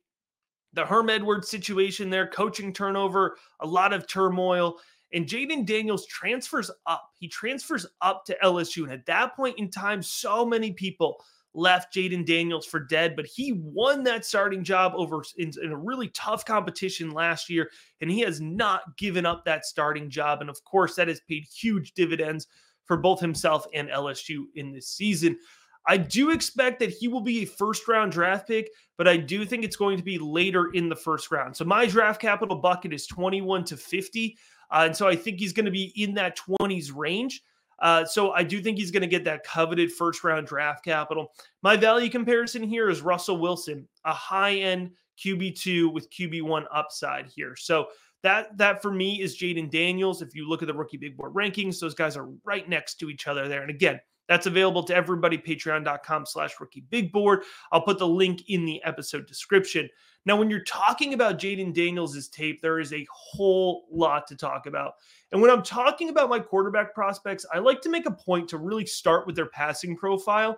the 0.76 0.86
Herm 0.86 1.10
Edwards 1.10 1.50
situation 1.50 2.10
there, 2.10 2.28
coaching 2.28 2.74
turnover, 2.74 3.38
a 3.62 3.66
lot 3.66 3.94
of 3.94 4.08
turmoil. 4.08 4.78
And 5.14 5.26
Jayden 5.26 5.66
Daniels 5.66 6.06
transfers 6.06 6.70
up. 6.86 7.10
He 7.18 7.28
transfers 7.28 7.86
up 8.02 8.26
to 8.26 8.38
LSU. 8.44 8.84
And 8.84 8.92
at 8.92 9.06
that 9.06 9.36
point 9.36 9.58
in 9.58 9.72
time, 9.72 10.04
so 10.04 10.46
many 10.46 10.74
people 10.74 11.24
left 11.54 11.94
Jayden 11.94 12.26
Daniels 12.26 12.66
for 12.66 12.82
dead, 12.82 13.16
but 13.16 13.26
he 13.26 13.54
won 13.54 14.04
that 14.04 14.26
starting 14.26 14.64
job 14.64 14.92
over 14.96 15.24
in, 15.38 15.52
in, 15.64 15.72
a 15.72 15.78
really 15.78 16.10
tough 16.10 16.44
competition 16.44 17.12
last 17.12 17.50
year, 17.50 17.72
and 18.02 18.12
he 18.12 18.20
has 18.20 18.42
not 18.42 18.98
given 18.98 19.26
up 19.26 19.46
that 19.46 19.66
starting 19.66 20.10
job. 20.10 20.42
And 20.42 20.50
of 20.50 20.62
course, 20.66 20.96
that 20.96 21.08
has 21.08 21.22
paid 21.22 21.46
huge 21.46 21.94
dividends 21.94 22.48
for 22.84 22.98
both 22.98 23.22
himself 23.22 23.66
and 23.74 23.88
LSU 23.88 24.46
in 24.56 24.74
this 24.74 24.90
season. 24.90 25.38
I 25.88 25.98
do 25.98 26.32
expect 26.32 26.80
that 26.80 26.90
he 26.90 27.08
will 27.08 27.22
be 27.22 27.44
a 27.44 27.46
first 27.46 27.88
round 27.88 28.12
draft 28.12 28.48
pick, 28.48 28.70
but 28.98 29.08
I 29.08 29.18
do 29.18 29.46
think 29.46 29.64
it's 29.64 29.76
going 29.76 29.98
to 29.98 30.04
be 30.04 30.18
later 30.18 30.72
in 30.74 30.90
the 30.90 30.96
first 30.96 31.32
round. 31.32 31.56
So 31.56 31.66
my 31.66 31.86
draft 31.86 32.22
capital 32.22 32.58
bucket 32.58 32.94
is 32.94 33.06
21 33.08 33.66
to 33.66 33.78
50. 33.78 34.38
Uh, 34.72 34.84
and 34.88 34.96
so 34.96 35.08
I 35.08 35.16
think 35.16 35.40
he's 35.40 35.54
going 35.54 35.66
to 35.66 35.72
be 35.72 35.94
in 35.96 36.14
that 36.16 36.38
20s 36.38 36.92
range. 36.94 37.42
Uh, 37.80 38.06
so 38.06 38.32
I 38.32 38.44
do 38.44 38.62
think 38.62 38.78
he's 38.78 38.92
going 38.92 39.02
to 39.02 39.08
get 39.08 39.26
that 39.26 39.44
coveted 39.44 39.92
first 39.92 40.24
round 40.24 40.48
draft 40.48 40.84
capital. 40.84 41.34
My 41.62 41.76
value 41.76 42.10
comparison 42.10 42.64
here 42.64 42.90
is 42.90 43.02
Russell 43.02 43.38
Wilson, 43.38 43.88
a 44.06 44.14
high 44.14 44.56
end 44.56 44.92
QB2 45.24 45.94
with 45.94 46.10
QB1 46.10 46.66
upside 46.72 47.28
here. 47.28 47.56
So 47.56 47.88
that 48.24 48.58
that 48.58 48.82
for 48.82 48.92
me 48.92 49.22
is 49.22 49.38
Jayden 49.38 49.70
Daniels. 49.70 50.22
If 50.22 50.34
you 50.36 50.48
look 50.48 50.64
at 50.64 50.68
the 50.68 50.74
rookie 50.74 50.98
big 50.98 51.16
board 51.18 51.34
rankings, 51.34 51.80
those 51.80 51.94
guys 51.94 52.18
are 52.18 52.30
right 52.44 52.68
next 52.68 52.96
to 52.96 53.10
each 53.10 53.28
other 53.28 53.48
there. 53.48 53.62
And 53.62 53.70
again, 53.70 54.00
That's 54.28 54.48
available 54.48 54.84
to 54.84 54.96
everybody, 54.96 55.38
patreon.com 55.38 56.26
slash 56.26 56.60
rookie 56.60 56.86
big 56.90 57.12
board. 57.12 57.44
I'll 57.72 57.82
put 57.82 58.00
the 58.00 58.08
link 58.08 58.44
in 58.48 58.66
the 58.66 58.84
episode 58.84 59.28
description. 59.28 59.90
Now, 60.26 60.36
when 60.36 60.50
you're 60.50 60.64
talking 60.64 61.14
about 61.14 61.38
Jayden 61.38 61.74
Daniels' 61.74 62.28
tape, 62.30 62.62
there 62.62 62.80
is 62.80 62.92
a 62.94 63.06
whole 63.12 63.86
lot 63.92 64.26
to 64.28 64.36
talk 64.36 64.66
about. 64.66 64.94
And 65.32 65.40
when 65.40 65.52
I'm 65.52 65.62
talking 65.62 66.10
about 66.10 66.30
my 66.30 66.40
quarterback 66.40 66.96
prospects, 66.96 67.46
I 67.54 67.60
like 67.60 67.82
to 67.82 67.90
make 67.90 68.08
a 68.08 68.12
point 68.12 68.50
to 68.50 68.58
really 68.58 68.88
start 68.88 69.28
with 69.28 69.36
their 69.36 69.46
passing 69.46 69.96
profile. 69.96 70.58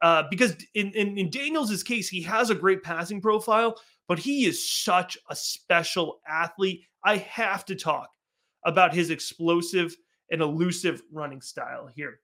Uh, 0.00 0.22
because 0.30 0.54
in, 0.74 0.92
in, 0.92 1.18
in 1.18 1.30
Daniels' 1.30 1.82
case, 1.82 2.08
he 2.08 2.22
has 2.22 2.50
a 2.50 2.54
great 2.54 2.84
passing 2.84 3.20
profile, 3.20 3.74
but 4.06 4.20
he 4.20 4.46
is 4.46 4.70
such 4.70 5.18
a 5.28 5.34
special 5.34 6.20
athlete. 6.28 6.82
I 7.04 7.16
have 7.16 7.64
to 7.64 7.74
talk 7.74 8.10
about 8.64 8.94
his 8.94 9.10
explosive 9.10 9.96
and 10.30 10.40
elusive 10.40 11.02
running 11.10 11.40
style 11.40 11.88
here. 11.88 12.20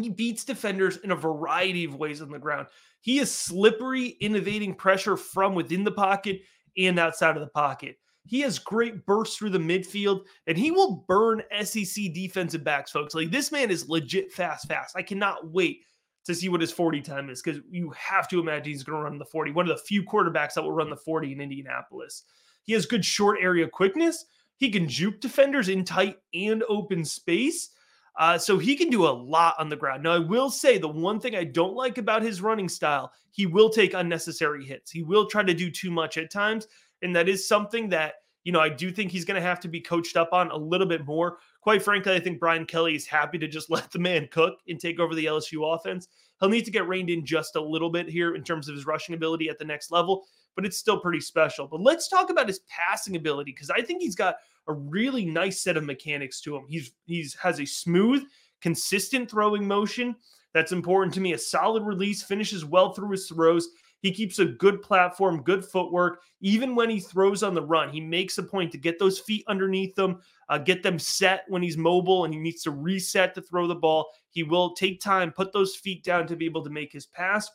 He 0.00 0.08
beats 0.08 0.44
defenders 0.44 0.98
in 0.98 1.10
a 1.10 1.16
variety 1.16 1.84
of 1.84 1.96
ways 1.96 2.20
on 2.20 2.30
the 2.30 2.38
ground. 2.38 2.68
He 3.00 3.18
is 3.18 3.32
slippery, 3.32 4.16
innovating 4.20 4.74
pressure 4.74 5.16
from 5.16 5.54
within 5.54 5.84
the 5.84 5.92
pocket 5.92 6.40
and 6.76 6.98
outside 6.98 7.36
of 7.36 7.40
the 7.40 7.48
pocket. 7.48 7.96
He 8.26 8.40
has 8.40 8.58
great 8.58 9.06
bursts 9.06 9.36
through 9.36 9.50
the 9.50 9.58
midfield, 9.58 10.22
and 10.46 10.58
he 10.58 10.70
will 10.70 11.04
burn 11.06 11.42
SEC 11.62 12.12
defensive 12.12 12.64
backs, 12.64 12.90
folks. 12.90 13.14
Like 13.14 13.30
this 13.30 13.52
man 13.52 13.70
is 13.70 13.88
legit 13.88 14.32
fast, 14.32 14.66
fast. 14.66 14.96
I 14.96 15.02
cannot 15.02 15.52
wait 15.52 15.82
to 16.24 16.34
see 16.34 16.48
what 16.48 16.60
his 16.60 16.72
40 16.72 17.00
time 17.02 17.30
is 17.30 17.40
because 17.40 17.62
you 17.70 17.90
have 17.90 18.26
to 18.28 18.40
imagine 18.40 18.72
he's 18.72 18.82
going 18.82 18.98
to 18.98 19.04
run 19.04 19.18
the 19.18 19.24
40. 19.24 19.52
One 19.52 19.70
of 19.70 19.76
the 19.76 19.84
few 19.84 20.02
quarterbacks 20.02 20.54
that 20.54 20.62
will 20.62 20.72
run 20.72 20.90
the 20.90 20.96
40 20.96 21.32
in 21.32 21.40
Indianapolis. 21.40 22.24
He 22.64 22.72
has 22.72 22.84
good 22.84 23.04
short 23.04 23.38
area 23.40 23.68
quickness. 23.68 24.26
He 24.56 24.70
can 24.70 24.88
juke 24.88 25.20
defenders 25.20 25.68
in 25.68 25.84
tight 25.84 26.16
and 26.34 26.64
open 26.68 27.04
space. 27.04 27.70
Uh, 28.18 28.38
so 28.38 28.58
he 28.58 28.76
can 28.76 28.88
do 28.88 29.06
a 29.06 29.08
lot 29.08 29.54
on 29.58 29.68
the 29.68 29.76
ground. 29.76 30.02
Now, 30.02 30.12
I 30.12 30.18
will 30.18 30.48
say 30.48 30.78
the 30.78 30.88
one 30.88 31.20
thing 31.20 31.36
I 31.36 31.44
don't 31.44 31.74
like 31.74 31.98
about 31.98 32.22
his 32.22 32.40
running 32.40 32.68
style, 32.68 33.12
he 33.30 33.44
will 33.44 33.68
take 33.68 33.92
unnecessary 33.92 34.64
hits. 34.64 34.90
He 34.90 35.02
will 35.02 35.26
try 35.26 35.42
to 35.42 35.52
do 35.52 35.70
too 35.70 35.90
much 35.90 36.16
at 36.16 36.30
times. 36.30 36.66
And 37.02 37.14
that 37.14 37.28
is 37.28 37.46
something 37.46 37.90
that, 37.90 38.14
you 38.44 38.52
know, 38.52 38.60
I 38.60 38.70
do 38.70 38.90
think 38.90 39.10
he's 39.10 39.26
going 39.26 39.40
to 39.40 39.46
have 39.46 39.60
to 39.60 39.68
be 39.68 39.80
coached 39.80 40.16
up 40.16 40.32
on 40.32 40.50
a 40.50 40.56
little 40.56 40.86
bit 40.86 41.04
more. 41.04 41.38
Quite 41.60 41.82
frankly, 41.82 42.14
I 42.14 42.20
think 42.20 42.40
Brian 42.40 42.64
Kelly 42.64 42.94
is 42.94 43.06
happy 43.06 43.36
to 43.38 43.48
just 43.48 43.68
let 43.70 43.90
the 43.90 43.98
man 43.98 44.28
cook 44.30 44.60
and 44.66 44.80
take 44.80 44.98
over 44.98 45.14
the 45.14 45.26
LSU 45.26 45.74
offense. 45.74 46.08
He'll 46.40 46.48
need 46.48 46.64
to 46.64 46.70
get 46.70 46.88
reined 46.88 47.10
in 47.10 47.24
just 47.24 47.56
a 47.56 47.60
little 47.60 47.90
bit 47.90 48.08
here 48.08 48.34
in 48.34 48.42
terms 48.42 48.68
of 48.68 48.74
his 48.74 48.86
rushing 48.86 49.14
ability 49.14 49.48
at 49.48 49.58
the 49.58 49.64
next 49.64 49.90
level, 49.90 50.26
but 50.54 50.66
it's 50.66 50.76
still 50.76 51.00
pretty 51.00 51.20
special. 51.20 51.66
But 51.66 51.80
let's 51.80 52.08
talk 52.08 52.30
about 52.30 52.48
his 52.48 52.60
passing 52.68 53.16
ability 53.16 53.52
because 53.52 53.70
I 53.70 53.80
think 53.80 54.02
he's 54.02 54.16
got 54.16 54.36
a 54.68 54.72
really 54.72 55.24
nice 55.24 55.62
set 55.62 55.76
of 55.76 55.84
mechanics 55.84 56.40
to 56.42 56.56
him. 56.56 56.64
He's 56.68 56.92
he's 57.06 57.34
has 57.34 57.60
a 57.60 57.66
smooth, 57.66 58.24
consistent 58.60 59.30
throwing 59.30 59.66
motion. 59.66 60.16
That's 60.52 60.72
important 60.72 61.14
to 61.14 61.20
me. 61.20 61.34
A 61.34 61.38
solid 61.38 61.82
release, 61.82 62.22
finishes 62.22 62.64
well 62.64 62.92
through 62.92 63.10
his 63.10 63.28
throws. 63.28 63.68
He 64.00 64.12
keeps 64.12 64.38
a 64.38 64.44
good 64.44 64.82
platform, 64.82 65.42
good 65.42 65.64
footwork. 65.64 66.20
Even 66.40 66.74
when 66.74 66.88
he 66.90 67.00
throws 67.00 67.42
on 67.42 67.54
the 67.54 67.62
run, 67.62 67.90
he 67.90 68.00
makes 68.00 68.38
a 68.38 68.42
point 68.42 68.70
to 68.72 68.78
get 68.78 68.98
those 68.98 69.18
feet 69.18 69.44
underneath 69.48 69.94
them, 69.94 70.20
uh, 70.48 70.58
get 70.58 70.82
them 70.82 70.98
set 70.98 71.44
when 71.48 71.62
he's 71.62 71.76
mobile 71.76 72.24
and 72.24 72.32
he 72.32 72.40
needs 72.40 72.62
to 72.62 72.70
reset 72.70 73.34
to 73.34 73.42
throw 73.42 73.66
the 73.66 73.74
ball. 73.74 74.08
He 74.30 74.42
will 74.42 74.74
take 74.74 75.00
time, 75.00 75.32
put 75.32 75.52
those 75.52 75.76
feet 75.76 76.04
down 76.04 76.26
to 76.28 76.36
be 76.36 76.46
able 76.46 76.64
to 76.64 76.70
make 76.70 76.92
his 76.92 77.06
pass. 77.06 77.50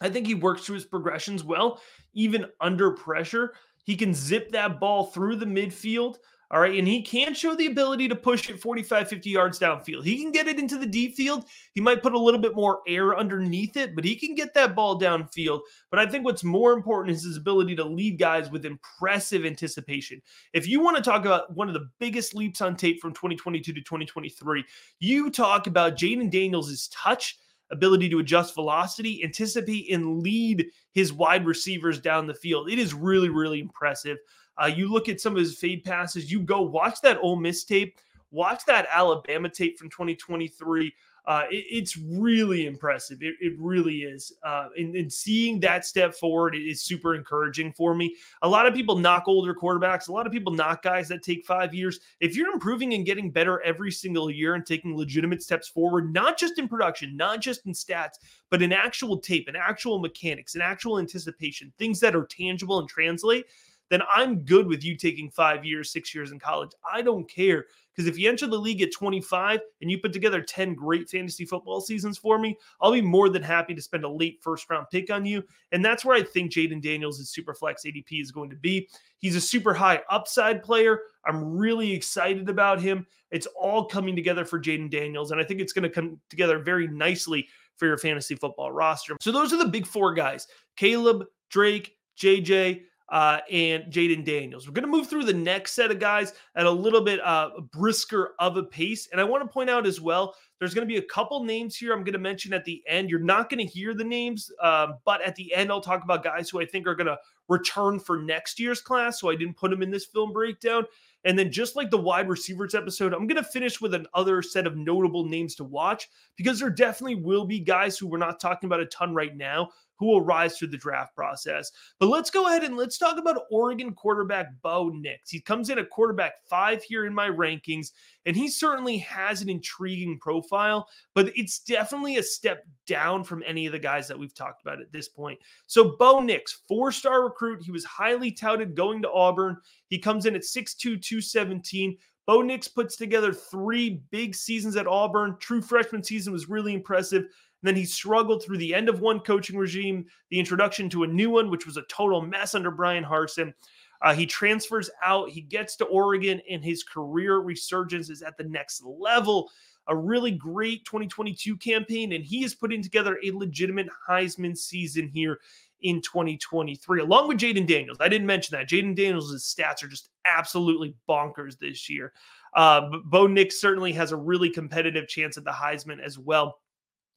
I 0.00 0.08
think 0.10 0.26
he 0.26 0.34
works 0.34 0.64
through 0.64 0.76
his 0.76 0.84
progressions 0.84 1.44
well, 1.44 1.80
even 2.14 2.46
under 2.60 2.90
pressure. 2.92 3.54
He 3.84 3.96
can 3.96 4.14
zip 4.14 4.50
that 4.52 4.80
ball 4.80 5.06
through 5.06 5.36
the 5.36 5.46
midfield. 5.46 6.16
All 6.54 6.60
right. 6.60 6.78
And 6.78 6.86
he 6.86 7.02
can 7.02 7.34
show 7.34 7.56
the 7.56 7.66
ability 7.66 8.06
to 8.06 8.14
push 8.14 8.48
it 8.48 8.60
45, 8.60 9.08
50 9.08 9.28
yards 9.28 9.58
downfield. 9.58 10.04
He 10.04 10.22
can 10.22 10.30
get 10.30 10.46
it 10.46 10.60
into 10.60 10.78
the 10.78 10.86
deep 10.86 11.16
field. 11.16 11.46
He 11.72 11.80
might 11.80 12.00
put 12.00 12.12
a 12.12 12.18
little 12.18 12.38
bit 12.38 12.54
more 12.54 12.78
air 12.86 13.18
underneath 13.18 13.76
it, 13.76 13.96
but 13.96 14.04
he 14.04 14.14
can 14.14 14.36
get 14.36 14.54
that 14.54 14.76
ball 14.76 14.96
downfield. 15.00 15.62
But 15.90 15.98
I 15.98 16.06
think 16.06 16.24
what's 16.24 16.44
more 16.44 16.72
important 16.72 17.16
is 17.16 17.24
his 17.24 17.38
ability 17.38 17.74
to 17.74 17.84
lead 17.84 18.20
guys 18.20 18.52
with 18.52 18.66
impressive 18.66 19.44
anticipation. 19.44 20.22
If 20.52 20.68
you 20.68 20.80
want 20.80 20.96
to 20.96 21.02
talk 21.02 21.24
about 21.24 21.52
one 21.56 21.66
of 21.66 21.74
the 21.74 21.90
biggest 21.98 22.36
leaps 22.36 22.60
on 22.60 22.76
tape 22.76 23.00
from 23.00 23.14
2022 23.14 23.72
to 23.72 23.80
2023, 23.80 24.64
you 25.00 25.30
talk 25.30 25.66
about 25.66 25.96
Jayden 25.96 26.30
Daniels' 26.30 26.86
touch 26.92 27.36
ability 27.72 28.08
to 28.10 28.20
adjust 28.20 28.54
velocity, 28.54 29.24
anticipate, 29.24 29.92
and 29.92 30.22
lead 30.22 30.66
his 30.92 31.12
wide 31.12 31.46
receivers 31.46 31.98
down 31.98 32.28
the 32.28 32.34
field. 32.34 32.70
It 32.70 32.78
is 32.78 32.94
really, 32.94 33.28
really 33.28 33.58
impressive. 33.58 34.18
Uh, 34.60 34.66
you 34.66 34.90
look 34.90 35.08
at 35.08 35.20
some 35.20 35.34
of 35.34 35.38
his 35.38 35.58
fade 35.58 35.84
passes, 35.84 36.30
you 36.30 36.40
go 36.40 36.62
watch 36.62 37.00
that 37.02 37.18
Ole 37.20 37.36
Miss 37.36 37.64
tape, 37.64 37.98
watch 38.30 38.64
that 38.66 38.86
Alabama 38.90 39.48
tape 39.48 39.78
from 39.78 39.88
2023. 39.90 40.92
Uh, 41.26 41.44
it, 41.50 41.64
it's 41.70 41.96
really 41.96 42.66
impressive. 42.66 43.22
It, 43.22 43.34
it 43.40 43.54
really 43.58 44.02
is. 44.02 44.32
Uh, 44.42 44.68
and, 44.76 44.94
and, 44.94 45.10
seeing 45.10 45.58
that 45.60 45.86
step 45.86 46.14
forward 46.14 46.54
is 46.54 46.82
super 46.82 47.14
encouraging 47.14 47.72
for 47.72 47.94
me. 47.94 48.14
A 48.42 48.48
lot 48.48 48.66
of 48.66 48.74
people 48.74 48.98
knock 48.98 49.24
older 49.26 49.54
quarterbacks. 49.54 50.08
A 50.08 50.12
lot 50.12 50.26
of 50.26 50.32
people 50.32 50.52
knock 50.52 50.82
guys 50.82 51.08
that 51.08 51.22
take 51.22 51.46
five 51.46 51.72
years. 51.72 52.00
If 52.20 52.36
you're 52.36 52.52
improving 52.52 52.92
and 52.92 53.06
getting 53.06 53.30
better 53.30 53.62
every 53.62 53.90
single 53.90 54.30
year 54.30 54.54
and 54.54 54.66
taking 54.66 54.94
legitimate 54.94 55.42
steps 55.42 55.66
forward, 55.66 56.12
not 56.12 56.36
just 56.36 56.58
in 56.58 56.68
production, 56.68 57.16
not 57.16 57.40
just 57.40 57.64
in 57.64 57.72
stats, 57.72 58.18
but 58.50 58.60
in 58.60 58.70
actual 58.70 59.16
tape, 59.16 59.48
in 59.48 59.56
actual 59.56 59.98
mechanics, 59.98 60.56
in 60.56 60.60
actual 60.60 60.98
anticipation, 60.98 61.72
things 61.78 62.00
that 62.00 62.14
are 62.14 62.26
tangible 62.26 62.80
and 62.80 62.88
translate– 62.88 63.46
then 63.90 64.02
I'm 64.14 64.40
good 64.40 64.66
with 64.66 64.84
you 64.84 64.96
taking 64.96 65.30
five 65.30 65.64
years, 65.64 65.92
six 65.92 66.14
years 66.14 66.32
in 66.32 66.38
college. 66.38 66.70
I 66.90 67.02
don't 67.02 67.28
care. 67.28 67.66
Because 67.94 68.08
if 68.08 68.18
you 68.18 68.28
enter 68.28 68.48
the 68.48 68.58
league 68.58 68.82
at 68.82 68.92
25 68.92 69.60
and 69.80 69.90
you 69.90 69.98
put 69.98 70.12
together 70.12 70.42
10 70.42 70.74
great 70.74 71.08
fantasy 71.08 71.44
football 71.44 71.80
seasons 71.80 72.18
for 72.18 72.38
me, 72.38 72.56
I'll 72.80 72.92
be 72.92 73.00
more 73.00 73.28
than 73.28 73.42
happy 73.42 73.72
to 73.74 73.82
spend 73.82 74.04
a 74.04 74.08
late 74.08 74.40
first 74.42 74.68
round 74.68 74.86
pick 74.90 75.10
on 75.10 75.24
you. 75.24 75.44
And 75.70 75.84
that's 75.84 76.04
where 76.04 76.16
I 76.16 76.22
think 76.22 76.50
Jayden 76.50 76.82
Daniels' 76.82 77.28
super 77.30 77.54
flex 77.54 77.84
ADP 77.84 78.20
is 78.20 78.32
going 78.32 78.50
to 78.50 78.56
be. 78.56 78.88
He's 79.18 79.36
a 79.36 79.40
super 79.40 79.72
high 79.72 80.00
upside 80.10 80.62
player. 80.62 81.02
I'm 81.24 81.56
really 81.56 81.92
excited 81.92 82.48
about 82.48 82.80
him. 82.80 83.06
It's 83.30 83.46
all 83.58 83.84
coming 83.86 84.16
together 84.16 84.44
for 84.44 84.60
Jayden 84.60 84.90
Daniels. 84.90 85.30
And 85.30 85.40
I 85.40 85.44
think 85.44 85.60
it's 85.60 85.72
going 85.72 85.84
to 85.84 85.88
come 85.88 86.20
together 86.30 86.58
very 86.58 86.88
nicely 86.88 87.46
for 87.76 87.86
your 87.86 87.98
fantasy 87.98 88.34
football 88.34 88.72
roster. 88.72 89.16
So 89.20 89.30
those 89.30 89.52
are 89.52 89.56
the 89.56 89.68
big 89.68 89.86
four 89.86 90.14
guys 90.14 90.48
Caleb, 90.76 91.24
Drake, 91.48 91.96
JJ 92.18 92.82
uh, 93.14 93.38
and 93.48 93.84
Jayden 93.84 94.24
Daniels. 94.24 94.66
We're 94.66 94.74
going 94.74 94.86
to 94.86 94.90
move 94.90 95.06
through 95.06 95.22
the 95.22 95.32
next 95.32 95.74
set 95.74 95.92
of 95.92 96.00
guys 96.00 96.32
at 96.56 96.66
a 96.66 96.70
little 96.70 97.00
bit 97.00 97.20
uh, 97.24 97.50
brisker 97.72 98.34
of 98.40 98.56
a 98.56 98.64
pace. 98.64 99.08
And 99.12 99.20
I 99.20 99.24
want 99.24 99.44
to 99.44 99.48
point 99.48 99.70
out 99.70 99.86
as 99.86 100.00
well, 100.00 100.34
there's 100.58 100.74
going 100.74 100.86
to 100.86 100.92
be 100.92 100.98
a 100.98 101.06
couple 101.06 101.44
names 101.44 101.76
here 101.76 101.92
I'm 101.92 102.02
going 102.02 102.14
to 102.14 102.18
mention 102.18 102.52
at 102.52 102.64
the 102.64 102.82
end. 102.88 103.08
You're 103.08 103.20
not 103.20 103.48
going 103.50 103.64
to 103.64 103.72
hear 103.72 103.94
the 103.94 104.02
names, 104.02 104.50
um, 104.60 104.94
but 105.04 105.22
at 105.22 105.36
the 105.36 105.54
end, 105.54 105.70
I'll 105.70 105.80
talk 105.80 106.02
about 106.02 106.24
guys 106.24 106.50
who 106.50 106.60
I 106.60 106.66
think 106.66 106.88
are 106.88 106.96
going 106.96 107.06
to 107.06 107.18
return 107.48 108.00
for 108.00 108.18
next 108.18 108.58
year's 108.58 108.80
class. 108.80 109.20
So 109.20 109.30
I 109.30 109.36
didn't 109.36 109.56
put 109.56 109.70
them 109.70 109.82
in 109.82 109.92
this 109.92 110.06
film 110.06 110.32
breakdown. 110.32 110.84
And 111.24 111.38
then, 111.38 111.50
just 111.50 111.74
like 111.74 111.90
the 111.90 111.96
wide 111.96 112.28
receivers 112.28 112.74
episode, 112.74 113.14
I'm 113.14 113.26
going 113.26 113.42
to 113.42 113.48
finish 113.48 113.80
with 113.80 113.94
another 113.94 114.42
set 114.42 114.66
of 114.66 114.76
notable 114.76 115.24
names 115.24 115.54
to 115.54 115.64
watch 115.64 116.10
because 116.36 116.60
there 116.60 116.68
definitely 116.68 117.14
will 117.14 117.46
be 117.46 117.60
guys 117.60 117.96
who 117.96 118.06
we're 118.06 118.18
not 118.18 118.40
talking 118.40 118.66
about 118.66 118.80
a 118.80 118.86
ton 118.86 119.14
right 119.14 119.34
now 119.34 119.70
who 119.96 120.06
will 120.06 120.20
rise 120.20 120.56
through 120.56 120.68
the 120.68 120.76
draft 120.76 121.14
process. 121.14 121.70
But 121.98 122.08
let's 122.08 122.30
go 122.30 122.46
ahead 122.46 122.64
and 122.64 122.76
let's 122.76 122.98
talk 122.98 123.18
about 123.18 123.42
Oregon 123.50 123.92
quarterback 123.94 124.48
Bo 124.62 124.88
Nix. 124.88 125.30
He 125.30 125.40
comes 125.40 125.70
in 125.70 125.78
at 125.78 125.90
quarterback 125.90 126.34
five 126.48 126.82
here 126.82 127.06
in 127.06 127.14
my 127.14 127.28
rankings, 127.28 127.92
and 128.26 128.36
he 128.36 128.48
certainly 128.48 128.98
has 128.98 129.42
an 129.42 129.48
intriguing 129.48 130.18
profile, 130.18 130.88
but 131.14 131.32
it's 131.36 131.60
definitely 131.60 132.16
a 132.16 132.22
step 132.22 132.66
down 132.86 133.24
from 133.24 133.42
any 133.46 133.66
of 133.66 133.72
the 133.72 133.78
guys 133.78 134.08
that 134.08 134.18
we've 134.18 134.34
talked 134.34 134.62
about 134.62 134.80
at 134.80 134.92
this 134.92 135.08
point. 135.08 135.38
So, 135.66 135.96
Bo 135.96 136.20
Nix, 136.20 136.60
four 136.68 136.92
star 136.92 137.24
recruit, 137.24 137.62
he 137.62 137.70
was 137.70 137.84
highly 137.84 138.30
touted 138.32 138.74
going 138.74 139.02
to 139.02 139.12
Auburn. 139.12 139.56
He 139.88 139.98
comes 139.98 140.26
in 140.26 140.34
at 140.34 140.42
6'2, 140.42 141.00
217. 141.00 141.96
Bo 142.26 142.40
Nix 142.40 142.68
puts 142.68 142.96
together 142.96 143.32
three 143.32 144.00
big 144.10 144.34
seasons 144.34 144.76
at 144.76 144.86
Auburn. 144.86 145.36
True 145.40 145.60
freshman 145.60 146.02
season 146.02 146.32
was 146.32 146.48
really 146.48 146.74
impressive. 146.74 147.26
Then 147.64 147.76
he 147.76 147.86
struggled 147.86 148.44
through 148.44 148.58
the 148.58 148.74
end 148.74 148.90
of 148.90 149.00
one 149.00 149.20
coaching 149.20 149.56
regime, 149.56 150.04
the 150.28 150.38
introduction 150.38 150.90
to 150.90 151.04
a 151.04 151.06
new 151.06 151.30
one, 151.30 151.50
which 151.50 151.64
was 151.64 151.78
a 151.78 151.82
total 151.88 152.20
mess 152.20 152.54
under 152.54 152.70
Bryan 152.70 153.02
Harsin. 153.02 153.54
Uh, 154.02 154.12
he 154.12 154.26
transfers 154.26 154.90
out, 155.02 155.30
he 155.30 155.40
gets 155.40 155.74
to 155.76 155.86
Oregon, 155.86 156.42
and 156.50 156.62
his 156.62 156.84
career 156.84 157.38
resurgence 157.38 158.10
is 158.10 158.20
at 158.20 158.36
the 158.36 158.44
next 158.44 158.82
level. 158.84 159.50
A 159.86 159.96
really 159.96 160.30
great 160.30 160.84
2022 160.84 161.56
campaign, 161.56 162.12
and 162.12 162.22
he 162.22 162.44
is 162.44 162.54
putting 162.54 162.82
together 162.82 163.18
a 163.24 163.30
legitimate 163.30 163.88
Heisman 164.06 164.58
season 164.58 165.08
here 165.08 165.40
in 165.80 166.02
2023, 166.02 167.00
along 167.00 167.28
with 167.28 167.38
Jayden 167.38 167.66
Daniels. 167.66 167.98
I 168.00 168.10
didn't 168.10 168.26
mention 168.26 168.58
that. 168.58 168.68
Jayden 168.68 168.94
Daniels' 168.94 169.42
stats 169.42 169.82
are 169.82 169.88
just 169.88 170.10
absolutely 170.26 170.96
bonkers 171.08 171.58
this 171.58 171.88
year. 171.88 172.12
Uh, 172.54 172.90
Bo 173.06 173.26
Nix 173.26 173.58
certainly 173.58 173.92
has 173.92 174.12
a 174.12 174.16
really 174.16 174.50
competitive 174.50 175.08
chance 175.08 175.38
at 175.38 175.44
the 175.44 175.50
Heisman 175.50 176.00
as 176.02 176.18
well. 176.18 176.58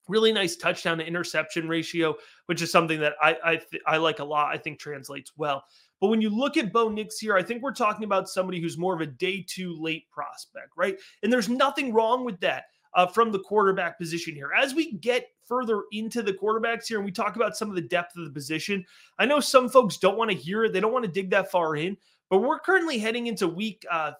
Really 0.08 0.32
nice 0.32 0.56
touchdown 0.56 0.98
to 1.00 1.06
interception 1.06 1.68
ratio, 1.68 2.16
which 2.48 2.62
is 2.62 2.72
something 2.72 3.00
that 3.00 3.14
I 3.22 3.38
I, 3.44 3.56
th- 3.58 3.84
I 3.86 3.98
like 3.98 4.20
a 4.20 4.26
lot. 4.26 4.54
I 4.54 4.58
think 4.58 4.80
translates 4.80 5.34
well. 5.38 5.64
But 6.00 6.08
when 6.08 6.22
you 6.22 6.30
look 6.30 6.58
at 6.58 6.72
Bo 6.72 6.90
Nix 6.90 7.18
here, 7.20 7.36
I 7.36 7.44
think 7.44 7.64
we're 7.64 7.74
talking 7.74 8.04
about 8.04 8.30
somebody 8.30 8.62
who's 8.62 8.78
more 8.78 8.94
of 8.94 9.02
a 9.02 9.06
day 9.08 9.44
two 9.48 9.76
late 9.82 10.10
prospect, 10.12 10.70
right? 10.78 10.98
And 11.24 11.34
there's 11.34 11.50
nothing 11.50 11.92
wrong 11.94 12.24
with 12.24 12.40
that. 12.42 12.66
uh, 12.94 13.06
from 13.06 13.32
the 13.32 13.40
quarterback 13.40 13.98
position 14.00 14.34
here. 14.34 14.50
As 14.58 14.74
we 14.74 14.94
get 14.94 15.28
further 15.46 15.84
into 15.92 16.24
the 16.24 16.34
quarterbacks 16.34 16.88
here 16.88 16.98
and 16.98 17.06
we 17.06 17.12
talk 17.12 17.36
about 17.36 17.56
some 17.56 17.70
of 17.70 17.76
the 17.76 17.82
depth 17.82 18.16
of 18.18 18.24
the 18.26 18.32
position, 18.32 18.84
I 19.20 19.26
know 19.26 19.40
some 19.40 19.70
folks 19.70 19.98
don't 19.98 20.18
want 20.18 20.32
to 20.32 20.38
hear 20.38 20.64
it, 20.66 20.74
they 20.74 20.80
don't 20.80 20.94
want 20.94 21.06
to 21.06 21.12
dig 21.12 21.30
that 21.32 21.52
far 21.52 21.76
in, 21.76 21.96
but 22.30 22.40
we're 22.40 22.60
currently 22.60 22.98
heading 22.98 23.28
into 23.28 23.48
week 23.48 23.86
uh, 23.92 24.14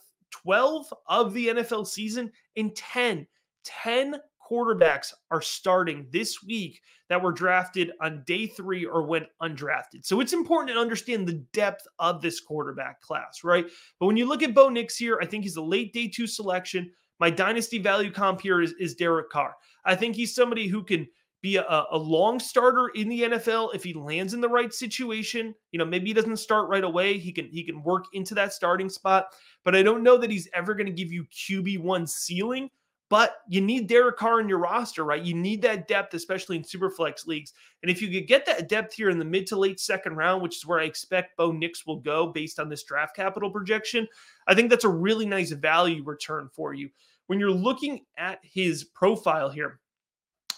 12 0.44 0.94
of 1.08 1.34
the 1.34 1.48
NFL 1.48 1.88
season 1.88 2.32
in 2.56 2.72
10. 2.76 3.26
10 3.64 4.16
quarterbacks 4.50 5.14
are 5.32 5.42
starting 5.42 6.08
this 6.12 6.44
week 6.44 6.82
that 7.10 7.22
were 7.22 7.32
drafted 7.32 7.92
on 8.02 8.24
day 8.26 8.48
three 8.48 8.86
or 8.86 9.04
went 9.04 9.28
undrafted. 9.42 10.04
So 10.06 10.20
it's 10.20 10.34
important 10.34 10.76
to 10.76 10.82
understand 10.82 11.28
the 11.28 11.46
depth 11.54 11.88
of 12.00 12.22
this 12.22 12.40
quarterback 12.40 13.02
class, 13.02 13.44
right? 13.44 13.66
But 14.00 14.08
when 14.08 14.18
you 14.18 14.26
look 14.26 14.44
at 14.44 14.54
Bo 14.54 14.70
Nix 14.70 14.98
here, 14.98 15.20
I 15.22 15.26
think 15.26 15.44
he's 15.44 15.56
a 15.56 15.62
late 15.62 15.94
day 15.94 16.08
two 16.08 16.28
selection. 16.28 16.92
My 17.20 17.30
dynasty 17.30 17.80
value 17.80 18.12
comp 18.12 18.42
here 18.42 18.62
is, 18.62 18.74
is 18.80 18.96
Derek 18.96 19.30
Carr. 19.30 19.56
I 19.86 19.96
think 19.96 20.16
he's 20.16 20.36
somebody 20.36 20.68
who 20.68 20.84
can 20.84 21.08
be 21.42 21.58
a, 21.58 21.86
a, 21.92 21.98
long 21.98 22.40
starter 22.40 22.90
in 22.96 23.10
the 23.10 23.22
NFL 23.24 23.76
if 23.76 23.84
he 23.84 23.94
lands 23.94 24.34
in 24.34 24.42
the 24.42 24.50
right 24.50 24.74
situation. 24.74 25.54
You 25.72 25.80
know, 25.80 25.86
maybe 25.86 26.08
he 26.08 26.14
doesn't 26.14 26.38
start 26.38 26.68
right 26.68 26.84
away. 26.84 27.18
He 27.18 27.32
can 27.32 27.48
he 27.48 27.64
can 27.64 27.84
work 27.84 28.06
into 28.14 28.34
that 28.36 28.54
starting 28.54 28.90
spot, 28.90 29.28
but 29.64 29.76
I 29.76 29.84
don't 29.84 30.04
know 30.04 30.18
that 30.18 30.32
he's 30.32 30.50
ever 30.54 30.74
going 30.74 30.88
to 30.88 30.92
give 30.92 31.12
you 31.12 31.26
QB 31.26 31.80
one 31.80 32.08
ceiling. 32.08 32.70
But 33.10 33.38
you 33.48 33.62
need 33.62 33.88
Derek 33.88 34.18
Carr 34.18 34.42
in 34.42 34.50
your 34.50 34.58
roster, 34.58 35.06
right? 35.06 35.24
You 35.24 35.34
need 35.34 35.62
that 35.62 35.88
depth, 35.88 36.14
especially 36.14 36.58
in 36.58 36.64
superflex 36.64 37.26
leagues. 37.26 37.54
And 37.82 37.90
if 37.90 38.02
you 38.02 38.10
could 38.10 38.28
get 38.28 38.46
that 38.46 38.68
depth 38.68 38.94
here 38.94 39.10
in 39.10 39.18
the 39.18 39.24
mid 39.24 39.48
to 39.48 39.56
late 39.56 39.80
second 39.80 40.18
round, 40.18 40.42
which 40.42 40.58
is 40.58 40.66
where 40.66 40.80
I 40.80 40.84
expect 40.84 41.38
Bo 41.38 41.52
Nix 41.52 41.86
will 41.86 42.02
go 42.02 42.28
based 42.28 42.60
on 42.60 42.68
this 42.68 42.84
draft 42.84 43.16
capital 43.16 43.50
projection, 43.50 44.08
I 44.48 44.56
think 44.56 44.70
that's 44.70 44.84
a 44.84 44.90
really 44.90 45.26
nice 45.26 45.52
value 45.52 46.04
return 46.04 46.50
for 46.54 46.74
you. 46.74 46.90
When 47.28 47.40
you're 47.40 47.52
looking 47.52 48.02
at 48.18 48.40
his 48.42 48.84
profile 48.84 49.50
here, 49.50 49.80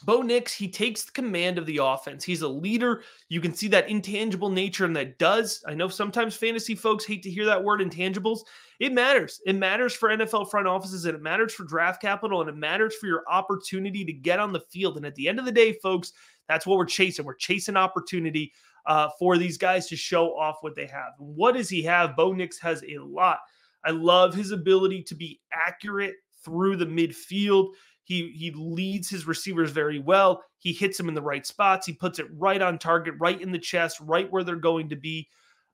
Bo 0.04 0.22
Nix, 0.22 0.54
he 0.54 0.68
takes 0.68 1.04
the 1.04 1.12
command 1.12 1.58
of 1.58 1.66
the 1.66 1.80
offense. 1.82 2.24
He's 2.24 2.42
a 2.42 2.48
leader. 2.48 3.04
You 3.28 3.42
can 3.42 3.54
see 3.54 3.68
that 3.70 3.90
intangible 3.90 4.50
nature, 4.50 4.86
and 4.86 4.96
that 4.96 5.18
does. 5.20 5.64
I 5.68 5.74
know 5.74 5.88
sometimes 5.88 6.36
fantasy 6.36 6.76
folks 6.76 7.06
hate 7.06 7.24
to 7.24 7.30
hear 7.30 7.46
that 7.46 7.64
word 7.64 7.82
intangibles. 7.82 8.42
It 8.80 8.94
matters. 8.94 9.42
It 9.46 9.56
matters 9.56 9.94
for 9.94 10.10
NFL 10.10 10.50
front 10.50 10.68
offices, 10.68 11.06
and 11.06 11.16
it 11.16 11.22
matters 11.22 11.54
for 11.54 11.64
draft 11.64 12.02
capital, 12.02 12.42
and 12.42 12.50
it 12.50 12.56
matters 12.56 12.96
for 12.96 13.08
your 13.08 13.24
opportunity 13.30 14.06
to 14.06 14.14
get 14.14 14.40
on 14.40 14.54
the 14.54 14.62
field. 14.72 14.98
And 14.98 15.06
at 15.06 15.16
the 15.16 15.28
end 15.28 15.40
of 15.40 15.46
the 15.46 15.52
day, 15.52 15.74
folks, 15.74 16.14
that's 16.48 16.66
what 16.66 16.78
we're 16.78 16.86
chasing. 16.86 17.26
We're 17.26 17.36
chasing 17.36 17.78
opportunity 17.78 18.54
uh, 18.86 19.10
for 19.20 19.38
these 19.38 19.58
guys 19.58 19.88
to 19.88 19.96
show 19.96 20.38
off 20.38 20.58
what 20.62 20.76
they 20.76 20.88
have. 20.88 21.14
What 21.18 21.56
does 21.56 21.70
he 21.70 21.84
have? 21.84 22.16
Bo 22.16 22.34
Nix 22.34 22.60
has 22.60 22.84
a 22.84 22.98
lot. 23.00 23.40
I 23.86 23.92
love 23.92 24.34
his 24.34 24.52
ability 24.52 25.04
to 25.04 25.16
be 25.16 25.40
accurate 25.54 26.16
through 26.44 26.78
the 26.78 26.86
midfield. 26.86 27.70
He 28.10 28.32
he 28.36 28.50
leads 28.50 29.08
his 29.08 29.28
receivers 29.28 29.70
very 29.70 30.00
well. 30.00 30.44
He 30.58 30.74
hits 30.74 30.98
them 30.98 31.10
in 31.10 31.14
the 31.14 31.22
right 31.22 31.46
spots. 31.46 31.86
He 31.86 31.94
puts 31.94 32.18
it 32.18 32.26
right 32.36 32.60
on 32.60 32.80
target, 32.80 33.14
right 33.20 33.40
in 33.40 33.52
the 33.52 33.60
chest, 33.60 34.00
right 34.02 34.30
where 34.32 34.44
they're 34.44 34.56
going 34.56 34.90
to 34.90 34.96
be. 34.96 35.28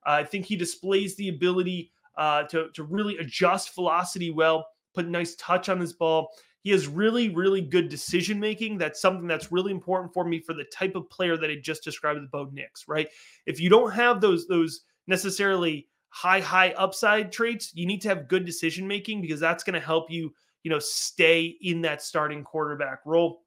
Uh, 0.05 0.19
I 0.19 0.25
think 0.25 0.45
he 0.45 0.57
displays 0.57 1.15
the 1.15 1.29
ability 1.29 1.93
uh, 2.17 2.43
to 2.43 2.67
to 2.73 2.83
really 2.83 3.17
adjust 3.19 3.73
velocity 3.73 4.31
well, 4.31 4.67
put 4.93 5.05
a 5.05 5.09
nice 5.09 5.33
touch 5.35 5.69
on 5.69 5.79
his 5.79 5.93
ball. 5.93 6.29
He 6.59 6.71
has 6.71 6.87
really, 6.87 7.29
really 7.29 7.61
good 7.61 7.87
decision 7.87 8.37
making. 8.37 8.79
That's 8.79 8.99
something 8.99 9.27
that's 9.27 9.53
really 9.53 9.71
important 9.71 10.13
for 10.13 10.25
me 10.25 10.41
for 10.41 10.53
the 10.53 10.65
type 10.65 10.95
of 10.95 11.09
player 11.09 11.37
that 11.37 11.49
I 11.49 11.55
just 11.55 11.85
described 11.85 12.19
with 12.19 12.31
Bo 12.31 12.49
Nix, 12.51 12.85
right? 12.85 13.07
If 13.45 13.61
you 13.61 13.69
don't 13.69 13.91
have 13.91 14.19
those 14.19 14.45
those 14.47 14.81
necessarily 15.07 15.87
high, 16.09 16.41
high 16.41 16.71
upside 16.71 17.31
traits, 17.31 17.71
you 17.75 17.85
need 17.85 18.01
to 18.01 18.09
have 18.09 18.27
good 18.27 18.43
decision 18.43 18.85
making 18.85 19.21
because 19.21 19.39
that's 19.39 19.63
going 19.63 19.79
to 19.79 19.85
help 19.85 20.11
you 20.11 20.33
you 20.65 20.71
know, 20.71 20.79
stay 20.79 21.55
in 21.61 21.79
that 21.81 22.01
starting 22.01 22.43
quarterback 22.43 23.01
role. 23.05 23.43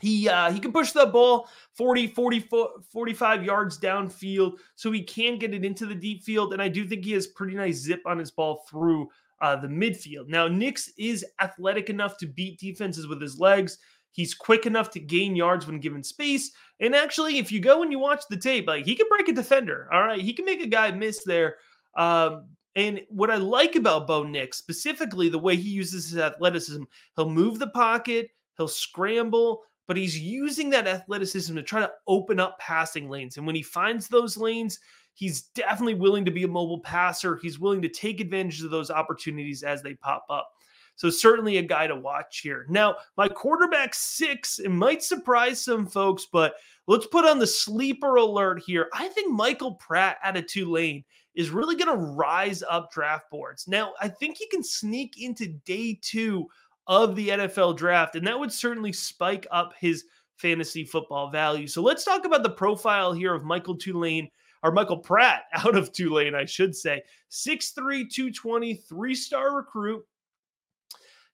He 0.00 0.28
uh, 0.28 0.52
he 0.52 0.60
can 0.60 0.72
push 0.72 0.92
the 0.92 1.06
ball 1.06 1.48
40, 1.74 2.06
40, 2.06 2.48
45 2.92 3.44
yards 3.44 3.80
downfield, 3.80 4.58
so 4.76 4.92
he 4.92 5.02
can 5.02 5.38
get 5.38 5.54
it 5.54 5.64
into 5.64 5.86
the 5.86 5.94
deep 5.94 6.22
field. 6.22 6.52
And 6.52 6.62
I 6.62 6.68
do 6.68 6.86
think 6.86 7.04
he 7.04 7.12
has 7.12 7.26
pretty 7.26 7.56
nice 7.56 7.78
zip 7.78 8.00
on 8.06 8.18
his 8.18 8.30
ball 8.30 8.64
through 8.70 9.08
uh, 9.40 9.56
the 9.56 9.66
midfield. 9.66 10.28
Now, 10.28 10.46
Nix 10.46 10.92
is 10.96 11.26
athletic 11.40 11.90
enough 11.90 12.16
to 12.18 12.26
beat 12.26 12.60
defenses 12.60 13.08
with 13.08 13.20
his 13.20 13.40
legs. 13.40 13.78
He's 14.12 14.32
quick 14.32 14.66
enough 14.66 14.90
to 14.90 15.00
gain 15.00 15.34
yards 15.34 15.66
when 15.66 15.80
given 15.80 16.04
space. 16.04 16.52
And 16.78 16.94
actually, 16.94 17.38
if 17.38 17.50
you 17.50 17.58
go 17.58 17.82
and 17.82 17.90
you 17.90 17.98
watch 17.98 18.22
the 18.30 18.36
tape, 18.36 18.68
like 18.68 18.84
he 18.84 18.94
can 18.94 19.06
break 19.08 19.28
a 19.28 19.32
defender. 19.32 19.88
All 19.92 20.04
right, 20.04 20.20
he 20.20 20.32
can 20.32 20.44
make 20.44 20.62
a 20.62 20.68
guy 20.68 20.92
miss 20.92 21.24
there. 21.24 21.56
Um, 21.96 22.44
and 22.76 23.00
what 23.08 23.30
I 23.30 23.36
like 23.36 23.74
about 23.74 24.06
Bo 24.06 24.22
Nix, 24.22 24.58
specifically 24.58 25.30
the 25.30 25.38
way 25.38 25.56
he 25.56 25.70
uses 25.70 26.10
his 26.10 26.18
athleticism, 26.18 26.84
he'll 27.16 27.30
move 27.30 27.58
the 27.58 27.68
pocket, 27.68 28.28
he'll 28.56 28.68
scramble, 28.68 29.62
but 29.88 29.96
he's 29.96 30.18
using 30.18 30.68
that 30.70 30.86
athleticism 30.86 31.54
to 31.56 31.62
try 31.62 31.80
to 31.80 31.90
open 32.06 32.38
up 32.38 32.58
passing 32.58 33.08
lanes. 33.08 33.38
And 33.38 33.46
when 33.46 33.56
he 33.56 33.62
finds 33.62 34.08
those 34.08 34.36
lanes, 34.36 34.78
he's 35.14 35.42
definitely 35.54 35.94
willing 35.94 36.26
to 36.26 36.30
be 36.30 36.42
a 36.42 36.48
mobile 36.48 36.80
passer. 36.80 37.38
He's 37.40 37.58
willing 37.58 37.80
to 37.80 37.88
take 37.88 38.20
advantage 38.20 38.62
of 38.62 38.70
those 38.70 38.90
opportunities 38.90 39.62
as 39.62 39.82
they 39.82 39.94
pop 39.94 40.26
up. 40.28 40.50
So 40.96 41.10
certainly 41.10 41.58
a 41.58 41.62
guy 41.62 41.86
to 41.86 41.94
watch 41.94 42.40
here. 42.40 42.66
Now, 42.68 42.96
my 43.16 43.28
quarterback 43.28 43.94
six, 43.94 44.58
it 44.58 44.70
might 44.70 45.02
surprise 45.02 45.62
some 45.62 45.86
folks, 45.86 46.26
but 46.32 46.54
let's 46.86 47.06
put 47.06 47.24
on 47.24 47.38
the 47.38 47.46
sleeper 47.46 48.16
alert 48.16 48.62
here. 48.66 48.88
I 48.92 49.08
think 49.08 49.32
Michael 49.32 49.74
Pratt 49.74 50.16
out 50.24 50.36
of 50.36 50.46
Tulane 50.46 51.04
is 51.34 51.50
really 51.50 51.76
going 51.76 51.96
to 51.96 52.04
rise 52.14 52.62
up 52.68 52.90
draft 52.90 53.30
boards. 53.30 53.68
Now, 53.68 53.92
I 54.00 54.08
think 54.08 54.38
he 54.38 54.48
can 54.48 54.64
sneak 54.64 55.22
into 55.22 55.48
day 55.66 55.98
two 56.00 56.46
of 56.86 57.14
the 57.14 57.28
NFL 57.28 57.76
draft, 57.76 58.16
and 58.16 58.26
that 58.26 58.38
would 58.38 58.52
certainly 58.52 58.92
spike 58.92 59.46
up 59.50 59.74
his 59.78 60.04
fantasy 60.36 60.84
football 60.84 61.30
value. 61.30 61.66
So 61.66 61.82
let's 61.82 62.04
talk 62.04 62.24
about 62.24 62.42
the 62.42 62.50
profile 62.50 63.12
here 63.12 63.34
of 63.34 63.44
Michael 63.44 63.76
Tulane 63.76 64.30
or 64.62 64.72
Michael 64.72 64.98
Pratt 64.98 65.44
out 65.52 65.76
of 65.76 65.92
Tulane, 65.92 66.34
I 66.34 66.44
should 66.44 66.74
say. 66.74 67.02
6'3, 67.30 68.10
220, 68.10 68.74
three 68.74 69.14
star 69.14 69.54
recruit. 69.54 70.04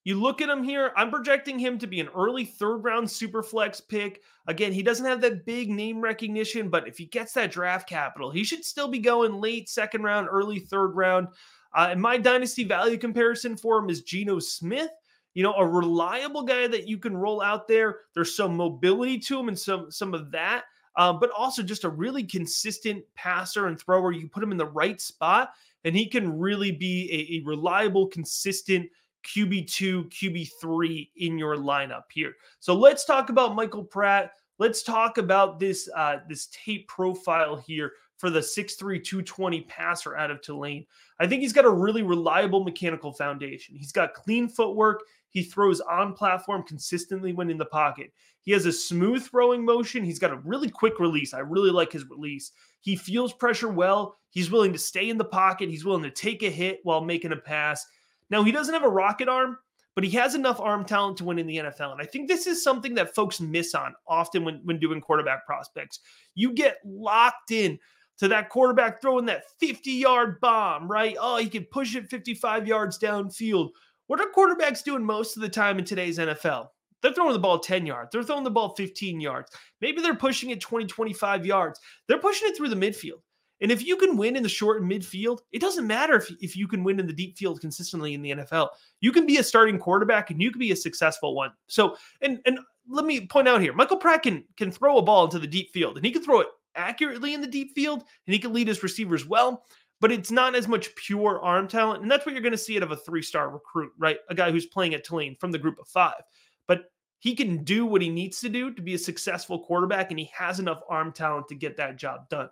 You 0.05 0.21
look 0.21 0.41
at 0.41 0.49
him 0.49 0.65
here, 0.65 0.93
I'm 0.97 1.11
projecting 1.11 1.59
him 1.59 1.79
to 1.79 1.87
be 1.87 2.01
an 2.01 2.09
early 2.09 2.45
third 2.45 2.79
round 2.79 3.09
super 3.09 3.43
flex 3.43 3.81
pick. 3.81 4.23
Again, 4.49 4.73
he 4.73 4.83
doesn't 4.83 5.07
have 5.07 5.21
that 5.21 5.47
big 5.47 5.71
name 5.71 6.01
recognition, 6.01 6.69
but 6.69 6.89
if 6.89 6.99
he 6.99 7.07
gets 7.07 7.33
that 7.35 7.53
draft 7.53 7.89
capital, 7.89 8.31
he 8.31 8.43
should 8.43 8.65
still 8.65 8.89
be 8.89 8.99
going 8.99 9.41
late 9.41 9.69
second 9.69 10.03
round, 10.03 10.29
early 10.29 10.59
third 10.59 10.97
round. 10.97 11.29
Uh, 11.75 11.89
and 11.91 12.03
my 12.03 12.19
dynasty 12.19 12.65
value 12.65 12.99
comparison 12.99 13.57
for 13.57 13.79
him 13.79 13.89
is 13.89 14.03
Geno 14.03 14.41
Smith. 14.41 14.91
You 15.35 15.43
know, 15.43 15.55
a 15.55 15.67
reliable 15.67 16.43
guy 16.43 16.67
that 16.67 16.87
you 16.89 16.99
can 16.99 17.17
roll 17.17 17.41
out 17.41 17.69
there. 17.69 18.01
There's 18.13 18.37
some 18.37 18.57
mobility 18.57 19.19
to 19.21 19.39
him 19.39 19.49
and 19.49 19.59
some 19.59 19.91
some 19.91 20.13
of 20.13 20.31
that, 20.33 20.65
uh, 20.97 21.13
but 21.13 21.31
also 21.31 21.63
just 21.63 21.85
a 21.85 21.89
really 21.89 22.25
consistent 22.25 23.03
passer 23.15 23.69
and 23.69 23.81
thrower. 23.81 24.13
You 24.13 24.29
put 24.29 24.43
him 24.43 24.53
in 24.53 24.59
the 24.59 24.67
right 24.67 25.01
spot, 25.01 25.53
and 25.85 25.97
he 25.97 26.07
can 26.07 26.39
really 26.39 26.73
be 26.73 27.09
a, 27.11 27.37
a 27.37 27.49
reliable, 27.49 28.09
consistent 28.09 28.91
QB2, 29.25 30.11
QB3 30.11 31.11
in 31.17 31.39
your 31.39 31.57
lineup 31.57 32.05
here. 32.13 32.35
So 32.61 32.75
let's 32.75 33.05
talk 33.05 33.31
about 33.31 33.55
Michael 33.55 33.85
Pratt. 33.85 34.33
Let's 34.59 34.83
talk 34.83 35.19
about 35.19 35.59
this 35.59 35.89
uh, 35.97 36.19
this 36.29 36.49
tape 36.53 36.89
profile 36.89 37.57
here 37.57 37.93
for 38.23 38.31
the 38.31 38.39
6'3, 38.39 38.79
220 39.03 39.63
passer 39.63 40.17
out 40.17 40.31
of 40.31 40.41
Tulane. 40.41 40.87
I 41.19 41.27
think 41.27 41.43
he's 41.43 41.53
got 41.53 41.65
a 41.65 41.71
really 41.71 42.03
reliable 42.03 42.63
mechanical 42.63 43.13
foundation. 43.13 43.75
He's 43.75 43.91
got 43.91 44.15
clean 44.15 44.49
footwork. 44.49 45.03
He 45.31 45.43
throws 45.43 45.81
on 45.81 46.13
platform 46.13 46.63
consistently 46.63 47.33
when 47.33 47.51
in 47.51 47.59
the 47.59 47.65
pocket. 47.65 48.13
He 48.43 48.53
has 48.53 48.67
a 48.67 48.73
smooth 48.73 49.25
throwing 49.25 49.65
motion. 49.65 50.05
He's 50.05 50.19
got 50.19 50.33
a 50.33 50.41
really 50.45 50.69
quick 50.69 51.01
release. 51.01 51.35
I 51.35 51.41
really 51.41 51.71
like 51.71 51.91
his 51.91 52.09
release. 52.09 52.53
He 52.81 52.97
feels 52.97 53.33
pressure 53.33 53.69
well. 53.69 54.17
He's 54.31 54.51
willing 54.51 54.73
to 54.73 54.79
stay 54.79 55.09
in 55.11 55.19
the 55.19 55.25
pocket. 55.25 55.69
He's 55.69 55.85
willing 55.85 56.03
to 56.03 56.11
take 56.11 56.43
a 56.43 56.51
hit 56.51 56.81
while 56.83 57.01
making 57.01 57.33
a 57.33 57.37
pass. 57.37 57.87
Now, 58.33 58.43
he 58.43 58.51
doesn't 58.51 58.73
have 58.73 58.83
a 58.83 58.89
rocket 58.89 59.29
arm, 59.29 59.59
but 59.95 60.05
he 60.05 60.11
has 60.13 60.35
enough 60.35 60.59
arm 60.59 60.87
talent 60.87 61.19
to 61.19 61.25
win 61.25 61.39
in 61.39 61.47
the 61.47 61.59
NFL. 61.59 61.93
And 61.93 62.01
I 62.01 62.07
think 62.07 62.27
this 62.27 62.47
is 62.47 62.65
something 62.65 62.95
that 62.95 63.15
folks 63.15 63.43
miss 63.43 63.75
on 63.75 63.95
often 64.09 64.43
when, 64.43 64.61
when 64.65 64.81
doing 64.81 65.03
quarterback 65.03 65.45
prospects. 65.45 66.01
You 66.35 66.55
get 66.55 66.79
locked 66.83 67.51
in 67.51 67.79
to 68.19 68.29
that 68.29 68.49
quarterback 68.49 69.03
throwing 69.03 69.27
that 69.27 69.45
50 69.61 69.91
yard 69.91 70.41
bomb, 70.41 70.91
right? 70.91 71.15
Oh, 71.21 71.37
he 71.37 71.49
can 71.49 71.65
push 71.65 71.95
it 71.95 72.09
55 72.09 72.67
yards 72.67 72.99
downfield. 72.99 73.69
What 74.07 74.19
are 74.19 74.33
quarterbacks 74.35 74.83
doing 74.83 75.05
most 75.05 75.37
of 75.37 75.43
the 75.43 75.49
time 75.51 75.79
in 75.79 75.85
today's 75.85 76.19
NFL? 76.19 76.69
They're 77.03 77.13
throwing 77.13 77.35
the 77.35 77.39
ball 77.39 77.59
10 77.59 77.85
yards. 77.85 78.11
They're 78.13 78.23
throwing 78.23 78.45
the 78.45 78.51
ball 78.51 78.75
15 78.77 79.21
yards. 79.21 79.51
Maybe 79.83 80.01
they're 80.01 80.15
pushing 80.15 80.51
it 80.51 80.61
20, 80.63 80.87
25 80.87 81.45
yards. 81.45 81.81
They're 82.09 82.19
pushing 82.19 82.49
it 82.49 82.57
through 82.57 82.71
the 82.71 82.77
midfield. 82.77 83.21
And 83.63 83.71
if 83.71 83.87
you 83.87 83.97
can 83.97 84.17
win 84.17 84.37
in 84.37 84.43
the 84.43 84.49
short 84.49 84.83
and 84.83 84.91
midfield, 84.91 85.41
it 85.53 85.61
doesn't 85.61 85.87
matter 85.87 86.17
if, 86.17 86.31
if 86.41 86.57
you 86.57 86.67
can 86.67 86.83
win 86.83 86.99
in 86.99 87.07
the 87.07 87.13
deep 87.13 87.39
field 87.39 87.61
consistently 87.61 88.13
in 88.13 88.21
the 88.21 88.33
NFL. 88.33 88.71
You 89.01 89.13
can 89.13 89.25
be 89.25 89.39
a 89.39 89.43
starting 89.43 89.79
quarterback 89.79 90.31
and 90.31 90.43
you 90.43 90.51
can 90.51 90.59
be 90.59 90.73
a 90.73 90.77
successful 90.77 91.35
one. 91.35 91.53
So, 91.69 91.97
and 92.21 92.41
and 92.45 92.59
let 92.89 93.05
me 93.05 93.27
point 93.27 93.49
out 93.49 93.61
here, 93.61 93.73
Michael 93.73 93.97
Pratt 93.97 94.25
can 94.25 94.45
can 94.57 94.73
throw 94.73 94.99
a 94.99 95.03
ball 95.03 95.25
into 95.25 95.39
the 95.39 95.47
deep 95.47 95.71
field 95.73 95.97
and 95.97 96.05
he 96.05 96.13
can 96.13 96.23
throw 96.23 96.41
it 96.41 96.49
accurately 96.75 97.35
in 97.35 97.41
the 97.41 97.47
deep 97.47 97.73
field 97.75 98.03
and 98.27 98.35
he 98.35 98.39
can 98.39 98.53
lead 98.53 98.67
his 98.67 98.83
receivers 98.83 99.27
well, 99.27 99.65
but 100.01 100.11
it's 100.11 100.33
not 100.33 100.57
as 100.57 100.67
much 100.67 100.95
pure 100.97 101.41
arm 101.41 101.69
talent. 101.69 102.03
And 102.03 102.11
that's 102.11 102.27
what 102.27 102.35
you're 102.35 102.43
going 102.43 102.53
to 102.53 102.59
see 102.59 102.77
out 102.77 102.83
of 102.83 102.91
a 102.91 102.97
three-star 102.97 103.51
recruit, 103.51 103.93
right? 103.97 104.19
A 104.29 104.35
guy 104.35 104.51
who's 104.51 104.67
playing 104.67 104.95
at 104.95 105.05
Tulane 105.05 105.37
from 105.37 105.53
the 105.53 105.59
group 105.59 105.79
of 105.79 105.87
five. 105.87 106.23
But 106.67 106.87
he 107.21 107.37
can 107.37 107.63
do 107.63 107.87
what 107.87 108.03
he 108.03 108.09
needs 108.09 108.41
to 108.41 108.49
do 108.49 108.75
to 108.75 108.83
be 108.83 108.95
a 108.95 108.99
successful 108.99 109.61
quarterback, 109.61 110.11
and 110.11 110.19
he 110.19 110.29
has 110.37 110.59
enough 110.59 110.81
arm 110.89 111.13
talent 111.13 111.47
to 111.49 111.55
get 111.55 111.77
that 111.77 111.97
job 111.97 112.29
done. 112.29 112.49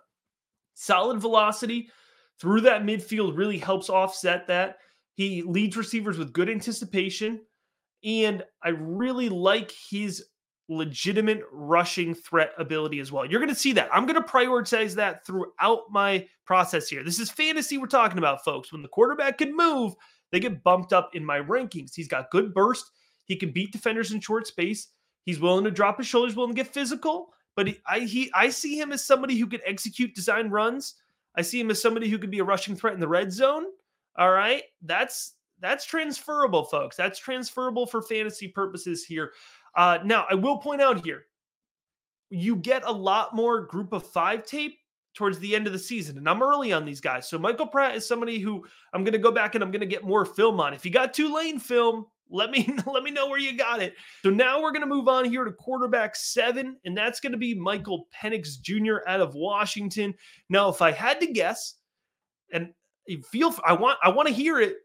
Solid 0.73 1.19
velocity 1.19 1.89
through 2.39 2.61
that 2.61 2.83
midfield 2.83 3.37
really 3.37 3.57
helps 3.57 3.89
offset 3.89 4.47
that. 4.47 4.77
He 5.15 5.43
leads 5.43 5.77
receivers 5.77 6.17
with 6.17 6.33
good 6.33 6.49
anticipation. 6.49 7.41
And 8.03 8.43
I 8.63 8.69
really 8.69 9.29
like 9.29 9.71
his 9.89 10.25
legitimate 10.69 11.41
rushing 11.51 12.15
threat 12.15 12.51
ability 12.57 12.99
as 12.99 13.11
well. 13.11 13.25
You're 13.25 13.41
going 13.41 13.53
to 13.53 13.59
see 13.59 13.73
that. 13.73 13.89
I'm 13.93 14.05
going 14.05 14.21
to 14.21 14.27
prioritize 14.27 14.95
that 14.95 15.25
throughout 15.25 15.81
my 15.91 16.25
process 16.45 16.87
here. 16.87 17.03
This 17.03 17.19
is 17.19 17.29
fantasy 17.29 17.77
we're 17.77 17.87
talking 17.87 18.17
about, 18.17 18.43
folks. 18.43 18.71
When 18.71 18.81
the 18.81 18.87
quarterback 18.87 19.37
can 19.39 19.55
move, 19.55 19.93
they 20.31 20.39
get 20.39 20.63
bumped 20.63 20.93
up 20.93 21.11
in 21.13 21.25
my 21.25 21.39
rankings. 21.39 21.93
He's 21.93 22.07
got 22.07 22.31
good 22.31 22.53
burst. 22.53 22.89
He 23.25 23.35
can 23.35 23.51
beat 23.51 23.71
defenders 23.71 24.11
in 24.11 24.21
short 24.21 24.47
space. 24.47 24.87
He's 25.25 25.39
willing 25.39 25.65
to 25.65 25.71
drop 25.71 25.97
his 25.97 26.07
shoulders, 26.07 26.35
willing 26.35 26.55
to 26.55 26.63
get 26.63 26.73
physical. 26.73 27.33
But 27.55 27.67
he, 27.67 27.79
I, 27.85 27.99
he, 27.99 28.31
I 28.33 28.49
see 28.49 28.79
him 28.79 28.91
as 28.91 29.03
somebody 29.03 29.37
who 29.37 29.47
could 29.47 29.61
execute 29.65 30.15
design 30.15 30.49
runs. 30.49 30.95
I 31.35 31.41
see 31.41 31.59
him 31.59 31.71
as 31.71 31.81
somebody 31.81 32.09
who 32.09 32.17
could 32.17 32.31
be 32.31 32.39
a 32.39 32.43
rushing 32.43 32.75
threat 32.75 32.93
in 32.93 32.99
the 32.99 33.07
red 33.07 33.31
zone. 33.31 33.65
All 34.17 34.31
right, 34.31 34.63
that's 34.81 35.33
that's 35.61 35.85
transferable, 35.85 36.63
folks. 36.63 36.95
That's 36.95 37.19
transferable 37.19 37.85
for 37.85 38.01
fantasy 38.01 38.47
purposes 38.47 39.05
here. 39.05 39.31
Uh, 39.75 39.99
now, 40.03 40.25
I 40.29 40.35
will 40.35 40.57
point 40.57 40.81
out 40.81 41.05
here, 41.05 41.25
you 42.29 42.55
get 42.55 42.83
a 42.85 42.91
lot 42.91 43.35
more 43.35 43.61
group 43.61 43.93
of 43.93 44.05
five 44.05 44.45
tape 44.45 44.79
towards 45.13 45.39
the 45.39 45.55
end 45.55 45.67
of 45.67 45.73
the 45.73 45.79
season, 45.79 46.17
and 46.17 46.27
I'm 46.27 46.41
early 46.41 46.73
on 46.73 46.85
these 46.85 47.01
guys. 47.01 47.29
So 47.29 47.37
Michael 47.37 47.67
Pratt 47.67 47.95
is 47.95 48.07
somebody 48.07 48.39
who 48.39 48.65
I'm 48.93 49.03
going 49.03 49.13
to 49.13 49.19
go 49.19 49.31
back 49.31 49.55
and 49.55 49.63
I'm 49.63 49.71
going 49.71 49.81
to 49.81 49.85
get 49.85 50.03
more 50.03 50.25
film 50.25 50.59
on. 50.59 50.73
If 50.73 50.85
you 50.85 50.91
got 50.91 51.13
Tulane 51.13 51.59
film, 51.59 52.05
let 52.31 52.49
me 52.49 52.67
let 52.85 53.03
me 53.03 53.11
know 53.11 53.27
where 53.27 53.39
you 53.39 53.57
got 53.57 53.81
it. 53.81 53.95
So 54.23 54.29
now 54.29 54.61
we're 54.61 54.71
going 54.71 54.81
to 54.81 54.87
move 54.87 55.07
on 55.07 55.25
here 55.25 55.43
to 55.43 55.51
quarterback 55.51 56.15
seven, 56.15 56.77
and 56.85 56.97
that's 56.97 57.19
going 57.19 57.33
to 57.33 57.37
be 57.37 57.53
Michael 57.53 58.07
Penix 58.15 58.59
Jr. 58.59 59.07
out 59.07 59.21
of 59.21 59.35
Washington. 59.35 60.13
Now, 60.49 60.69
if 60.69 60.81
I 60.81 60.91
had 60.91 61.19
to 61.19 61.27
guess, 61.27 61.75
and 62.51 62.73
feel 63.31 63.53
I 63.65 63.73
want 63.73 63.99
I 64.03 64.09
want 64.09 64.27
to 64.27 64.33
hear 64.33 64.59
it. 64.59 64.77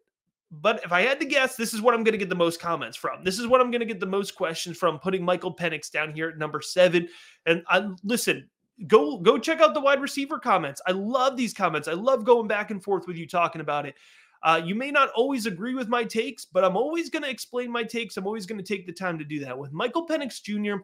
But 0.51 0.85
if 0.85 0.93
I 0.93 1.03
had 1.03 1.19
to 1.21 1.27
guess, 1.27 1.57
this 1.57 1.75
is 1.75 1.81
what 1.81 1.93
I'm 1.93 2.05
going 2.05 2.13
to 2.13 2.19
get 2.19 2.29
the 2.29 2.37
most 2.37 2.61
comments 2.61 2.97
from. 2.97 3.25
This 3.25 3.41
is 3.41 3.49
what 3.49 3.61
I'm 3.61 3.73
going 3.73 3.81
to 3.81 3.87
get 3.87 3.99
the 3.99 4.07
most 4.07 4.37
questions 4.37 4.79
from. 4.79 5.01
Putting 5.01 5.25
Michael 5.25 5.55
Penix 5.55 5.91
down 5.91 6.13
here 6.13 6.29
at 6.29 6.39
number 6.39 6.61
seven. 6.61 7.09
And 7.47 7.65
I 7.69 7.89
listen, 8.05 8.49
go 8.87 9.19
go 9.19 9.39
check 9.39 9.61
out 9.61 9.75
the 9.75 9.81
wide 9.81 10.01
receiver 10.01 10.39
comments. 10.39 10.81
I 10.87 10.93
love 10.93 11.37
these 11.37 11.53
comments. 11.53 11.89
I 11.89 11.95
love 11.95 12.25
going 12.25 12.47
back 12.47 12.71
and 12.71 12.83
forth 12.83 13.07
with 13.07 13.17
you 13.17 13.27
talking 13.27 13.61
about 13.61 13.87
it. 13.87 13.95
Uh, 14.43 14.61
you 14.65 14.75
may 14.75 14.91
not 14.91 15.11
always 15.11 15.47
agree 15.47 15.75
with 15.75 15.89
my 15.89 16.05
takes, 16.05 16.45
but 16.45 16.65
I'm 16.65 16.77
always 16.77 17.11
going 17.11 17.23
to 17.23 17.31
explain 17.31 17.71
my 17.71 17.83
takes. 17.83 18.17
I'm 18.17 18.27
always 18.27 18.47
going 18.47 18.63
to 18.63 18.65
take 18.65 18.87
the 18.87 18.93
time 18.93 19.19
to 19.19 19.25
do 19.25 19.41
that. 19.41 19.59
With 19.59 19.73
Michael 19.73 20.07
Penix 20.07 20.43
Jr., 20.43 20.83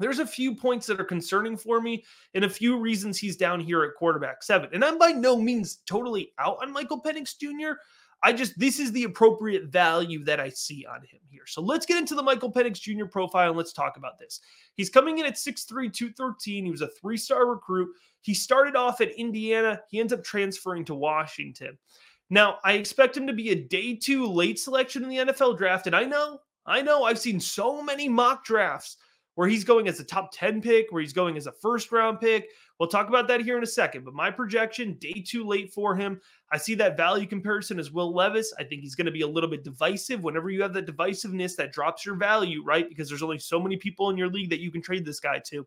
there's 0.00 0.18
a 0.18 0.26
few 0.26 0.54
points 0.54 0.86
that 0.86 1.00
are 1.00 1.04
concerning 1.04 1.56
for 1.56 1.80
me 1.80 2.04
and 2.34 2.44
a 2.44 2.50
few 2.50 2.78
reasons 2.78 3.18
he's 3.18 3.36
down 3.36 3.60
here 3.60 3.84
at 3.84 3.94
quarterback 3.96 4.42
seven. 4.42 4.70
And 4.72 4.84
I'm 4.84 4.98
by 4.98 5.12
no 5.12 5.36
means 5.36 5.78
totally 5.86 6.32
out 6.38 6.58
on 6.60 6.72
Michael 6.72 7.00
Penix 7.00 7.38
Jr. 7.38 7.78
I 8.22 8.32
just, 8.32 8.58
this 8.58 8.80
is 8.80 8.90
the 8.92 9.04
appropriate 9.04 9.64
value 9.64 10.24
that 10.24 10.40
I 10.40 10.48
see 10.48 10.86
on 10.90 11.02
him 11.02 11.20
here. 11.28 11.46
So 11.46 11.60
let's 11.60 11.84
get 11.84 11.98
into 11.98 12.14
the 12.14 12.22
Michael 12.22 12.50
Penix 12.50 12.80
Jr. 12.80 13.04
profile 13.04 13.50
and 13.50 13.56
let's 13.56 13.74
talk 13.74 13.98
about 13.98 14.18
this. 14.18 14.40
He's 14.74 14.88
coming 14.88 15.18
in 15.18 15.26
at 15.26 15.34
6'3, 15.34 15.92
213. 15.92 16.64
He 16.64 16.70
was 16.70 16.80
a 16.80 16.88
three 16.88 17.18
star 17.18 17.46
recruit. 17.46 17.90
He 18.22 18.32
started 18.32 18.76
off 18.76 19.02
at 19.02 19.10
Indiana. 19.10 19.80
He 19.90 20.00
ends 20.00 20.12
up 20.12 20.24
transferring 20.24 20.86
to 20.86 20.94
Washington. 20.94 21.76
Now, 22.30 22.58
I 22.64 22.72
expect 22.74 23.16
him 23.16 23.26
to 23.26 23.32
be 23.32 23.50
a 23.50 23.54
day 23.54 23.94
two 23.94 24.26
late 24.26 24.58
selection 24.58 25.02
in 25.02 25.08
the 25.08 25.32
NFL 25.32 25.58
draft. 25.58 25.86
And 25.86 25.94
I 25.94 26.04
know, 26.04 26.40
I 26.66 26.82
know, 26.82 27.04
I've 27.04 27.18
seen 27.18 27.38
so 27.38 27.82
many 27.82 28.08
mock 28.08 28.44
drafts 28.44 28.96
where 29.34 29.48
he's 29.48 29.64
going 29.64 29.88
as 29.88 30.00
a 30.00 30.04
top 30.04 30.30
10 30.32 30.62
pick, 30.62 30.86
where 30.90 31.02
he's 31.02 31.12
going 31.12 31.36
as 31.36 31.46
a 31.46 31.52
first 31.52 31.92
round 31.92 32.20
pick. 32.20 32.48
We'll 32.78 32.88
talk 32.88 33.08
about 33.08 33.28
that 33.28 33.40
here 33.40 33.56
in 33.56 33.62
a 33.62 33.66
second. 33.66 34.04
But 34.04 34.14
my 34.14 34.30
projection, 34.30 34.94
day 34.94 35.24
two 35.26 35.44
late 35.44 35.72
for 35.72 35.94
him. 35.94 36.20
I 36.50 36.56
see 36.56 36.74
that 36.76 36.96
value 36.96 37.26
comparison 37.26 37.78
as 37.78 37.92
Will 37.92 38.12
Levis. 38.12 38.52
I 38.58 38.64
think 38.64 38.82
he's 38.82 38.94
going 38.94 39.06
to 39.06 39.12
be 39.12 39.22
a 39.22 39.26
little 39.26 39.50
bit 39.50 39.64
divisive. 39.64 40.24
Whenever 40.24 40.50
you 40.50 40.62
have 40.62 40.72
that 40.74 40.86
divisiveness, 40.86 41.56
that 41.56 41.72
drops 41.72 42.04
your 42.04 42.16
value, 42.16 42.64
right? 42.64 42.88
Because 42.88 43.08
there's 43.08 43.22
only 43.22 43.38
so 43.38 43.60
many 43.60 43.76
people 43.76 44.10
in 44.10 44.16
your 44.16 44.28
league 44.28 44.50
that 44.50 44.60
you 44.60 44.72
can 44.72 44.82
trade 44.82 45.04
this 45.04 45.20
guy 45.20 45.40
to. 45.46 45.66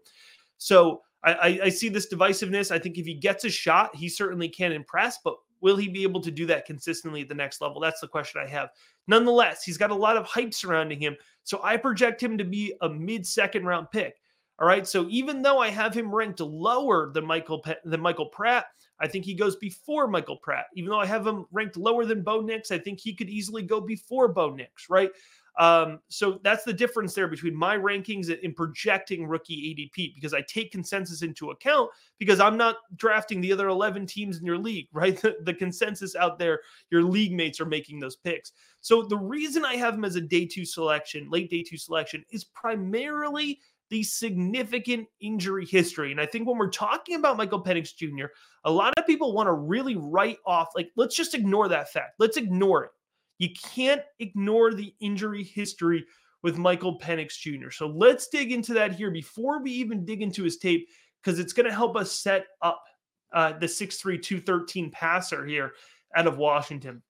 So 0.58 1.02
I, 1.24 1.34
I, 1.34 1.60
I 1.63 1.70
see 1.70 1.89
this 1.89 2.12
divisiveness. 2.12 2.72
I 2.72 2.80
think 2.80 2.98
if 2.98 3.06
he 3.06 3.13
gets 3.13 3.46
a 3.46 3.50
shot, 3.50 3.96
he 3.96 4.10
certainly 4.10 4.50
can 4.50 4.72
impress. 4.72 5.20
But 5.24 5.36
Will 5.62 5.78
he 5.78 5.88
be 5.88 6.04
able 6.04 6.22
to 6.22 6.32
do 6.32 6.46
that 6.48 6.65
consistently 6.65 7.22
at 7.22 7.30
the 7.30 7.36
next 7.36 7.62
level? 7.62 7.80
That's 7.80 8.02
the 8.02 8.08
question 8.08 8.41
I 8.43 8.50
have. 8.50 8.70
Nonetheless, 9.08 9.63
he's 9.63 9.78
got 9.78 9.91
a 9.91 9.96
lot 9.96 10.17
of 10.17 10.26
hype 10.26 10.54
surrounding 10.54 11.00
him. 11.00 11.15
So 11.43 11.60
I 11.63 11.78
project 11.78 12.22
him 12.22 12.38
to 12.38 12.43
be 12.43 12.74
a 12.82 12.89
mid 12.89 13.26
second 13.26 13.65
round 13.65 13.91
pick. 13.91 14.15
All 14.60 14.67
right. 14.67 14.88
So 14.88 15.08
even 15.10 15.41
though 15.41 15.60
I 15.60 15.70
have 15.70 15.93
him 15.93 16.13
ranked 16.13 16.39
lower 16.39 17.12
than 17.12 17.26
Michael 17.26 17.63
than 17.86 18.02
Michael 18.02 18.26
Pratt, 18.26 18.65
I 19.00 19.08
think 19.08 19.24
he 19.26 19.36
goes 19.36 19.56
before 19.56 20.08
Michael 20.08 20.38
Pratt. 20.38 20.65
Even 20.76 20.89
though 20.89 21.00
I 21.00 21.06
have 21.06 21.28
him 21.28 21.46
ranked 21.52 21.78
lower 21.78 22.06
than 22.06 22.24
Bo 22.24 22.41
Nix, 22.41 22.72
I 22.72 22.80
think 22.80 23.00
he 23.00 23.13
could 23.13 23.30
easily 23.30 23.62
go 23.62 23.80
before 23.80 24.28
Bo 24.28 24.50
Nix, 24.50 24.89
right? 24.89 25.12
Um, 25.58 26.00
so 26.08 26.39
that's 26.43 26.63
the 26.63 26.74
difference 26.74 27.13
there 27.13 27.28
between 27.28 27.56
my 27.56 27.78
rankings 27.78 28.32
and 28.43 28.56
projecting 28.56 29.28
rookie 29.28 29.91
ADP 29.98 30.13
because 30.13 30.34
I 30.34 30.41
take 30.41 30.72
consensus 30.72 31.24
into 31.24 31.50
account 31.50 31.89
because 32.20 32.39
I'm 32.39 32.58
not 32.58 32.78
drafting 32.96 33.41
the 33.41 33.52
other 33.52 33.67
11 33.67 34.06
teams 34.06 34.38
in 34.38 34.46
your 34.46 34.60
league, 34.60 34.88
right? 34.93 35.20
The, 35.20 35.38
the 35.41 35.54
consensus 35.54 36.15
out 36.15 36.38
there, 36.38 36.62
your 36.91 37.04
league 37.04 37.34
mates 37.34 37.60
are 37.60 37.65
making 37.65 38.00
those 38.00 38.15
picks. 38.15 38.52
So 38.82 39.02
the 39.04 39.17
reason 39.17 39.65
I 39.65 39.76
have 39.76 39.96
him 39.96 40.06
as 40.06 40.15
a 40.15 40.22
day 40.22 40.46
two 40.46 40.65
selection, 40.65 41.28
late 41.30 41.50
day 41.50 41.63
two 41.63 41.78
selection, 41.78 42.24
is 42.30 42.43
primarily 42.43 43.60
the 43.89 44.04
significant 44.04 45.08
injury 45.22 45.65
history. 45.65 46.12
And 46.12 46.20
I 46.20 46.26
think 46.26 46.48
when 46.48 46.58
we're 46.58 46.70
talking 46.70 47.15
about 47.15 47.38
Michael 47.38 47.63
Penix 47.63 47.96
Jr., 47.96 48.26
a 48.65 48.72
lot 48.72 48.93
of 48.98 49.06
people 49.08 49.34
want 49.34 49.48
to 49.48 49.54
really 49.54 49.96
write 49.96 50.38
off, 50.46 50.70
like, 50.76 50.91
let's 50.96 51.15
just 51.15 51.34
ignore 51.34 51.70
that 51.70 51.89
fact. 51.89 52.15
Let's 52.20 52.38
ignore 52.38 52.86
it. 52.86 52.91
You 53.38 53.50
can't 53.63 54.02
ignore 54.19 54.73
the 54.73 54.93
injury 55.00 55.43
history 55.43 56.06
with 56.43 56.58
Michael 56.58 57.00
Penix 57.00 57.38
Jr. 57.38 57.71
So 57.71 57.88
let's 57.88 58.28
dig 58.28 58.52
into 58.52 58.73
that 58.73 58.93
here 58.93 59.12
before 59.12 59.62
we 59.62 59.71
even 59.71 60.06
dig 60.06 60.21
into 60.21 60.43
his 60.43 60.58
tape, 60.58 60.88
because 61.21 61.39
it's 61.39 61.54
going 61.54 61.67
to 61.67 61.73
help 61.73 61.95
us 61.95 62.12
set 62.12 62.45
up 62.62 62.84
uh, 63.34 63.54
the 63.60 63.65
6'3, 63.65 64.21
213 64.21 64.91
passer 64.91 65.45
here 65.45 65.73
out 66.15 66.28
of 66.28 66.38
Washington. 66.38 67.02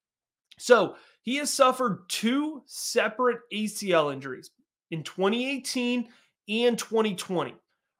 So 0.57 0.95
he 1.21 1.35
has 1.35 1.53
suffered 1.53 2.09
two 2.09 2.63
separate 2.65 3.39
ACL 3.53 4.11
injuries 4.11 4.51
in 4.91 5.03
2018 5.03 6.07
and 6.49 6.77
2020. 6.77 7.51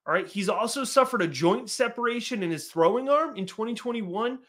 All 0.07 0.13
right. 0.13 0.27
He's 0.27 0.49
also 0.49 0.83
suffered 0.83 1.21
a 1.21 1.27
joint 1.27 1.69
separation 1.69 2.41
in 2.41 2.49
his 2.49 2.69
throwing 2.69 3.09
arm 3.09 3.35
in 3.35 3.45
2021 3.45 4.39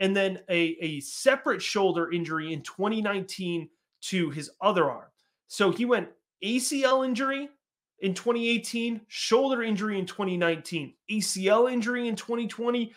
and 0.00 0.16
then 0.16 0.40
a, 0.48 0.76
a 0.80 1.00
separate 1.00 1.62
shoulder 1.62 2.12
injury 2.12 2.52
in 2.52 2.62
2019 2.62 3.68
to 4.02 4.30
his 4.30 4.50
other 4.60 4.90
arm. 4.90 5.08
So 5.48 5.70
he 5.70 5.84
went 5.84 6.08
ACL 6.44 7.06
injury 7.06 7.48
in 8.00 8.12
2018, 8.12 9.00
shoulder 9.08 9.62
injury 9.62 9.98
in 9.98 10.06
2019, 10.06 10.94
ACL 11.10 11.72
injury 11.72 12.08
in 12.08 12.16
2020, 12.16 12.92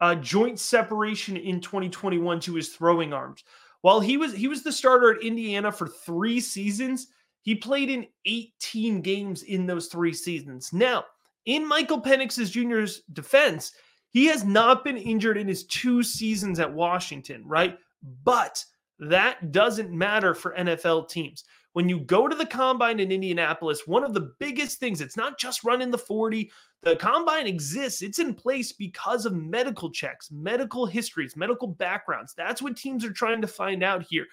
uh, 0.00 0.14
joint 0.16 0.58
separation 0.58 1.36
in 1.36 1.60
2021 1.60 2.40
to 2.40 2.54
his 2.54 2.68
throwing 2.70 3.12
arms. 3.12 3.44
While 3.82 4.00
he 4.00 4.16
was 4.16 4.32
he 4.32 4.48
was 4.48 4.62
the 4.62 4.72
starter 4.72 5.14
at 5.14 5.22
Indiana 5.22 5.70
for 5.70 5.88
three 5.88 6.40
seasons, 6.40 7.08
he 7.42 7.54
played 7.54 7.90
in 7.90 8.06
18 8.24 9.00
games 9.00 9.42
in 9.42 9.66
those 9.66 9.86
three 9.86 10.12
seasons. 10.12 10.72
Now, 10.72 11.04
in 11.44 11.66
Michael 11.66 12.00
Penix's 12.00 12.50
Jr.'s 12.50 13.02
defense, 13.12 13.72
he 14.16 14.24
has 14.24 14.44
not 14.44 14.82
been 14.82 14.96
injured 14.96 15.36
in 15.36 15.46
his 15.46 15.64
two 15.64 16.02
seasons 16.02 16.58
at 16.58 16.72
Washington, 16.72 17.42
right? 17.44 17.78
But 18.24 18.64
that 18.98 19.52
doesn't 19.52 19.90
matter 19.90 20.34
for 20.34 20.54
NFL 20.56 21.10
teams. 21.10 21.44
When 21.74 21.86
you 21.86 22.00
go 22.00 22.26
to 22.26 22.34
the 22.34 22.46
combine 22.46 22.98
in 22.98 23.12
Indianapolis, 23.12 23.86
one 23.86 24.02
of 24.04 24.14
the 24.14 24.32
biggest 24.40 24.80
things, 24.80 25.02
it's 25.02 25.18
not 25.18 25.38
just 25.38 25.64
running 25.64 25.90
the 25.90 25.98
40. 25.98 26.50
The 26.80 26.96
combine 26.96 27.46
exists, 27.46 28.00
it's 28.00 28.18
in 28.18 28.32
place 28.32 28.72
because 28.72 29.26
of 29.26 29.34
medical 29.34 29.90
checks, 29.90 30.30
medical 30.30 30.86
histories, 30.86 31.36
medical 31.36 31.68
backgrounds. 31.68 32.32
That's 32.32 32.62
what 32.62 32.74
teams 32.74 33.04
are 33.04 33.12
trying 33.12 33.42
to 33.42 33.46
find 33.46 33.82
out 33.82 34.02
here. 34.02 34.24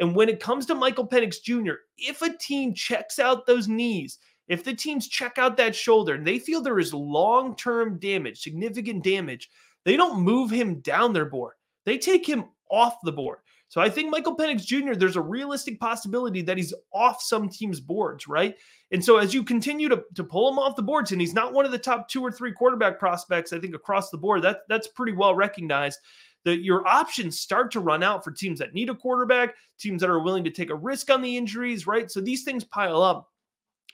And 0.00 0.16
when 0.16 0.30
it 0.30 0.40
comes 0.40 0.64
to 0.64 0.74
Michael 0.74 1.06
Penix 1.06 1.42
Jr., 1.42 1.74
if 1.98 2.22
a 2.22 2.34
team 2.38 2.72
checks 2.72 3.18
out 3.18 3.44
those 3.44 3.68
knees, 3.68 4.16
if 4.48 4.64
the 4.64 4.74
teams 4.74 5.08
check 5.08 5.38
out 5.38 5.56
that 5.56 5.74
shoulder 5.74 6.14
and 6.14 6.26
they 6.26 6.38
feel 6.38 6.60
there 6.60 6.78
is 6.78 6.94
long 6.94 7.56
term 7.56 7.98
damage, 7.98 8.42
significant 8.42 9.02
damage, 9.02 9.50
they 9.84 9.96
don't 9.96 10.20
move 10.20 10.50
him 10.50 10.80
down 10.80 11.12
their 11.12 11.26
board. 11.26 11.54
They 11.84 11.98
take 11.98 12.28
him 12.28 12.44
off 12.70 12.96
the 13.04 13.12
board. 13.12 13.38
So 13.68 13.80
I 13.80 13.88
think 13.88 14.10
Michael 14.10 14.36
Penix 14.36 14.64
Jr., 14.64 14.94
there's 14.94 15.16
a 15.16 15.20
realistic 15.20 15.80
possibility 15.80 16.40
that 16.42 16.56
he's 16.56 16.72
off 16.92 17.20
some 17.20 17.48
teams' 17.48 17.80
boards, 17.80 18.28
right? 18.28 18.54
And 18.92 19.04
so 19.04 19.16
as 19.16 19.34
you 19.34 19.42
continue 19.42 19.88
to, 19.88 20.04
to 20.14 20.22
pull 20.22 20.48
him 20.48 20.58
off 20.58 20.76
the 20.76 20.82
boards, 20.82 21.10
and 21.10 21.20
he's 21.20 21.34
not 21.34 21.52
one 21.52 21.64
of 21.64 21.72
the 21.72 21.78
top 21.78 22.08
two 22.08 22.22
or 22.22 22.30
three 22.30 22.52
quarterback 22.52 22.98
prospects, 22.98 23.52
I 23.52 23.58
think 23.58 23.74
across 23.74 24.10
the 24.10 24.18
board, 24.18 24.42
that, 24.42 24.60
that's 24.68 24.86
pretty 24.88 25.12
well 25.12 25.34
recognized. 25.34 25.98
That 26.44 26.62
your 26.62 26.86
options 26.86 27.40
start 27.40 27.72
to 27.72 27.80
run 27.80 28.04
out 28.04 28.22
for 28.22 28.30
teams 28.30 28.60
that 28.60 28.72
need 28.72 28.88
a 28.88 28.94
quarterback, 28.94 29.56
teams 29.80 30.00
that 30.00 30.10
are 30.10 30.20
willing 30.20 30.44
to 30.44 30.50
take 30.50 30.70
a 30.70 30.76
risk 30.76 31.10
on 31.10 31.20
the 31.20 31.36
injuries, 31.36 31.88
right? 31.88 32.08
So 32.08 32.20
these 32.20 32.44
things 32.44 32.62
pile 32.62 33.02
up. 33.02 33.28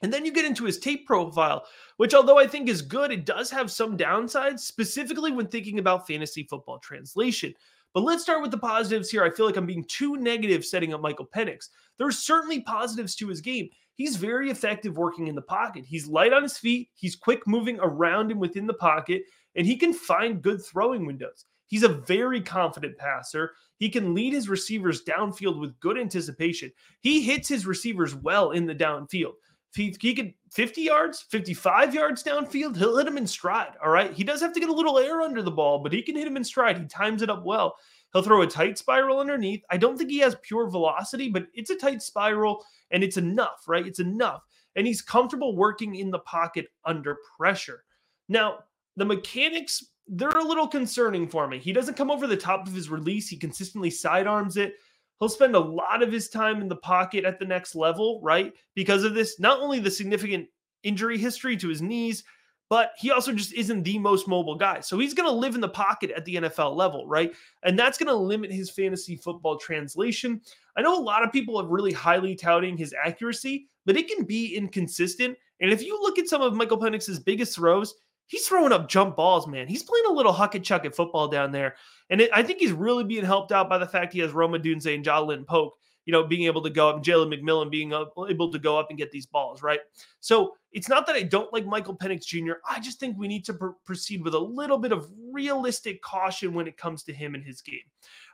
And 0.03 0.13
then 0.13 0.25
you 0.25 0.33
get 0.33 0.45
into 0.45 0.65
his 0.65 0.79
tape 0.79 1.07
profile, 1.07 1.65
which, 1.97 2.13
although 2.13 2.39
I 2.39 2.47
think 2.47 2.69
is 2.69 2.83
good, 2.83 3.13
it 3.13 3.25
does 3.25 3.51
have 3.51 3.71
some 3.71 3.97
downsides, 3.97 4.61
specifically 4.61 5.31
when 5.31 5.47
thinking 5.47 5.79
about 5.79 6.07
fantasy 6.07 6.43
football 6.43 6.81
translation. 6.81 7.55
But 7.95 8.03
let's 8.03 8.23
start 8.23 8.43
with 8.43 8.51
the 8.51 8.59
positives 8.59 9.11
here. 9.11 9.23
I 9.23 9.31
feel 9.31 9.47
like 9.47 9.57
I'm 9.57 9.67
being 9.67 9.85
too 9.85 10.17
negative 10.17 10.65
setting 10.65 10.93
up 10.93 11.01
Michael 11.01 11.29
Penix. 11.35 11.69
There's 11.99 12.19
certainly 12.19 12.61
positives 12.61 13.15
to 13.17 13.29
his 13.29 13.41
game. 13.41 13.69
He's 13.95 14.17
very 14.17 14.51
effective 14.51 14.97
working 14.97 15.29
in 15.29 15.35
the 15.35 15.43
pocket. 15.43 15.85
He's 15.87 16.09
light 16.09 16.33
on 16.33 16.43
his 16.43 16.59
feet, 16.59 16.89
he's 16.95 17.15
quick 17.15 17.47
moving 17.47 17.79
around 17.81 18.31
and 18.31 18.41
within 18.41 18.67
the 18.67 18.75
pocket, 18.75 19.23
and 19.55 19.67
he 19.67 19.77
can 19.77 19.93
find 19.93 20.43
good 20.43 20.65
throwing 20.65 21.07
windows. 21.07 21.45
He's 21.67 21.83
a 21.83 21.89
very 21.89 22.41
confident 22.41 22.99
passer. 22.99 23.53
He 23.77 23.89
can 23.89 24.15
lead 24.15 24.33
his 24.33 24.49
receivers 24.49 25.05
downfield 25.05 25.61
with 25.61 25.79
good 25.81 25.99
anticipation. 25.99 26.73
He 27.01 27.23
hits 27.23 27.49
his 27.49 27.67
receivers 27.67 28.15
well 28.15 28.51
in 28.53 28.67
the 28.67 28.75
downfield 28.75 29.35
he, 29.75 29.97
he 30.01 30.15
could 30.15 30.35
50 30.51 30.83
yards, 30.83 31.25
55 31.31 31.95
yards 31.95 32.23
downfield, 32.23 32.77
he'll 32.77 32.97
hit 32.97 33.07
him 33.07 33.17
in 33.17 33.27
stride. 33.27 33.73
All 33.83 33.91
right. 33.91 34.13
He 34.13 34.25
does 34.25 34.41
have 34.41 34.53
to 34.53 34.61
get 34.61 34.69
a 34.69 34.75
little 34.75 34.99
air 34.99 35.23
under 35.23 35.43
the 35.43 35.51
ball, 35.51 35.79
but 35.79 35.93
he 35.93 36.03
can 36.03 36.17
hit 36.17 36.27
him 36.27 36.37
in 36.37 36.45
stride. 36.45 36.79
He 36.79 36.85
times 36.87 37.23
it 37.23 37.31
up 37.31 37.45
well. 37.45 37.77
He'll 38.13 38.23
throw 38.23 38.43
a 38.43 38.47
tight 38.47 38.77
spiral 38.77 39.19
underneath. 39.19 39.63
I 39.71 39.79
don't 39.79 39.97
think 39.97 40.11
he 40.11 40.19
has 40.19 40.37
pure 40.43 40.69
velocity, 40.69 41.31
but 41.31 41.47
it's 41.55 41.71
a 41.71 41.77
tight 41.77 42.03
spiral 42.03 42.65
and 42.91 43.03
it's 43.03 43.17
enough, 43.17 43.65
right? 43.67 43.87
It's 43.87 44.01
enough. 44.01 44.43
And 44.77 44.87
he's 44.87 45.01
comfortable 45.01 45.57
working 45.57 45.95
in 45.95 46.11
the 46.11 46.19
pocket 46.21 46.67
under 46.85 47.19
pressure. 47.37 47.85
Now, 48.29 48.59
the 48.97 49.05
mechanics, 49.07 49.85
they're 50.07 50.29
a 50.31 50.45
little 50.45 50.69
concerning 50.69 51.27
for 51.27 51.49
me. 51.49 51.59
He 51.59 51.73
doesn't 51.73 51.97
come 51.97 52.11
over 52.11 52.27
the 52.27 52.37
top 52.37 52.67
of 52.67 52.75
his 52.75 52.91
release, 52.91 53.29
he 53.29 53.37
consistently 53.37 53.91
sidearms 53.91 54.59
it. 54.59 54.75
He'll 55.19 55.29
spend 55.29 55.55
a 55.55 55.61
lot 55.61 56.03
of 56.03 56.11
his 56.11 56.29
time 56.29 56.61
in 56.61 56.69
the 56.69 56.77
pocket 56.77 57.25
at 57.25 57.39
the 57.39 57.45
next 57.45 57.75
level, 57.75 58.21
right? 58.23 58.53
Because 58.75 59.05
of 59.05 59.15
this, 59.15 59.39
not 59.39 59.61
only 59.61 59.79
the 59.79 59.91
significant 59.91 60.49
injury 60.83 61.19
history 61.19 61.57
to 61.57 61.69
his 61.69 61.81
knees, 61.81 62.25
but 62.69 62.93
he 62.97 63.11
also 63.11 63.33
just 63.33 63.53
isn't 63.53 63.83
the 63.83 63.99
most 63.99 64.27
mobile 64.27 64.55
guy. 64.55 64.81
So 64.81 64.99
he's 64.99 65.13
going 65.13 65.29
to 65.29 65.37
live 65.37 65.55
in 65.55 65.61
the 65.61 65.69
pocket 65.69 66.11
at 66.11 66.25
the 66.25 66.37
NFL 66.37 66.75
level, 66.75 67.07
right? 67.07 67.33
And 67.65 67.79
that's 67.79 67.99
going 67.99 68.09
to 68.09 68.15
limit 68.15 68.51
his 68.51 68.71
fantasy 68.71 69.15
football 69.15 69.59
translation. 69.59 70.41
I 70.77 70.81
know 70.81 70.99
a 70.99 71.03
lot 71.03 71.23
of 71.23 71.31
people 71.31 71.61
are 71.61 71.67
really 71.67 71.93
highly 71.93 72.35
touting 72.35 72.79
his 72.79 72.95
accuracy, 72.95 73.69
but 73.85 73.97
it 73.97 74.09
can 74.09 74.25
be 74.25 74.57
inconsistent. 74.57 75.37
And 75.61 75.71
if 75.71 75.83
you 75.83 76.01
look 76.01 76.19
at 76.19 76.29
some 76.29 76.41
of 76.41 76.55
Michael 76.55 76.79
Penix's 76.79 77.21
biggest 77.21 77.55
throws, 77.57 77.95
he's 78.27 78.47
throwing 78.47 78.73
up 78.73 78.89
jump 78.89 79.17
balls, 79.17 79.47
man. 79.47 79.69
He's 79.69 79.83
playing 79.83 80.07
a 80.09 80.13
little 80.13 80.33
huck 80.33 80.55
and 80.55 80.65
chuck 80.65 80.85
at 80.85 80.95
football 80.95 81.29
down 81.29 81.53
there. 81.53 81.77
And 82.11 82.21
it, 82.21 82.31
I 82.33 82.43
think 82.43 82.59
he's 82.59 82.73
really 82.73 83.05
being 83.05 83.25
helped 83.25 83.53
out 83.53 83.69
by 83.69 83.79
the 83.79 83.87
fact 83.87 84.13
he 84.13 84.21
has 84.21 84.33
Rome 84.33 84.53
Odunze 84.53 84.95
and 84.95 85.05
Ja'Lynn 85.05 85.47
Polk, 85.47 85.75
you 86.05 86.13
know, 86.13 86.25
being 86.25 86.45
able 86.45 86.63
to 86.63 86.71
go 86.71 86.89
up, 86.89 86.97
and 86.97 87.05
Jalen 87.05 87.33
McMillan 87.33 87.71
being 87.71 87.93
able 87.93 88.51
to 88.51 88.59
go 88.59 88.79
up 88.79 88.89
and 88.91 88.99
get 88.99 89.11
these 89.11 89.27
balls, 89.27 89.63
right? 89.63 89.81
So 90.21 90.55
it's 90.73 90.89
not 90.89 91.07
that 91.07 91.17
I 91.17 91.23
don't 91.23 91.53
like 91.53 91.67
Michael 91.67 91.97
Penix 91.97 92.25
Jr. 92.25 92.55
I 92.69 92.81
just 92.81 92.99
think 92.99 93.17
we 93.17 93.29
need 93.29 93.45
to 93.45 93.55
pr- 93.55 93.69
proceed 93.85 94.25
with 94.25 94.35
a 94.35 94.39
little 94.39 94.79
bit 94.79 94.93
of 94.93 95.09
realistic 95.31 96.03
caution 96.03 96.55
when 96.55 96.67
it 96.67 96.77
comes 96.77 97.03
to 97.05 97.13
him 97.13 97.35
and 97.35 97.45
his 97.45 97.61
game. 97.61 97.81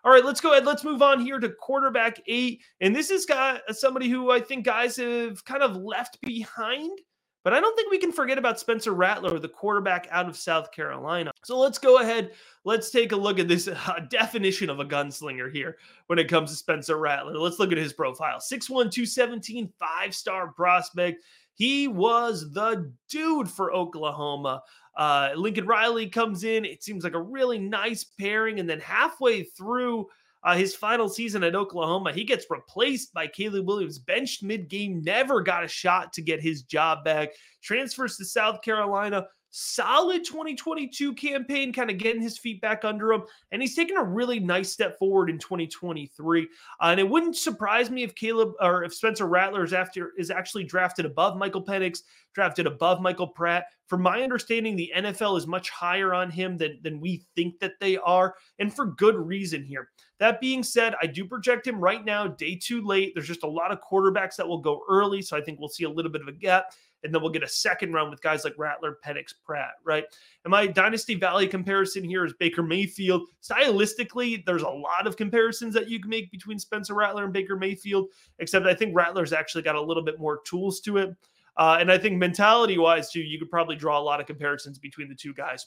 All 0.05 0.13
right, 0.13 0.25
let's 0.25 0.41
go 0.41 0.53
ahead. 0.53 0.65
Let's 0.65 0.85
move 0.85 1.03
on 1.03 1.21
here 1.21 1.41
to 1.41 1.51
quarterback 1.51 2.21
eight. 2.27 2.63
And 2.81 2.95
this 2.95 3.11
is 3.11 3.27
guy, 3.27 3.61
somebody 3.71 4.09
who 4.09 4.31
I 4.31 4.41
think 4.41 4.65
guys 4.65 4.97
have 4.97 5.45
kind 5.45 5.63
of 5.63 5.77
left 5.77 6.21
behind 6.23 7.01
but 7.45 7.55
I 7.55 7.61
don't 7.61 7.75
think 7.77 7.91
we 7.91 7.99
can 7.99 8.13
forget 8.13 8.39
about 8.39 8.59
Spencer 8.61 8.93
Rattler, 8.93 9.39
the 9.39 9.49
quarterback 9.49 10.09
out 10.11 10.29
of 10.29 10.37
South 10.37 10.73
Carolina. 10.73 11.31
So 11.45 11.59
let's 11.59 11.79
go 11.79 12.01
ahead. 12.01 12.33
Let's 12.65 12.91
take 12.91 13.13
a 13.13 13.17
look 13.17 13.39
at 13.39 13.49
this 13.49 13.69
uh, 13.69 14.01
definition 14.11 14.71
of 14.71 14.81
a 14.81 14.85
gunslinger 14.85 15.53
here 15.53 15.79
when 16.07 16.19
it 16.19 16.29
comes 16.29 16.51
to 16.51 16.57
Spencer 16.57 16.99
Rattler. 16.99 17.39
Let's 17.39 17.59
look 17.59 17.73
at 17.73 17.79
his 17.79 17.93
profile 17.93 18.39
6'1, 18.39 18.69
217, 18.69 19.73
five 19.79 20.15
star 20.15 20.53
prospect. 20.53 21.25
He 21.55 21.89
was 21.89 22.53
the 22.53 22.93
dude 23.09 23.51
for 23.51 23.73
Oklahoma. 23.73 24.63
Uh, 24.97 25.31
Lincoln 25.35 25.67
Riley 25.67 26.09
comes 26.09 26.45
in. 26.45 26.65
It 26.65 26.85
seems 26.85 27.03
like 27.03 27.15
a 27.15 27.21
really 27.21 27.59
nice 27.59 28.05
pairing. 28.05 28.61
And 28.61 28.69
then 28.69 28.79
halfway 28.79 29.43
through, 29.43 30.07
uh, 30.45 30.57
his 30.57 30.75
final 30.75 31.09
season 31.09 31.43
at 31.43 31.55
Oklahoma. 31.55 32.13
He 32.13 32.25
gets 32.25 32.47
replaced 32.51 33.13
by 33.13 33.27
Caleb 33.27 33.67
Williams, 33.67 33.99
benched 33.99 34.43
mid 34.43 34.69
game, 34.69 35.03
never 35.03 35.43
got 35.43 35.65
a 35.65 35.69
shot 35.69 36.13
to 36.15 36.23
get 36.23 36.41
his 36.41 36.63
job 36.63 37.05
back. 37.05 37.31
Transfers 37.63 38.17
to 38.17 38.25
South 38.25 38.63
Carolina, 38.63 39.27
solid 39.51 40.25
2022 40.25 41.15
campaign, 41.15 41.73
kind 41.73 41.91
of 41.91 41.99
getting 41.99 42.23
his 42.23 42.39
feet 42.39 42.61
back 42.61 42.85
under 42.85 43.13
him. 43.13 43.23
And 43.53 43.63
he's 43.63 43.75
taken 43.75 43.97
a 43.97 44.05
really 44.05 44.41
nice 44.41 44.73
step 44.73 44.99
forward 44.99 45.31
in 45.31 45.39
2023. 45.39 46.43
Uh, 46.43 46.45
and 46.81 47.01
it 47.01 47.09
wouldn't 47.09 47.37
surprise 47.37 47.91
me 47.91 48.03
if 48.03 48.15
Caleb 48.15 48.53
or 48.61 48.85
if 48.85 48.95
Spencer 48.95 49.27
Rattler 49.27 49.65
is 49.65 49.73
after 49.73 50.13
is 50.19 50.31
actually 50.31 50.65
drafted 50.65 51.07
above 51.07 51.37
Michael 51.37 51.65
Penix, 51.65 52.03
drafted 52.35 52.67
above 52.67 53.01
Michael 53.01 53.29
Pratt. 53.29 53.67
From 53.87 54.03
my 54.03 54.23
understanding, 54.23 54.77
the 54.77 54.93
NFL 54.95 55.39
is 55.39 55.47
much 55.47 55.71
higher 55.71 56.13
on 56.13 56.31
him 56.31 56.59
than, 56.59 56.79
than 56.83 57.01
we 57.01 57.25
think 57.35 57.59
that 57.61 57.81
they 57.81 57.97
are, 57.97 58.35
and 58.59 58.73
for 58.73 58.85
good 58.85 59.17
reason 59.17 59.65
here. 59.65 59.89
That 60.19 60.41
being 60.41 60.63
said, 60.63 60.95
I 61.01 61.07
do 61.07 61.25
project 61.25 61.67
him 61.67 61.81
right 61.81 62.05
now, 62.05 62.27
day 62.27 62.59
two 62.61 62.85
late. 62.85 63.13
There's 63.15 63.29
just 63.29 63.45
a 63.45 63.49
lot 63.49 63.71
of 63.71 63.81
quarterbacks 63.81 64.37
that 64.37 64.47
will 64.47 64.61
go 64.61 64.83
early. 64.91 65.23
So 65.23 65.37
I 65.37 65.41
think 65.41 65.61
we'll 65.61 65.69
see 65.69 65.85
a 65.85 65.91
little 65.91 66.11
bit 66.11 66.21
of 66.21 66.29
a 66.29 66.33
gap 66.33 66.73
and 67.05 67.15
then 67.15 67.23
we'll 67.23 67.31
get 67.31 67.43
a 67.43 67.49
second 67.49 67.93
round 67.93 68.11
with 68.11 68.23
guys 68.23 68.45
like 68.45 68.55
Rattler, 68.59 68.99
Penix, 69.05 69.33
Pratt, 69.45 69.73
right? 69.85 70.05
And 70.45 70.51
my 70.51 70.67
Dynasty 70.67 71.15
Valley 71.15 71.47
comparison 71.47 72.03
here 72.03 72.25
is 72.25 72.35
Baker 72.35 72.63
Mayfield. 72.63 73.29
Stylistically, 73.43 74.45
there's 74.45 74.63
a 74.63 74.69
lot 74.69 75.07
of 75.07 75.17
comparisons 75.17 75.75
that 75.75 75.89
you 75.89 76.01
can 76.01 76.11
make 76.11 76.31
between 76.31 76.59
Spencer 76.59 76.95
Rattler 76.95 77.25
and 77.25 77.33
Baker 77.33 77.57
Mayfield, 77.57 78.09
except 78.39 78.67
I 78.67 78.75
think 78.75 78.95
Rattler's 78.95 79.33
actually 79.33 79.63
got 79.63 79.77
a 79.77 79.83
little 79.83 80.03
bit 80.03 80.19
more 80.19 80.41
tools 80.45 80.81
to 80.81 80.97
it. 80.99 81.17
Uh, 81.57 81.77
and 81.81 81.91
I 81.91 81.99
think 81.99 82.17
mentality 82.19 82.79
wise, 82.79 83.11
too, 83.11 83.21
you 83.21 83.39
could 83.39 83.51
probably 83.51 83.77
draw 83.77 83.99
a 83.99 84.01
lot 84.01 84.21
of 84.21 84.27
comparisons 84.27 84.79
between 84.79 85.09
the 85.09 85.15
two 85.15 85.35
guys. 85.35 85.67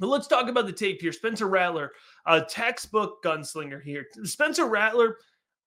But 0.00 0.08
let's 0.08 0.26
talk 0.26 0.48
about 0.48 0.66
the 0.66 0.72
tape 0.72 1.00
here. 1.00 1.12
Spencer 1.12 1.48
Rattler, 1.48 1.92
a 2.26 2.40
textbook 2.40 3.22
gunslinger 3.22 3.82
here. 3.82 4.06
Spencer 4.24 4.66
Rattler, 4.66 5.16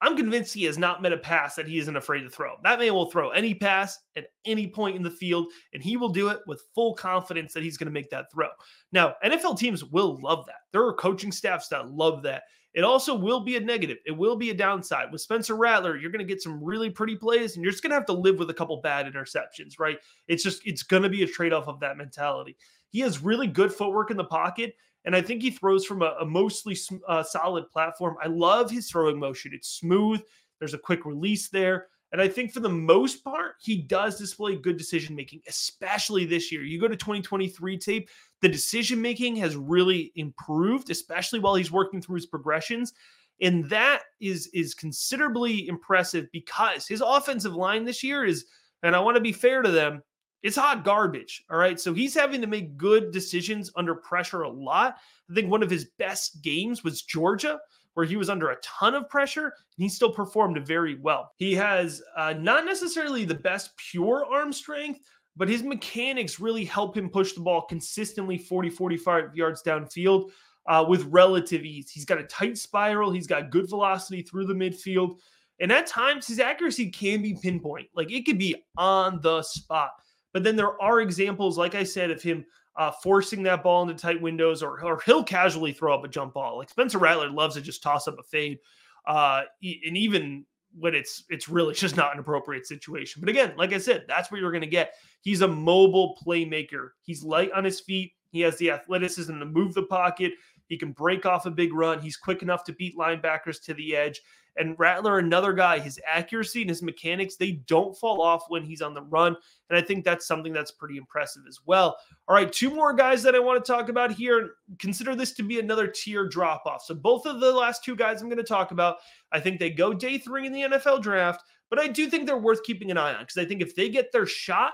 I'm 0.01 0.17
convinced 0.17 0.53
he 0.53 0.65
has 0.65 0.77
not 0.77 1.01
met 1.01 1.13
a 1.13 1.17
pass 1.17 1.55
that 1.55 1.67
he 1.67 1.79
isn't 1.79 1.95
afraid 1.95 2.21
to 2.21 2.29
throw. 2.29 2.55
That 2.63 2.79
man 2.79 2.93
will 2.93 3.09
throw 3.09 3.29
any 3.29 3.53
pass 3.53 3.97
at 4.15 4.27
any 4.45 4.67
point 4.67 4.95
in 4.95 5.03
the 5.03 5.09
field, 5.09 5.47
and 5.73 5.81
he 5.81 5.97
will 5.97 6.09
do 6.09 6.27
it 6.29 6.39
with 6.47 6.63
full 6.75 6.93
confidence 6.93 7.53
that 7.53 7.63
he's 7.63 7.77
going 7.77 7.87
to 7.87 7.93
make 7.93 8.09
that 8.09 8.31
throw. 8.31 8.49
Now, 8.91 9.15
NFL 9.23 9.57
teams 9.57 9.85
will 9.85 10.19
love 10.21 10.45
that. 10.47 10.59
There 10.73 10.85
are 10.85 10.93
coaching 10.93 11.31
staffs 11.31 11.69
that 11.69 11.89
love 11.89 12.23
that. 12.23 12.43
It 12.73 12.83
also 12.83 13.15
will 13.15 13.39
be 13.39 13.55
a 13.55 13.61
negative. 13.61 13.97
It 14.05 14.11
will 14.11 14.35
be 14.35 14.49
a 14.49 14.53
downside. 14.53 15.09
With 15.09 15.21
Spencer 15.21 15.55
Rattler, 15.55 15.95
you're 15.95 16.11
going 16.11 16.19
to 16.19 16.25
get 16.25 16.41
some 16.41 16.61
really 16.61 16.89
pretty 16.89 17.15
plays, 17.15 17.55
and 17.55 17.63
you're 17.63 17.71
just 17.71 17.81
going 17.81 17.91
to 17.91 17.95
have 17.95 18.05
to 18.07 18.13
live 18.13 18.37
with 18.37 18.49
a 18.49 18.53
couple 18.53 18.81
bad 18.81 19.05
interceptions, 19.05 19.79
right? 19.79 19.97
It's 20.27 20.43
just, 20.43 20.61
it's 20.67 20.83
going 20.83 21.03
to 21.03 21.09
be 21.09 21.23
a 21.23 21.27
trade 21.27 21.53
off 21.53 21.69
of 21.69 21.79
that 21.79 21.95
mentality. 21.95 22.57
He 22.89 22.99
has 22.99 23.23
really 23.23 23.47
good 23.47 23.73
footwork 23.73 24.11
in 24.11 24.17
the 24.17 24.25
pocket, 24.25 24.75
and 25.05 25.15
I 25.15 25.21
think 25.21 25.41
he 25.41 25.51
throws 25.51 25.85
from 25.85 26.01
a, 26.01 26.15
a 26.19 26.25
mostly 26.25 26.77
uh, 27.07 27.23
solid 27.23 27.69
platform. 27.71 28.15
I 28.23 28.27
love 28.27 28.71
his 28.71 28.89
throwing 28.89 29.19
motion. 29.19 29.51
It's 29.53 29.69
smooth. 29.69 30.21
There's 30.59 30.73
a 30.73 30.79
quick 30.79 31.05
release 31.05 31.49
there. 31.49 31.87
And 32.11 32.21
I 32.21 32.27
think 32.27 32.51
for 32.51 32.59
the 32.59 32.69
most 32.69 33.23
part, 33.23 33.55
he 33.59 33.81
does 33.81 34.17
display 34.17 34.55
good 34.55 34.77
decision 34.77 35.15
making, 35.15 35.41
especially 35.47 36.25
this 36.25 36.51
year. 36.51 36.63
You 36.63 36.79
go 36.79 36.87
to 36.87 36.95
2023 36.95 37.77
tape, 37.77 38.09
the 38.41 38.49
decision 38.49 39.01
making 39.01 39.35
has 39.37 39.55
really 39.55 40.11
improved, 40.15 40.89
especially 40.89 41.39
while 41.39 41.55
he's 41.55 41.71
working 41.71 42.01
through 42.01 42.15
his 42.15 42.25
progressions. 42.25 42.93
And 43.41 43.65
that 43.65 44.03
is 44.21 44.47
is 44.53 44.73
considerably 44.73 45.67
impressive 45.67 46.27
because 46.31 46.87
his 46.87 47.01
offensive 47.05 47.53
line 47.53 47.83
this 47.83 48.01
year 48.01 48.23
is, 48.23 48.45
and 48.81 48.95
I 48.95 48.99
want 48.99 49.15
to 49.15 49.21
be 49.21 49.33
fair 49.33 49.61
to 49.61 49.71
them, 49.71 50.01
it's 50.45 50.55
hot 50.55 50.85
garbage. 50.85 51.43
All 51.49 51.57
right. 51.57 51.79
So 51.79 51.91
he's 51.91 52.13
having 52.13 52.39
to 52.39 52.45
make 52.45 52.77
good 52.77 53.11
decisions 53.11 53.71
under 53.75 53.95
pressure 53.95 54.43
a 54.43 54.49
lot. 54.49 54.97
I 55.27 55.33
think 55.33 55.49
one 55.49 55.63
of 55.63 55.71
his 55.71 55.85
best 55.97 56.43
games 56.43 56.83
was 56.83 57.01
Georgia, 57.01 57.59
where 57.95 58.05
he 58.05 58.15
was 58.15 58.29
under 58.29 58.51
a 58.51 58.57
ton 58.57 58.93
of 58.93 59.09
pressure 59.09 59.45
and 59.45 59.83
he 59.83 59.89
still 59.89 60.11
performed 60.11 60.63
very 60.63 60.99
well. 60.99 61.31
He 61.37 61.55
has 61.55 62.03
uh, 62.15 62.33
not 62.33 62.63
necessarily 62.63 63.25
the 63.25 63.33
best 63.33 63.71
pure 63.89 64.23
arm 64.23 64.53
strength, 64.53 64.99
but 65.35 65.49
his 65.49 65.63
mechanics 65.63 66.39
really 66.39 66.63
help 66.63 66.95
him 66.95 67.09
push 67.09 67.33
the 67.33 67.41
ball 67.41 67.63
consistently 67.63 68.37
40, 68.37 68.69
45 68.69 69.35
yards 69.35 69.63
downfield 69.63 70.29
uh, 70.67 70.85
with 70.87 71.05
relative 71.05 71.65
ease. 71.65 71.89
He's 71.89 72.05
got 72.05 72.19
a 72.19 72.23
tight 72.23 72.59
spiral, 72.59 73.09
he's 73.09 73.25
got 73.25 73.49
good 73.49 73.67
velocity 73.67 74.21
through 74.21 74.45
the 74.45 74.53
midfield. 74.53 75.17
And 75.59 75.71
at 75.71 75.87
times, 75.87 76.27
his 76.27 76.39
accuracy 76.39 76.91
can 76.91 77.23
be 77.23 77.33
pinpoint. 77.33 77.87
Like 77.95 78.11
it 78.11 78.27
could 78.27 78.37
be 78.37 78.63
on 78.77 79.21
the 79.21 79.41
spot. 79.41 79.89
But 80.35 80.43
then 80.43 80.57
there 80.57 80.81
are 80.81 80.99
examples, 80.99 81.57
like 81.57 81.75
I 81.75 81.85
said, 81.85 82.11
of 82.11 82.21
him 82.21 82.43
uh, 82.75 82.91
forcing 82.91 83.41
that 83.43 83.63
ball 83.63 83.83
into 83.83 83.93
tight 83.93 84.21
windows, 84.21 84.61
or, 84.61 84.83
or 84.83 84.99
he'll 85.05 85.23
casually 85.23 85.71
throw 85.71 85.95
up 85.95 86.03
a 86.03 86.09
jump 86.09 86.33
ball. 86.33 86.57
Like 86.57 86.69
Spencer 86.69 86.97
Rattler 86.97 87.29
loves 87.29 87.55
to 87.55 87.61
just 87.61 87.81
toss 87.81 88.05
up 88.09 88.19
a 88.19 88.23
fade, 88.23 88.59
uh, 89.07 89.43
and 89.63 89.95
even 89.95 90.45
when 90.77 90.93
it's 90.93 91.23
it's 91.29 91.47
really 91.47 91.73
just 91.73 91.95
not 91.95 92.11
an 92.11 92.19
appropriate 92.19 92.67
situation. 92.67 93.21
But 93.21 93.29
again, 93.29 93.53
like 93.55 93.71
I 93.71 93.77
said, 93.77 94.03
that's 94.09 94.29
what 94.29 94.41
you're 94.41 94.51
going 94.51 94.59
to 94.59 94.67
get. 94.67 94.95
He's 95.21 95.39
a 95.39 95.47
mobile 95.47 96.17
playmaker. 96.21 96.89
He's 97.01 97.23
light 97.23 97.53
on 97.53 97.63
his 97.63 97.79
feet. 97.79 98.11
He 98.29 98.41
has 98.41 98.57
the 98.57 98.71
athleticism 98.71 99.39
to 99.39 99.45
move 99.45 99.73
the 99.73 99.83
pocket. 99.83 100.33
He 100.67 100.77
can 100.77 100.91
break 100.91 101.25
off 101.25 101.45
a 101.45 101.49
big 101.49 101.73
run. 101.73 102.01
He's 102.01 102.17
quick 102.17 102.41
enough 102.41 102.65
to 102.65 102.73
beat 102.73 102.97
linebackers 102.97 103.63
to 103.63 103.73
the 103.73 103.95
edge. 103.95 104.21
And 104.57 104.77
Rattler, 104.79 105.19
another 105.19 105.53
guy, 105.53 105.79
his 105.79 105.99
accuracy 106.09 106.61
and 106.61 106.69
his 106.69 106.81
mechanics, 106.81 107.35
they 107.35 107.53
don't 107.67 107.97
fall 107.97 108.21
off 108.21 108.43
when 108.47 108.63
he's 108.63 108.81
on 108.81 108.93
the 108.93 109.01
run. 109.01 109.35
And 109.69 109.77
I 109.77 109.81
think 109.81 110.05
that's 110.05 110.27
something 110.27 110.53
that's 110.53 110.71
pretty 110.71 110.97
impressive 110.97 111.43
as 111.47 111.59
well. 111.65 111.97
All 112.27 112.35
right, 112.35 112.51
two 112.51 112.69
more 112.69 112.93
guys 112.93 113.21
that 113.23 113.35
I 113.35 113.39
want 113.39 113.63
to 113.63 113.71
talk 113.71 113.89
about 113.89 114.11
here. 114.11 114.51
Consider 114.79 115.15
this 115.15 115.33
to 115.33 115.43
be 115.43 115.59
another 115.59 115.87
tier 115.87 116.27
drop 116.27 116.65
off. 116.65 116.83
So 116.83 116.95
both 116.95 117.25
of 117.25 117.39
the 117.39 117.51
last 117.51 117.83
two 117.83 117.95
guys 117.95 118.21
I'm 118.21 118.29
going 118.29 118.37
to 118.37 118.43
talk 118.43 118.71
about, 118.71 118.97
I 119.31 119.39
think 119.39 119.59
they 119.59 119.69
go 119.69 119.93
day 119.93 120.17
three 120.17 120.47
in 120.47 120.53
the 120.53 120.61
NFL 120.61 121.01
draft, 121.01 121.43
but 121.69 121.79
I 121.79 121.87
do 121.87 122.09
think 122.09 122.25
they're 122.25 122.37
worth 122.37 122.63
keeping 122.63 122.91
an 122.91 122.97
eye 122.97 123.13
on 123.13 123.21
because 123.21 123.37
I 123.37 123.45
think 123.45 123.61
if 123.61 123.75
they 123.75 123.89
get 123.89 124.11
their 124.11 124.25
shot, 124.25 124.73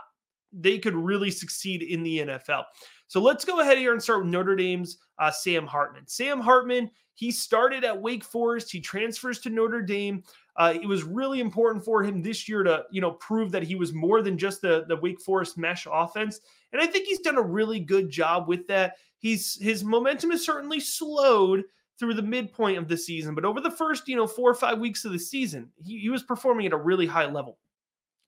they 0.53 0.77
could 0.77 0.95
really 0.95 1.31
succeed 1.31 1.81
in 1.81 2.03
the 2.03 2.19
NFL. 2.19 2.63
So 3.11 3.19
let's 3.19 3.43
go 3.43 3.59
ahead 3.59 3.77
here 3.77 3.91
and 3.91 4.01
start 4.01 4.23
with 4.23 4.31
Notre 4.31 4.55
Dame's 4.55 4.97
uh, 5.19 5.31
Sam 5.31 5.67
Hartman. 5.67 6.07
Sam 6.07 6.39
Hartman, 6.39 6.89
he 7.13 7.29
started 7.29 7.83
at 7.83 8.01
Wake 8.01 8.23
Forest. 8.23 8.71
He 8.71 8.79
transfers 8.79 9.39
to 9.39 9.49
Notre 9.49 9.81
Dame. 9.81 10.23
Uh, 10.55 10.75
it 10.81 10.87
was 10.87 11.03
really 11.03 11.41
important 11.41 11.83
for 11.83 12.01
him 12.01 12.21
this 12.21 12.47
year 12.47 12.63
to, 12.63 12.85
you 12.89 13.01
know, 13.01 13.11
prove 13.11 13.51
that 13.51 13.63
he 13.63 13.75
was 13.75 13.91
more 13.91 14.21
than 14.21 14.37
just 14.37 14.61
the, 14.61 14.85
the 14.87 14.95
Wake 14.95 15.19
Forest 15.19 15.57
mesh 15.57 15.87
offense. 15.91 16.39
And 16.71 16.81
I 16.81 16.87
think 16.87 17.05
he's 17.05 17.19
done 17.19 17.35
a 17.35 17.41
really 17.41 17.81
good 17.81 18.09
job 18.09 18.47
with 18.47 18.65
that. 18.67 18.95
He's 19.19 19.61
his 19.61 19.83
momentum 19.83 20.31
is 20.31 20.45
certainly 20.45 20.79
slowed 20.79 21.65
through 21.99 22.13
the 22.13 22.21
midpoint 22.21 22.77
of 22.77 22.87
the 22.87 22.95
season, 22.95 23.35
but 23.35 23.43
over 23.43 23.59
the 23.59 23.69
first, 23.69 24.07
you 24.07 24.15
know, 24.15 24.25
four 24.25 24.49
or 24.49 24.55
five 24.55 24.79
weeks 24.79 25.03
of 25.03 25.11
the 25.11 25.19
season, 25.19 25.69
he, 25.83 25.99
he 25.99 26.09
was 26.09 26.23
performing 26.23 26.65
at 26.65 26.71
a 26.71 26.77
really 26.77 27.07
high 27.07 27.29
level. 27.29 27.57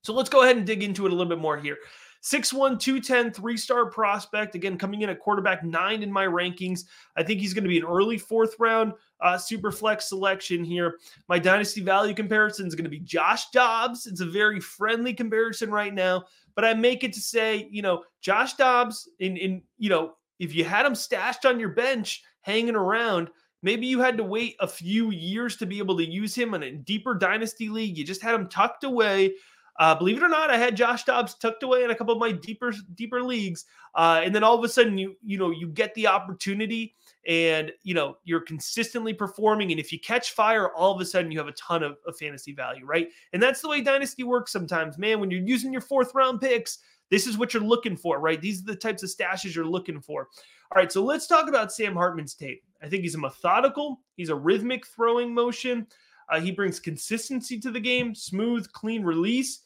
So 0.02 0.12
let's 0.12 0.28
go 0.28 0.42
ahead 0.42 0.58
and 0.58 0.66
dig 0.66 0.82
into 0.82 1.06
it 1.06 1.12
a 1.12 1.14
little 1.14 1.30
bit 1.30 1.40
more 1.40 1.56
here. 1.56 1.78
6'1, 2.24 2.80
210, 2.80 3.32
three 3.32 3.56
star 3.56 3.86
prospect. 3.86 4.54
Again, 4.54 4.78
coming 4.78 5.02
in 5.02 5.10
at 5.10 5.20
quarterback 5.20 5.62
nine 5.62 6.02
in 6.02 6.10
my 6.10 6.24
rankings. 6.24 6.84
I 7.16 7.22
think 7.22 7.40
he's 7.40 7.52
going 7.52 7.64
to 7.64 7.68
be 7.68 7.78
an 7.78 7.84
early 7.84 8.16
fourth 8.16 8.56
round 8.58 8.94
uh, 9.20 9.36
super 9.36 9.70
flex 9.70 10.08
selection 10.08 10.64
here. 10.64 10.98
My 11.28 11.38
dynasty 11.38 11.82
value 11.82 12.14
comparison 12.14 12.66
is 12.66 12.74
going 12.74 12.84
to 12.84 12.90
be 12.90 13.00
Josh 13.00 13.50
Dobbs. 13.50 14.06
It's 14.06 14.22
a 14.22 14.26
very 14.26 14.58
friendly 14.58 15.12
comparison 15.12 15.70
right 15.70 15.92
now, 15.92 16.24
but 16.54 16.64
I 16.64 16.72
make 16.72 17.04
it 17.04 17.12
to 17.12 17.20
say, 17.20 17.68
you 17.70 17.82
know, 17.82 18.04
Josh 18.22 18.54
Dobbs, 18.54 19.06
in, 19.18 19.36
in 19.36 19.62
you 19.76 19.90
know, 19.90 20.14
if 20.38 20.54
you 20.54 20.64
had 20.64 20.86
him 20.86 20.94
stashed 20.94 21.44
on 21.44 21.60
your 21.60 21.70
bench 21.70 22.22
hanging 22.40 22.74
around, 22.74 23.28
Maybe 23.64 23.86
you 23.86 23.98
had 24.00 24.18
to 24.18 24.24
wait 24.24 24.56
a 24.60 24.68
few 24.68 25.10
years 25.10 25.56
to 25.56 25.64
be 25.64 25.78
able 25.78 25.96
to 25.96 26.04
use 26.04 26.34
him 26.34 26.52
in 26.52 26.62
a 26.62 26.70
deeper 26.70 27.14
dynasty 27.14 27.70
league. 27.70 27.96
You 27.96 28.04
just 28.04 28.20
had 28.20 28.34
him 28.34 28.46
tucked 28.46 28.84
away 28.84 29.36
uh, 29.78 29.94
believe 29.94 30.16
it 30.16 30.22
or 30.22 30.28
not, 30.28 30.50
I 30.50 30.56
had 30.56 30.76
Josh 30.76 31.04
Dobbs 31.04 31.34
tucked 31.34 31.62
away 31.64 31.82
in 31.82 31.90
a 31.90 31.94
couple 31.94 32.14
of 32.14 32.20
my 32.20 32.30
deeper 32.30 32.72
deeper 32.94 33.22
leagues, 33.22 33.64
uh, 33.94 34.20
and 34.22 34.34
then 34.34 34.44
all 34.44 34.56
of 34.56 34.62
a 34.62 34.68
sudden 34.68 34.96
you 34.96 35.16
you 35.24 35.36
know 35.36 35.50
you 35.50 35.68
get 35.68 35.92
the 35.94 36.06
opportunity, 36.06 36.94
and 37.26 37.72
you 37.82 37.94
know 37.94 38.16
you're 38.24 38.40
consistently 38.40 39.12
performing, 39.12 39.72
and 39.72 39.80
if 39.80 39.92
you 39.92 39.98
catch 39.98 40.32
fire, 40.32 40.72
all 40.74 40.94
of 40.94 41.00
a 41.00 41.04
sudden 41.04 41.32
you 41.32 41.38
have 41.38 41.48
a 41.48 41.52
ton 41.52 41.82
of, 41.82 41.96
of 42.06 42.16
fantasy 42.16 42.52
value, 42.52 42.86
right? 42.86 43.08
And 43.32 43.42
that's 43.42 43.60
the 43.60 43.68
way 43.68 43.80
dynasty 43.80 44.22
works 44.22 44.52
sometimes, 44.52 44.96
man. 44.96 45.18
When 45.18 45.30
you're 45.30 45.40
using 45.40 45.72
your 45.72 45.82
fourth 45.82 46.14
round 46.14 46.40
picks, 46.40 46.78
this 47.10 47.26
is 47.26 47.36
what 47.36 47.52
you're 47.52 47.62
looking 47.62 47.96
for, 47.96 48.20
right? 48.20 48.40
These 48.40 48.60
are 48.60 48.66
the 48.66 48.76
types 48.76 49.02
of 49.02 49.10
stashes 49.10 49.56
you're 49.56 49.64
looking 49.64 50.00
for. 50.00 50.28
All 50.70 50.80
right, 50.80 50.90
so 50.90 51.02
let's 51.02 51.26
talk 51.26 51.48
about 51.48 51.72
Sam 51.72 51.94
Hartman's 51.94 52.34
tape. 52.34 52.62
I 52.80 52.88
think 52.88 53.02
he's 53.02 53.14
a 53.16 53.18
methodical, 53.18 54.00
he's 54.16 54.30
a 54.30 54.34
rhythmic 54.34 54.86
throwing 54.86 55.34
motion. 55.34 55.86
Uh, 56.30 56.40
he 56.40 56.50
brings 56.50 56.80
consistency 56.80 57.60
to 57.60 57.70
the 57.70 57.80
game, 57.80 58.14
smooth, 58.14 58.70
clean 58.72 59.02
release. 59.02 59.60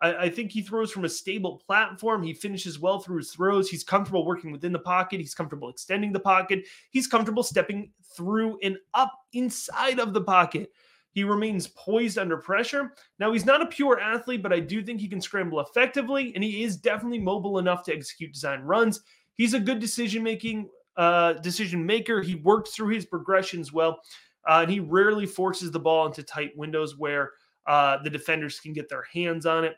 I, 0.00 0.16
I, 0.16 0.28
think 0.30 0.50
he 0.50 0.62
throws 0.62 0.90
from 0.90 1.04
a 1.04 1.08
stable 1.08 1.62
platform. 1.66 2.22
He 2.22 2.34
finishes 2.34 2.78
well 2.78 3.00
through 3.00 3.18
his 3.18 3.32
throws. 3.32 3.68
He's 3.68 3.84
comfortable 3.84 4.24
working 4.24 4.52
within 4.52 4.72
the 4.72 4.78
pocket. 4.78 5.20
He's 5.20 5.34
comfortable 5.34 5.68
extending 5.68 6.12
the 6.12 6.20
pocket. 6.20 6.66
He's 6.90 7.06
comfortable 7.06 7.42
stepping 7.42 7.92
through 8.16 8.58
and 8.62 8.76
up 8.94 9.12
inside 9.32 9.98
of 9.98 10.12
the 10.12 10.22
pocket. 10.22 10.70
He 11.12 11.24
remains 11.24 11.66
poised 11.68 12.18
under 12.18 12.36
pressure. 12.36 12.94
Now, 13.18 13.32
he's 13.32 13.44
not 13.44 13.62
a 13.62 13.66
pure 13.66 14.00
athlete, 14.00 14.42
but 14.42 14.52
I 14.52 14.60
do 14.60 14.82
think 14.82 15.00
he 15.00 15.08
can 15.08 15.20
scramble 15.20 15.60
effectively, 15.60 16.32
and 16.34 16.44
he 16.44 16.62
is 16.62 16.76
definitely 16.76 17.18
mobile 17.18 17.58
enough 17.58 17.82
to 17.84 17.94
execute 17.94 18.32
design 18.32 18.60
runs. 18.60 19.00
He's 19.34 19.54
a 19.54 19.60
good 19.60 19.80
decision 19.80 20.22
making 20.22 20.68
uh, 20.96 21.34
decision 21.34 21.84
maker. 21.84 22.22
He 22.22 22.36
works 22.36 22.70
through 22.70 22.94
his 22.94 23.06
progressions 23.06 23.72
well, 23.72 24.00
uh, 24.48 24.60
and 24.62 24.70
he 24.70 24.78
rarely 24.78 25.26
forces 25.26 25.72
the 25.72 25.80
ball 25.80 26.06
into 26.06 26.22
tight 26.22 26.56
windows 26.56 26.96
where 26.96 27.32
uh, 27.66 28.02
the 28.02 28.10
defenders 28.10 28.60
can 28.60 28.72
get 28.72 28.88
their 28.88 29.04
hands 29.12 29.46
on 29.46 29.64
it. 29.64 29.76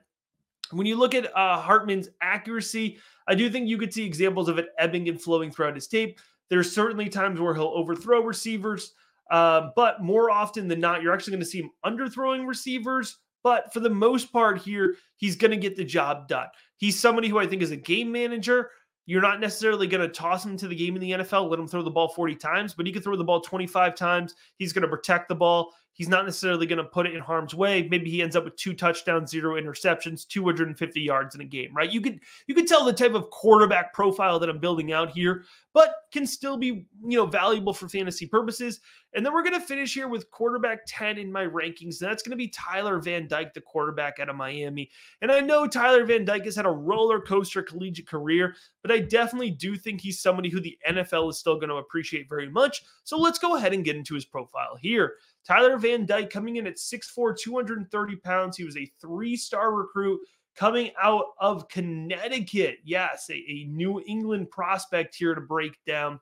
When 0.72 0.86
you 0.86 0.96
look 0.96 1.14
at 1.14 1.36
uh, 1.36 1.60
Hartman's 1.60 2.08
accuracy, 2.20 2.98
I 3.28 3.34
do 3.34 3.50
think 3.50 3.68
you 3.68 3.78
could 3.78 3.92
see 3.92 4.04
examples 4.04 4.48
of 4.48 4.58
it 4.58 4.68
ebbing 4.78 5.08
and 5.08 5.20
flowing 5.20 5.50
throughout 5.50 5.74
his 5.74 5.86
tape. 5.86 6.18
There's 6.50 6.72
certainly 6.72 7.08
times 7.08 7.40
where 7.40 7.54
he'll 7.54 7.72
overthrow 7.74 8.22
receivers, 8.22 8.92
uh, 9.30 9.70
but 9.76 10.02
more 10.02 10.30
often 10.30 10.68
than 10.68 10.80
not, 10.80 11.02
you're 11.02 11.14
actually 11.14 11.32
going 11.32 11.40
to 11.40 11.46
see 11.46 11.60
him 11.60 11.70
underthrowing 11.84 12.46
receivers. 12.46 13.18
But 13.42 13.72
for 13.72 13.80
the 13.80 13.90
most 13.90 14.32
part, 14.32 14.58
here, 14.58 14.96
he's 15.16 15.36
going 15.36 15.50
to 15.50 15.56
get 15.56 15.76
the 15.76 15.84
job 15.84 16.28
done. 16.28 16.46
He's 16.76 16.98
somebody 16.98 17.28
who 17.28 17.38
I 17.38 17.46
think 17.46 17.62
is 17.62 17.70
a 17.70 17.76
game 17.76 18.12
manager. 18.12 18.70
You're 19.06 19.22
not 19.22 19.40
necessarily 19.40 19.88
going 19.88 20.06
to 20.06 20.12
toss 20.12 20.44
him 20.44 20.56
to 20.58 20.68
the 20.68 20.76
game 20.76 20.94
in 20.94 21.00
the 21.00 21.10
NFL, 21.12 21.50
let 21.50 21.58
him 21.58 21.66
throw 21.66 21.82
the 21.82 21.90
ball 21.90 22.08
40 22.08 22.36
times, 22.36 22.74
but 22.74 22.86
he 22.86 22.92
could 22.92 23.02
throw 23.02 23.16
the 23.16 23.24
ball 23.24 23.40
25 23.40 23.96
times. 23.96 24.34
He's 24.58 24.72
going 24.72 24.82
to 24.82 24.88
protect 24.88 25.28
the 25.28 25.34
ball. 25.34 25.72
He's 25.95 26.09
not 26.09 26.24
necessarily 26.24 26.66
going 26.66 26.78
to 26.78 26.84
put 26.84 27.07
it 27.07 27.14
in 27.14 27.20
harm's 27.20 27.55
way. 27.55 27.86
Maybe 27.88 28.11
he 28.11 28.22
ends 28.22 28.34
up 28.34 28.45
with 28.45 28.57
two 28.57 28.72
touchdowns, 28.72 29.30
zero 29.30 29.61
interceptions, 29.61 30.26
250 30.26 31.01
yards 31.01 31.34
in 31.34 31.43
a 31.43 31.45
game, 31.45 31.74
right? 31.74 31.90
You 31.90 32.01
could 32.01 32.20
you 32.47 32.55
could 32.55 32.66
tell 32.66 32.84
the 32.84 32.93
type 32.93 33.14
of 33.14 33.30
quarterback 33.30 33.93
profile 33.93 34.38
that 34.38 34.49
I'm 34.49 34.59
building 34.59 34.93
out 34.93 35.11
here, 35.11 35.45
but 35.74 35.95
can 36.12 36.26
still 36.26 36.57
be, 36.57 36.86
you 37.07 37.18
know, 37.18 37.26
valuable 37.26 37.72
for 37.72 37.88
fantasy 37.88 38.26
purposes. 38.26 38.80
And 39.14 39.24
then 39.24 39.34
we're 39.34 39.43
going 39.43 39.59
to 39.59 39.66
finish 39.66 39.93
here 39.93 40.09
with 40.09 40.30
quarterback 40.30 40.80
10 40.86 41.18
in 41.18 41.30
my 41.30 41.45
rankings. 41.45 42.01
And 42.01 42.11
that's 42.11 42.22
going 42.22 42.30
to 42.30 42.36
be 42.36 42.49
Tyler 42.49 42.99
Van 42.99 43.28
Dyke, 43.28 43.53
the 43.53 43.61
quarterback 43.61 44.18
out 44.20 44.28
of 44.28 44.36
Miami. 44.36 44.90
And 45.20 45.30
I 45.30 45.40
know 45.40 45.66
Tyler 45.66 46.05
Van 46.05 46.24
Dyke 46.24 46.45
has 46.45 46.57
had 46.57 46.66
a 46.66 46.70
roller 46.70 47.20
coaster 47.20 47.62
collegiate 47.62 48.07
career, 48.07 48.55
but 48.80 48.90
I 48.90 49.01
definitely 49.01 49.51
do 49.51 49.76
think 49.76 50.01
he's 50.01 50.20
somebody 50.20 50.49
who 50.49 50.61
the 50.61 50.78
NFL 50.88 51.30
is 51.30 51.38
still 51.38 51.57
going 51.57 51.68
to 51.68 51.76
appreciate 51.76 52.28
very 52.28 52.49
much. 52.49 52.82
So 53.05 53.18
let's 53.18 53.38
go 53.38 53.57
ahead 53.57 53.74
and 53.74 53.84
get 53.84 53.97
into 53.97 54.14
his 54.14 54.24
profile 54.24 54.76
here. 54.80 55.14
Tyler 55.47 55.76
Van 55.76 56.07
Dyke 56.07 56.30
coming 56.30 56.57
in 56.57 56.66
at 56.66 56.76
6'4, 56.76 57.36
230 57.38 58.16
pounds. 58.16 58.57
He 58.57 58.64
was 58.64 58.76
a 58.76 58.90
three 59.01 59.36
star 59.36 59.74
recruit 59.74 60.20
coming 60.55 60.90
out 61.01 61.26
of 61.38 61.68
Connecticut. 61.68 62.78
Yes, 62.84 63.28
a, 63.30 63.34
a, 63.34 63.64
New 63.64 64.03
England 64.07 64.51
prospect 64.51 65.14
here 65.14 65.34
to 65.34 65.40
break 65.40 65.78
down. 65.86 66.20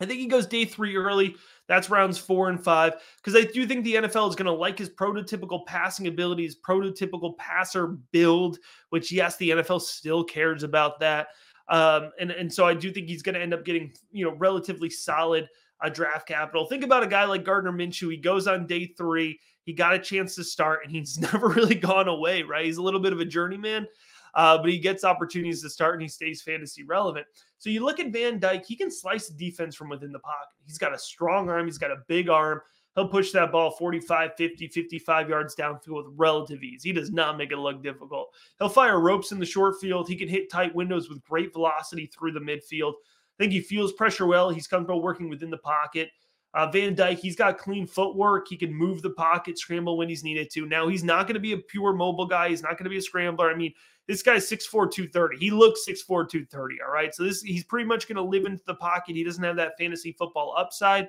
I 0.00 0.06
think 0.06 0.18
he 0.18 0.26
goes 0.26 0.46
day 0.46 0.64
three 0.64 0.96
early. 0.96 1.36
That's 1.68 1.88
rounds 1.88 2.18
four 2.18 2.48
and 2.48 2.62
five. 2.62 2.94
Because 3.16 3.40
I 3.40 3.46
do 3.48 3.64
think 3.64 3.84
the 3.84 3.94
NFL 3.94 4.28
is 4.28 4.34
going 4.34 4.46
to 4.46 4.52
like 4.52 4.78
his 4.78 4.90
prototypical 4.90 5.64
passing 5.66 6.08
abilities, 6.08 6.56
prototypical 6.60 7.36
passer 7.38 7.86
build, 8.10 8.58
which, 8.90 9.12
yes, 9.12 9.36
the 9.36 9.50
NFL 9.50 9.80
still 9.80 10.24
cares 10.24 10.64
about 10.64 10.98
that. 11.00 11.28
Um, 11.68 12.10
and, 12.18 12.30
and 12.32 12.52
so 12.52 12.66
I 12.66 12.74
do 12.74 12.92
think 12.92 13.06
he's 13.06 13.22
going 13.22 13.36
to 13.36 13.40
end 13.40 13.54
up 13.54 13.64
getting, 13.64 13.92
you 14.10 14.24
know, 14.24 14.34
relatively 14.36 14.90
solid 14.90 15.48
a 15.80 15.90
draft 15.90 16.26
capital. 16.26 16.66
Think 16.66 16.84
about 16.84 17.02
a 17.02 17.06
guy 17.06 17.24
like 17.24 17.44
Gardner 17.44 17.72
Minshew. 17.72 18.10
He 18.10 18.16
goes 18.16 18.46
on 18.46 18.66
day 18.66 18.86
three. 18.96 19.38
He 19.64 19.72
got 19.72 19.94
a 19.94 19.98
chance 19.98 20.34
to 20.36 20.44
start, 20.44 20.80
and 20.84 20.92
he's 20.92 21.18
never 21.32 21.48
really 21.48 21.74
gone 21.74 22.08
away. 22.08 22.42
Right? 22.42 22.64
He's 22.64 22.76
a 22.76 22.82
little 22.82 23.00
bit 23.00 23.12
of 23.12 23.20
a 23.20 23.24
journeyman, 23.24 23.86
uh, 24.34 24.58
but 24.58 24.70
he 24.70 24.78
gets 24.78 25.04
opportunities 25.04 25.62
to 25.62 25.70
start, 25.70 25.94
and 25.94 26.02
he 26.02 26.08
stays 26.08 26.42
fantasy 26.42 26.82
relevant. 26.84 27.26
So 27.58 27.70
you 27.70 27.84
look 27.84 28.00
at 28.00 28.12
Van 28.12 28.38
Dyke. 28.38 28.66
He 28.66 28.76
can 28.76 28.90
slice 28.90 29.28
defense 29.28 29.74
from 29.74 29.88
within 29.88 30.12
the 30.12 30.18
pocket. 30.18 30.54
He's 30.66 30.78
got 30.78 30.94
a 30.94 30.98
strong 30.98 31.48
arm. 31.48 31.66
He's 31.66 31.78
got 31.78 31.90
a 31.90 32.02
big 32.08 32.28
arm. 32.28 32.60
He'll 32.94 33.08
push 33.08 33.32
that 33.32 33.50
ball 33.50 33.72
45, 33.72 34.36
50, 34.36 34.68
55 34.68 35.28
yards 35.28 35.56
downfield 35.56 36.04
with 36.04 36.14
relative 36.16 36.62
ease. 36.62 36.84
He 36.84 36.92
does 36.92 37.10
not 37.10 37.36
make 37.36 37.50
it 37.50 37.58
look 37.58 37.82
difficult. 37.82 38.32
He'll 38.58 38.68
fire 38.68 39.00
ropes 39.00 39.32
in 39.32 39.40
the 39.40 39.46
short 39.46 39.80
field. 39.80 40.08
He 40.08 40.14
can 40.14 40.28
hit 40.28 40.50
tight 40.50 40.74
windows 40.74 41.08
with 41.08 41.24
great 41.24 41.52
velocity 41.52 42.06
through 42.06 42.32
the 42.32 42.40
midfield. 42.40 42.92
I 43.38 43.42
think 43.42 43.52
he 43.52 43.60
feels 43.60 43.92
pressure 43.92 44.26
well. 44.26 44.50
He's 44.50 44.66
comfortable 44.66 45.02
working 45.02 45.28
within 45.28 45.50
the 45.50 45.58
pocket. 45.58 46.10
Uh, 46.54 46.70
Van 46.70 46.94
Dyke, 46.94 47.18
he's 47.18 47.34
got 47.34 47.58
clean 47.58 47.84
footwork. 47.84 48.46
He 48.48 48.56
can 48.56 48.72
move 48.72 49.02
the 49.02 49.10
pocket, 49.10 49.58
scramble 49.58 49.96
when 49.96 50.08
he's 50.08 50.22
needed 50.22 50.50
to. 50.52 50.66
Now, 50.66 50.86
he's 50.86 51.02
not 51.02 51.26
going 51.26 51.34
to 51.34 51.40
be 51.40 51.52
a 51.52 51.58
pure 51.58 51.92
mobile 51.92 52.26
guy. 52.26 52.48
He's 52.48 52.62
not 52.62 52.78
going 52.78 52.84
to 52.84 52.90
be 52.90 52.98
a 52.98 53.02
scrambler. 53.02 53.50
I 53.50 53.56
mean, 53.56 53.74
this 54.06 54.22
guy's 54.22 54.48
6'4, 54.48 54.90
230. 54.90 55.36
He 55.38 55.50
looks 55.50 55.80
6'4, 55.88 56.06
230. 56.06 56.76
All 56.80 56.92
right. 56.92 57.12
So 57.12 57.24
this 57.24 57.42
he's 57.42 57.64
pretty 57.64 57.86
much 57.86 58.06
going 58.06 58.16
to 58.16 58.22
live 58.22 58.44
into 58.44 58.62
the 58.66 58.74
pocket. 58.74 59.16
He 59.16 59.24
doesn't 59.24 59.42
have 59.42 59.56
that 59.56 59.72
fantasy 59.78 60.12
football 60.12 60.54
upside. 60.56 61.08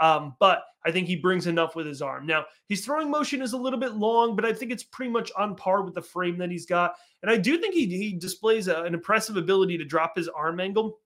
Um, 0.00 0.34
but 0.40 0.64
I 0.84 0.90
think 0.90 1.06
he 1.06 1.16
brings 1.16 1.46
enough 1.46 1.76
with 1.76 1.86
his 1.86 2.00
arm. 2.00 2.26
Now, 2.26 2.46
his 2.68 2.84
throwing 2.84 3.10
motion 3.10 3.42
is 3.42 3.52
a 3.52 3.58
little 3.58 3.78
bit 3.78 3.94
long, 3.94 4.34
but 4.34 4.46
I 4.46 4.52
think 4.52 4.72
it's 4.72 4.82
pretty 4.82 5.12
much 5.12 5.30
on 5.36 5.54
par 5.54 5.82
with 5.82 5.94
the 5.94 6.02
frame 6.02 6.38
that 6.38 6.50
he's 6.50 6.64
got. 6.64 6.94
And 7.22 7.30
I 7.30 7.36
do 7.36 7.58
think 7.58 7.74
he, 7.74 7.86
he 7.86 8.14
displays 8.14 8.66
a, 8.66 8.82
an 8.82 8.94
impressive 8.94 9.36
ability 9.36 9.76
to 9.76 9.84
drop 9.84 10.16
his 10.16 10.26
arm 10.28 10.58
angle 10.58 10.98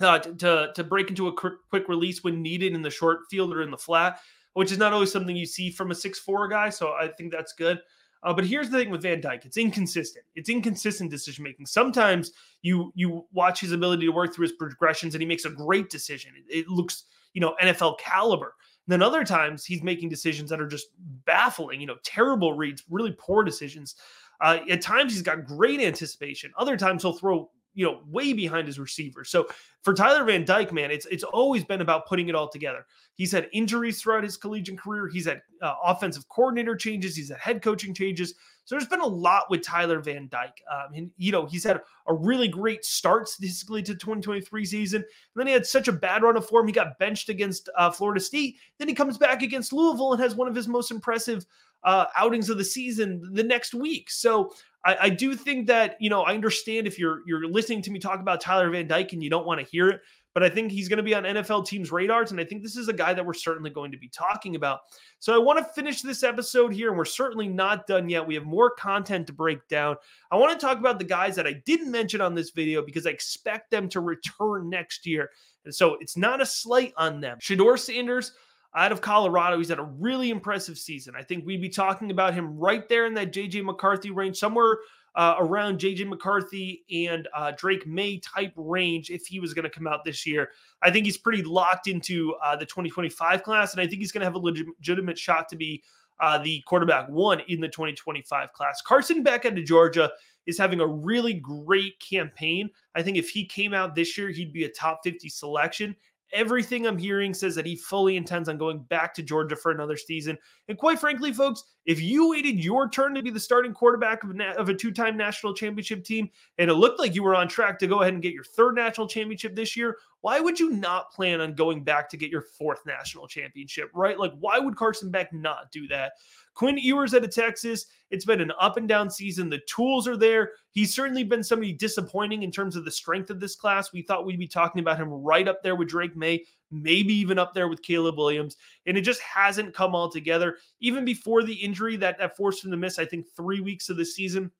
uh, 0.00 0.18
to, 0.18 0.70
to 0.74 0.84
break 0.84 1.08
into 1.08 1.28
a 1.28 1.32
quick, 1.32 1.88
release 1.88 2.24
when 2.24 2.42
needed 2.42 2.74
in 2.74 2.82
the 2.82 2.90
short 2.90 3.20
field 3.30 3.52
or 3.52 3.62
in 3.62 3.70
the 3.70 3.78
flat, 3.78 4.20
which 4.54 4.72
is 4.72 4.78
not 4.78 4.92
always 4.92 5.12
something 5.12 5.36
you 5.36 5.46
see 5.46 5.70
from 5.70 5.90
a 5.90 5.94
six-four 5.94 6.48
guy. 6.48 6.70
So 6.70 6.92
I 6.92 7.08
think 7.08 7.32
that's 7.32 7.52
good. 7.52 7.80
Uh, 8.22 8.34
but 8.34 8.44
here's 8.44 8.68
the 8.68 8.78
thing 8.78 8.90
with 8.90 9.02
Van 9.02 9.20
Dyke: 9.20 9.46
it's 9.46 9.56
inconsistent. 9.56 10.24
It's 10.34 10.50
inconsistent 10.50 11.10
decision 11.10 11.42
making. 11.42 11.66
Sometimes 11.66 12.32
you 12.62 12.92
you 12.94 13.26
watch 13.32 13.60
his 13.60 13.72
ability 13.72 14.06
to 14.06 14.12
work 14.12 14.34
through 14.34 14.44
his 14.44 14.52
progressions, 14.52 15.14
and 15.14 15.22
he 15.22 15.26
makes 15.26 15.46
a 15.46 15.50
great 15.50 15.88
decision. 15.88 16.32
It, 16.36 16.58
it, 16.58 16.68
looks 16.68 17.04
you 17.32 17.40
know, 17.40 17.54
NFL 17.62 17.98
caliber. 17.98 18.54
And 18.86 18.92
then 18.92 19.02
other 19.02 19.24
times 19.24 19.64
he's 19.64 19.82
making 19.82 20.08
decisions 20.08 20.50
that 20.50 20.60
are 20.60 20.66
just 20.66 20.88
baffling, 20.98 21.80
you 21.80 21.86
know, 21.86 21.96
terrible 22.02 22.54
reads, 22.54 22.82
really 22.88 23.14
poor 23.18 23.44
decisions. 23.44 23.94
Uh, 24.40 24.58
at 24.70 24.80
times 24.80 25.12
he's 25.12 25.22
got 25.22 25.44
great 25.44 25.80
anticipation. 25.80 26.50
Other 26.56 26.76
times 26.76 27.02
he'll 27.02 27.12
throw 27.12 27.50
you 27.80 27.86
know, 27.86 28.00
way 28.10 28.34
behind 28.34 28.66
his 28.66 28.78
receivers. 28.78 29.30
So 29.30 29.48
for 29.80 29.94
Tyler 29.94 30.22
Van 30.24 30.44
Dyke, 30.44 30.70
man, 30.70 30.90
it's 30.90 31.06
it's 31.06 31.24
always 31.24 31.64
been 31.64 31.80
about 31.80 32.06
putting 32.06 32.28
it 32.28 32.34
all 32.34 32.46
together. 32.46 32.84
He's 33.14 33.32
had 33.32 33.48
injuries 33.54 34.02
throughout 34.02 34.22
his 34.22 34.36
collegiate 34.36 34.78
career. 34.78 35.08
He's 35.08 35.24
had 35.24 35.40
uh, 35.62 35.76
offensive 35.82 36.28
coordinator 36.28 36.76
changes. 36.76 37.16
He's 37.16 37.30
had 37.30 37.38
head 37.38 37.62
coaching 37.62 37.94
changes. 37.94 38.34
So 38.66 38.74
there's 38.74 38.86
been 38.86 39.00
a 39.00 39.06
lot 39.06 39.44
with 39.48 39.62
Tyler 39.62 40.00
Van 40.00 40.28
Dyke. 40.30 40.60
Um, 40.70 40.92
and 40.94 41.10
you 41.16 41.32
know, 41.32 41.46
he's 41.46 41.64
had 41.64 41.80
a 42.06 42.12
really 42.12 42.48
great 42.48 42.84
start 42.84 43.30
statistically 43.30 43.82
to 43.84 43.94
2023 43.94 44.62
season. 44.66 45.00
And 45.00 45.06
then 45.34 45.46
he 45.46 45.54
had 45.54 45.64
such 45.64 45.88
a 45.88 45.92
bad 45.92 46.22
run 46.22 46.36
of 46.36 46.46
form. 46.46 46.66
He 46.66 46.74
got 46.74 46.98
benched 46.98 47.30
against 47.30 47.70
uh, 47.78 47.90
Florida 47.90 48.20
State. 48.20 48.56
Then 48.76 48.88
he 48.88 48.94
comes 48.94 49.16
back 49.16 49.40
against 49.40 49.72
Louisville 49.72 50.12
and 50.12 50.20
has 50.20 50.34
one 50.34 50.48
of 50.48 50.54
his 50.54 50.68
most 50.68 50.90
impressive 50.90 51.46
uh, 51.84 52.04
outings 52.14 52.50
of 52.50 52.58
the 52.58 52.64
season 52.64 53.26
the 53.32 53.42
next 53.42 53.72
week. 53.72 54.10
So 54.10 54.52
I, 54.84 54.96
I, 55.02 55.08
do 55.10 55.34
think 55.34 55.66
that 55.66 55.96
you 56.00 56.08
know 56.08 56.22
I 56.22 56.34
understand 56.34 56.86
if 56.86 56.98
you're 56.98 57.20
you're 57.26 57.46
listening 57.46 57.82
to 57.82 57.90
me 57.90 57.98
talk 57.98 58.20
about 58.20 58.40
Tyler 58.40 58.70
Van 58.70 58.86
Dyke 58.86 59.12
and 59.12 59.22
you 59.22 59.28
don't 59.28 59.46
want 59.46 59.60
to 59.60 59.66
hear 59.66 59.90
it, 59.90 60.00
but 60.32 60.42
I 60.42 60.48
think 60.48 60.70
he's 60.70 60.88
going 60.88 60.98
to 60.98 61.02
be 61.02 61.14
on 61.14 61.24
NFL 61.24 61.66
teams' 61.66 61.90
radars, 61.90 62.30
and 62.30 62.40
I 62.40 62.44
think 62.44 62.62
this 62.62 62.76
is 62.76 62.88
a 62.88 62.92
guy 62.92 63.12
that 63.12 63.24
we're 63.24 63.34
certainly 63.34 63.70
going 63.70 63.90
to 63.92 63.98
be 63.98 64.08
talking 64.08 64.54
about. 64.56 64.80
So 65.18 65.34
I 65.34 65.38
want 65.38 65.58
to 65.58 65.72
finish 65.74 66.02
this 66.02 66.22
episode 66.22 66.72
here, 66.72 66.88
and 66.88 66.96
we're 66.96 67.04
certainly 67.04 67.48
not 67.48 67.86
done 67.86 68.08
yet. 68.08 68.26
We 68.26 68.34
have 68.34 68.44
more 68.44 68.70
content 68.70 69.26
to 69.26 69.32
break 69.32 69.66
down. 69.68 69.96
I 70.30 70.36
want 70.36 70.58
to 70.58 70.66
talk 70.66 70.78
about 70.78 70.98
the 70.98 71.04
guys 71.04 71.36
that 71.36 71.46
I 71.46 71.60
didn't 71.66 71.90
mention 71.90 72.20
on 72.20 72.34
this 72.34 72.50
video 72.50 72.82
because 72.82 73.06
I 73.06 73.10
expect 73.10 73.70
them 73.70 73.88
to 73.90 74.00
return 74.00 74.70
next 74.70 75.04
year, 75.04 75.30
and 75.64 75.74
so 75.74 75.96
it's 76.00 76.16
not 76.16 76.40
a 76.40 76.46
slight 76.46 76.94
on 76.96 77.20
them. 77.20 77.38
Shedeur 77.38 77.78
Sanders 77.78 78.32
out 78.74 78.92
of 78.92 79.00
Colorado. 79.00 79.58
He's 79.58 79.68
had 79.68 79.78
a 79.78 79.90
really 79.98 80.30
impressive 80.30 80.78
season. 80.78 81.14
I 81.16 81.22
think 81.22 81.44
we'd 81.44 81.60
be 81.60 81.68
talking 81.68 82.10
about 82.10 82.34
him 82.34 82.56
right 82.58 82.88
there 82.88 83.06
in 83.06 83.14
that 83.14 83.32
JJ 83.32 83.64
McCarthy 83.64 84.10
range, 84.10 84.36
somewhere 84.36 84.78
uh, 85.16 85.34
around 85.38 85.78
JJ 85.78 86.08
McCarthy 86.08 86.84
and 86.90 87.26
uh, 87.34 87.52
Drake 87.56 87.86
Maye 87.86 88.18
type 88.18 88.52
range 88.56 89.10
if 89.10 89.26
he 89.26 89.40
was 89.40 89.54
going 89.54 89.64
to 89.64 89.70
come 89.70 89.86
out 89.86 90.04
this 90.04 90.24
year. 90.26 90.50
I 90.82 90.90
think 90.90 91.04
he's 91.04 91.18
pretty 91.18 91.42
locked 91.42 91.88
into 91.88 92.34
uh, 92.44 92.56
the 92.56 92.66
2025 92.66 93.42
class, 93.42 93.72
and 93.72 93.80
I 93.80 93.86
think 93.86 94.00
he's 94.00 94.12
going 94.12 94.20
to 94.20 94.26
have 94.26 94.36
a 94.36 94.38
legitimate 94.38 95.18
shot 95.18 95.48
to 95.48 95.56
be 95.56 95.82
uh, 96.20 96.38
the 96.38 96.62
quarterback 96.66 97.08
one 97.08 97.40
in 97.48 97.60
the 97.60 97.68
2025 97.68 98.52
class. 98.52 98.82
Carson 98.82 99.22
Beck 99.22 99.46
out 99.46 99.58
of 99.58 99.64
Georgia 99.64 100.10
is 100.46 100.58
having 100.58 100.80
a 100.80 100.86
really 100.86 101.34
great 101.34 101.98
campaign. 102.00 102.70
I 102.94 103.02
think 103.02 103.16
if 103.16 103.30
he 103.30 103.44
came 103.44 103.74
out 103.74 103.94
this 103.94 104.16
year, 104.16 104.28
he'd 104.28 104.52
be 104.52 104.64
a 104.64 104.68
top 104.68 105.00
50 105.02 105.28
selection. 105.28 105.96
Everything 106.32 106.86
I'm 106.86 106.98
hearing 106.98 107.34
says 107.34 107.54
that 107.56 107.66
he 107.66 107.76
fully 107.76 108.16
intends 108.16 108.48
on 108.48 108.58
going 108.58 108.80
back 108.80 109.14
to 109.14 109.22
Georgia 109.22 109.56
for 109.56 109.72
another 109.72 109.96
season. 109.96 110.38
And 110.68 110.78
quite 110.78 110.98
frankly, 110.98 111.32
folks, 111.32 111.64
if 111.86 112.00
you 112.00 112.30
waited 112.30 112.62
your 112.62 112.88
turn 112.88 113.14
to 113.14 113.22
be 113.22 113.30
the 113.30 113.40
starting 113.40 113.72
quarterback 113.72 114.22
of, 114.22 114.38
of 114.56 114.68
a 114.68 114.74
two 114.74 114.90
time 114.90 115.16
national 115.16 115.54
championship 115.54 116.04
team 116.04 116.30
and 116.58 116.70
it 116.70 116.74
looked 116.74 116.98
like 116.98 117.14
you 117.14 117.22
were 117.22 117.34
on 117.34 117.48
track 117.48 117.78
to 117.78 117.86
go 117.86 118.02
ahead 118.02 118.12
and 118.12 118.22
get 118.22 118.34
your 118.34 118.44
third 118.44 118.74
national 118.74 119.08
championship 119.08 119.54
this 119.54 119.76
year, 119.76 119.96
why 120.20 120.40
would 120.40 120.60
you 120.60 120.70
not 120.70 121.10
plan 121.10 121.40
on 121.40 121.54
going 121.54 121.82
back 121.82 122.08
to 122.10 122.16
get 122.16 122.30
your 122.30 122.42
fourth 122.42 122.84
national 122.84 123.26
championship, 123.26 123.90
right? 123.94 124.18
Like, 124.18 124.32
why 124.38 124.58
would 124.58 124.76
Carson 124.76 125.10
Beck 125.10 125.32
not 125.32 125.72
do 125.72 125.88
that? 125.88 126.12
Quinn 126.54 126.76
Ewers 126.76 127.14
out 127.14 127.24
of 127.24 127.34
Texas, 127.34 127.86
it's 128.10 128.24
been 128.24 128.40
an 128.40 128.52
up 128.60 128.76
and 128.76 128.88
down 128.88 129.08
season. 129.08 129.48
The 129.48 129.60
tools 129.66 130.06
are 130.06 130.16
there. 130.16 130.52
He's 130.72 130.94
certainly 130.94 131.24
been 131.24 131.42
somebody 131.42 131.72
disappointing 131.72 132.42
in 132.42 132.50
terms 132.50 132.76
of 132.76 132.84
the 132.84 132.90
strength 132.90 133.30
of 133.30 133.40
this 133.40 133.56
class. 133.56 133.92
We 133.92 134.02
thought 134.02 134.26
we'd 134.26 134.38
be 134.38 134.46
talking 134.46 134.80
about 134.80 134.98
him 134.98 135.08
right 135.08 135.48
up 135.48 135.62
there 135.62 135.76
with 135.76 135.88
Drake 135.88 136.16
Maye, 136.16 136.44
maybe 136.70 137.14
even 137.14 137.38
up 137.38 137.54
there 137.54 137.68
with 137.68 137.82
Caleb 137.82 138.16
Williams. 138.16 138.56
And 138.86 138.96
it 138.96 139.02
just 139.02 139.20
hasn't 139.20 139.74
come 139.74 139.94
all 139.94 140.10
together. 140.10 140.58
Even 140.80 141.04
before 141.04 141.42
the 141.42 141.54
injury 141.54 141.96
that, 141.96 142.18
that 142.18 142.36
forced 142.36 142.64
him 142.64 142.70
to 142.70 142.76
miss, 142.76 142.98
I 142.98 143.04
think, 143.04 143.26
three 143.36 143.60
weeks 143.60 143.88
of 143.88 143.96
the 143.96 144.04
season. 144.04 144.50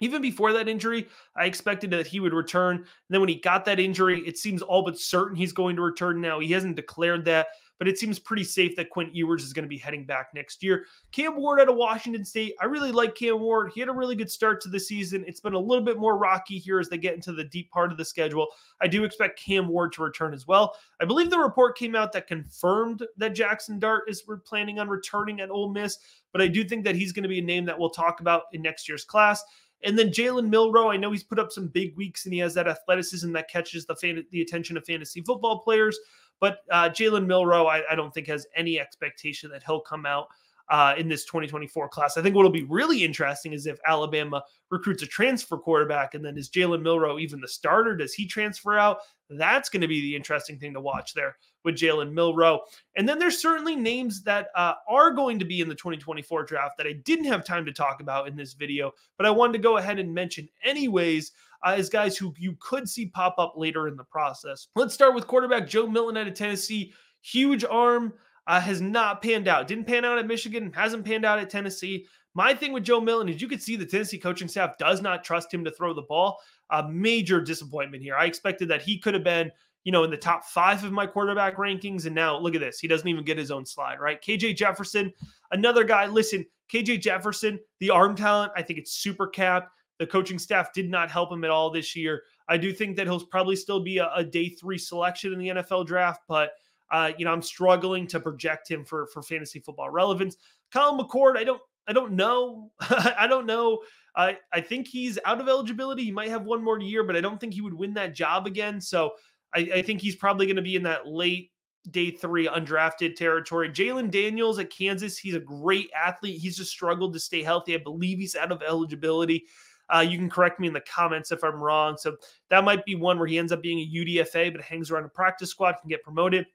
Even 0.00 0.22
before 0.22 0.52
that 0.54 0.68
injury, 0.68 1.08
I 1.36 1.44
expected 1.44 1.90
that 1.90 2.06
he 2.06 2.20
would 2.20 2.32
return. 2.32 2.76
And 2.76 2.86
then 3.10 3.20
when 3.20 3.28
he 3.28 3.34
got 3.34 3.66
that 3.66 3.78
injury, 3.78 4.20
it 4.26 4.38
seems 4.38 4.62
all 4.62 4.82
but 4.82 4.98
certain 4.98 5.36
he's 5.36 5.52
going 5.52 5.76
to 5.76 5.82
return 5.82 6.20
now. 6.20 6.40
He 6.40 6.52
hasn't 6.52 6.76
declared 6.76 7.26
that 7.26 7.48
but 7.80 7.88
it 7.88 7.98
seems 7.98 8.18
pretty 8.18 8.44
safe 8.44 8.76
that 8.76 8.90
Quinn 8.90 9.08
Ewers 9.10 9.42
is 9.42 9.54
going 9.54 9.64
to 9.64 9.68
be 9.68 9.78
heading 9.78 10.04
back 10.04 10.28
next 10.34 10.62
year. 10.62 10.84
Cam 11.12 11.34
Ward 11.34 11.60
out 11.60 11.70
of 11.70 11.76
Washington 11.76 12.26
State. 12.26 12.54
I 12.60 12.66
really 12.66 12.92
like 12.92 13.14
Cam 13.14 13.40
Ward. 13.40 13.72
He 13.74 13.80
had 13.80 13.88
a 13.88 13.92
really 13.92 14.14
good 14.14 14.30
start 14.30 14.60
to 14.60 14.68
the 14.68 14.78
season. 14.78 15.24
It's 15.26 15.40
been 15.40 15.54
a 15.54 15.58
little 15.58 15.82
bit 15.82 15.98
more 15.98 16.18
rocky 16.18 16.58
here 16.58 16.78
as 16.78 16.90
they 16.90 16.98
get 16.98 17.14
into 17.14 17.32
the 17.32 17.44
deep 17.44 17.70
part 17.70 17.90
of 17.90 17.96
the 17.96 18.04
schedule. 18.04 18.48
I 18.82 18.86
do 18.86 19.04
expect 19.04 19.40
Cam 19.40 19.66
Ward 19.66 19.94
to 19.94 20.02
return 20.02 20.34
as 20.34 20.46
well. 20.46 20.76
I 21.00 21.06
believe 21.06 21.30
the 21.30 21.38
report 21.38 21.78
came 21.78 21.96
out 21.96 22.12
that 22.12 22.26
confirmed 22.26 23.06
that 23.16 23.30
Jackson 23.30 23.78
Dart 23.78 24.04
is 24.08 24.22
planning 24.44 24.78
on 24.78 24.90
returning 24.90 25.40
at 25.40 25.48
Ole 25.48 25.70
Miss, 25.70 25.96
but 26.32 26.42
I 26.42 26.48
do 26.48 26.64
think 26.64 26.84
that 26.84 26.96
he's 26.96 27.12
going 27.12 27.22
to 27.22 27.30
be 27.30 27.38
a 27.38 27.42
name 27.42 27.64
that 27.64 27.78
we'll 27.78 27.88
talk 27.88 28.20
about 28.20 28.42
in 28.52 28.60
next 28.60 28.90
year's 28.90 29.04
class. 29.04 29.42
And 29.84 29.98
then 29.98 30.10
Jalen 30.10 30.50
Milroe, 30.50 30.90
I 30.90 30.98
know 30.98 31.10
he's 31.10 31.24
put 31.24 31.38
up 31.38 31.50
some 31.50 31.68
big 31.68 31.96
weeks 31.96 32.26
and 32.26 32.34
he 32.34 32.40
has 32.40 32.52
that 32.52 32.68
athleticism 32.68 33.32
that 33.32 33.48
catches 33.48 33.86
the 33.86 33.96
fan- 33.96 34.26
the 34.30 34.42
attention 34.42 34.76
of 34.76 34.84
fantasy 34.84 35.22
football 35.22 35.60
players. 35.60 35.98
But 36.40 36.60
uh, 36.70 36.88
Jalen 36.88 37.26
Milroe, 37.26 37.66
I, 37.66 37.82
I, 37.90 37.94
don't 37.94 38.12
think 38.12 38.26
has 38.28 38.46
any 38.56 38.80
expectation 38.80 39.50
that 39.50 39.62
he'll 39.64 39.80
come 39.80 40.06
out 40.06 40.28
uh, 40.70 40.94
in 40.96 41.08
this 41.08 41.24
2024 41.26 41.88
class. 41.88 42.16
I 42.16 42.22
think 42.22 42.34
what'll 42.34 42.50
be 42.50 42.64
really 42.64 43.04
interesting 43.04 43.52
is 43.52 43.66
if 43.66 43.78
Alabama 43.86 44.42
recruits 44.70 45.02
a 45.02 45.06
transfer 45.06 45.58
quarterback, 45.58 46.14
and 46.14 46.24
then 46.24 46.38
is 46.38 46.48
Jalen 46.48 46.82
Milroe 46.82 47.18
even 47.18 47.40
the 47.40 47.48
starter? 47.48 47.96
Does 47.96 48.14
he 48.14 48.26
transfer 48.26 48.78
out? 48.78 48.98
That's 49.28 49.68
going 49.68 49.82
to 49.82 49.88
be 49.88 50.00
the 50.00 50.16
interesting 50.16 50.58
thing 50.58 50.72
to 50.74 50.80
watch 50.80 51.12
there 51.14 51.36
with 51.64 51.76
Jalen 51.76 52.12
Milroe. 52.12 52.60
And 52.96 53.08
then 53.08 53.18
there's 53.18 53.40
certainly 53.40 53.76
names 53.76 54.22
that 54.22 54.48
uh, 54.54 54.74
are 54.88 55.10
going 55.10 55.38
to 55.38 55.44
be 55.44 55.60
in 55.60 55.68
the 55.68 55.74
2024 55.74 56.44
draft 56.44 56.76
that 56.78 56.86
I 56.86 56.92
didn't 56.92 57.26
have 57.26 57.44
time 57.44 57.64
to 57.66 57.72
talk 57.72 58.00
about 58.00 58.28
in 58.28 58.36
this 58.36 58.54
video, 58.54 58.92
but 59.16 59.26
I 59.26 59.30
wanted 59.30 59.54
to 59.54 59.58
go 59.58 59.76
ahead 59.76 59.98
and 59.98 60.12
mention 60.12 60.48
anyways 60.64 61.32
uh, 61.64 61.74
as 61.76 61.88
guys 61.88 62.16
who 62.16 62.34
you 62.38 62.56
could 62.60 62.88
see 62.88 63.06
pop 63.06 63.34
up 63.38 63.54
later 63.56 63.88
in 63.88 63.96
the 63.96 64.04
process. 64.04 64.68
Let's 64.74 64.94
start 64.94 65.14
with 65.14 65.26
quarterback 65.26 65.68
Joe 65.68 65.86
Milton 65.86 66.16
out 66.16 66.28
of 66.28 66.34
Tennessee. 66.34 66.92
Huge 67.22 67.64
arm. 67.64 68.14
Uh, 68.46 68.58
has 68.58 68.80
not 68.80 69.22
panned 69.22 69.46
out. 69.46 69.68
Didn't 69.68 69.86
pan 69.86 70.04
out 70.04 70.18
at 70.18 70.26
Michigan, 70.26 70.72
hasn't 70.74 71.04
panned 71.04 71.24
out 71.24 71.38
at 71.38 71.50
Tennessee. 71.50 72.06
My 72.34 72.54
thing 72.54 72.72
with 72.72 72.84
Joe 72.84 73.00
Milton 73.00 73.28
is 73.28 73.42
you 73.42 73.48
could 73.48 73.62
see 73.62 73.76
the 73.76 73.86
Tennessee 73.86 74.18
coaching 74.18 74.48
staff 74.48 74.78
does 74.78 75.02
not 75.02 75.24
trust 75.24 75.52
him 75.52 75.64
to 75.64 75.70
throw 75.70 75.92
the 75.92 76.02
ball. 76.02 76.40
A 76.70 76.88
major 76.88 77.40
disappointment 77.40 78.02
here. 78.02 78.16
I 78.16 78.26
expected 78.26 78.68
that 78.68 78.82
he 78.82 78.98
could 78.98 79.14
have 79.14 79.24
been, 79.24 79.50
you 79.84 79.92
know, 79.92 80.04
in 80.04 80.10
the 80.10 80.16
top 80.16 80.44
five 80.44 80.84
of 80.84 80.92
my 80.92 81.06
quarterback 81.06 81.56
rankings. 81.56 82.06
And 82.06 82.14
now 82.14 82.38
look 82.38 82.54
at 82.54 82.60
this. 82.60 82.78
He 82.78 82.88
doesn't 82.88 83.08
even 83.08 83.24
get 83.24 83.38
his 83.38 83.50
own 83.50 83.64
slide, 83.64 84.00
right? 84.00 84.20
KJ 84.20 84.56
Jefferson, 84.56 85.12
another 85.52 85.84
guy. 85.84 86.06
Listen, 86.06 86.44
KJ 86.72 87.00
Jefferson, 87.00 87.58
the 87.78 87.90
arm 87.90 88.14
talent, 88.14 88.52
I 88.56 88.62
think 88.62 88.78
it's 88.78 88.92
super 88.92 89.26
capped. 89.26 89.70
The 89.98 90.06
coaching 90.06 90.38
staff 90.38 90.72
did 90.72 90.88
not 90.88 91.10
help 91.10 91.30
him 91.30 91.44
at 91.44 91.50
all 91.50 91.70
this 91.70 91.94
year. 91.94 92.22
I 92.48 92.56
do 92.56 92.72
think 92.72 92.96
that 92.96 93.06
he'll 93.06 93.24
probably 93.26 93.56
still 93.56 93.80
be 93.80 93.98
a, 93.98 94.10
a 94.14 94.24
day 94.24 94.48
three 94.48 94.78
selection 94.78 95.32
in 95.32 95.38
the 95.38 95.48
NFL 95.48 95.86
draft, 95.86 96.22
but 96.26 96.52
uh, 96.90 97.12
you 97.18 97.24
know, 97.24 97.32
I'm 97.32 97.42
struggling 97.42 98.06
to 98.08 98.20
project 98.20 98.68
him 98.70 98.84
for 98.84 99.06
for 99.06 99.22
fantasy 99.22 99.60
football 99.60 99.90
relevance. 99.90 100.36
Colin 100.72 100.98
McCord, 100.98 101.36
I 101.36 101.44
don't 101.44 101.60
I 101.86 101.92
don't 101.92 102.12
know. 102.12 102.70
I 102.80 103.26
don't 103.28 103.46
know. 103.46 103.80
I 104.16 104.38
I 104.52 104.60
think 104.60 104.88
he's 104.88 105.18
out 105.24 105.40
of 105.40 105.48
eligibility. 105.48 106.04
He 106.04 106.10
might 106.10 106.30
have 106.30 106.42
one 106.42 106.62
more 106.62 106.80
year, 106.80 107.04
but 107.04 107.16
I 107.16 107.20
don't 107.20 107.40
think 107.40 107.54
he 107.54 107.60
would 107.60 107.74
win 107.74 107.94
that 107.94 108.14
job 108.14 108.46
again. 108.46 108.80
So 108.80 109.12
I, 109.54 109.70
I 109.76 109.82
think 109.82 110.00
he's 110.00 110.16
probably 110.16 110.46
going 110.46 110.56
to 110.56 110.62
be 110.62 110.76
in 110.76 110.82
that 110.84 111.06
late 111.06 111.50
day 111.90 112.10
three 112.10 112.46
undrafted 112.46 113.16
territory. 113.16 113.70
Jalon 113.70 114.10
Daniels 114.10 114.58
at 114.58 114.70
Kansas, 114.70 115.16
he's 115.16 115.34
a 115.34 115.40
great 115.40 115.90
athlete. 115.96 116.40
He's 116.40 116.56
just 116.56 116.70
struggled 116.70 117.12
to 117.14 117.20
stay 117.20 117.42
healthy. 117.42 117.74
I 117.74 117.78
believe 117.78 118.18
he's 118.18 118.36
out 118.36 118.52
of 118.52 118.62
eligibility. 118.62 119.44
Uh, 119.92 120.00
you 120.00 120.18
can 120.18 120.30
correct 120.30 120.60
me 120.60 120.68
in 120.68 120.72
the 120.72 120.82
comments 120.82 121.32
if 121.32 121.42
I'm 121.42 121.60
wrong. 121.60 121.96
So 121.96 122.16
that 122.48 122.64
might 122.64 122.84
be 122.84 122.94
one 122.94 123.18
where 123.18 123.26
he 123.26 123.38
ends 123.38 123.50
up 123.50 123.62
being 123.62 123.80
a 123.80 123.88
UDFA, 123.88 124.52
but 124.52 124.60
hangs 124.60 124.90
around 124.90 125.04
a 125.04 125.08
practice 125.08 125.50
squad, 125.50 125.76
can 125.80 125.88
get 125.88 126.02
promoted. 126.02 126.46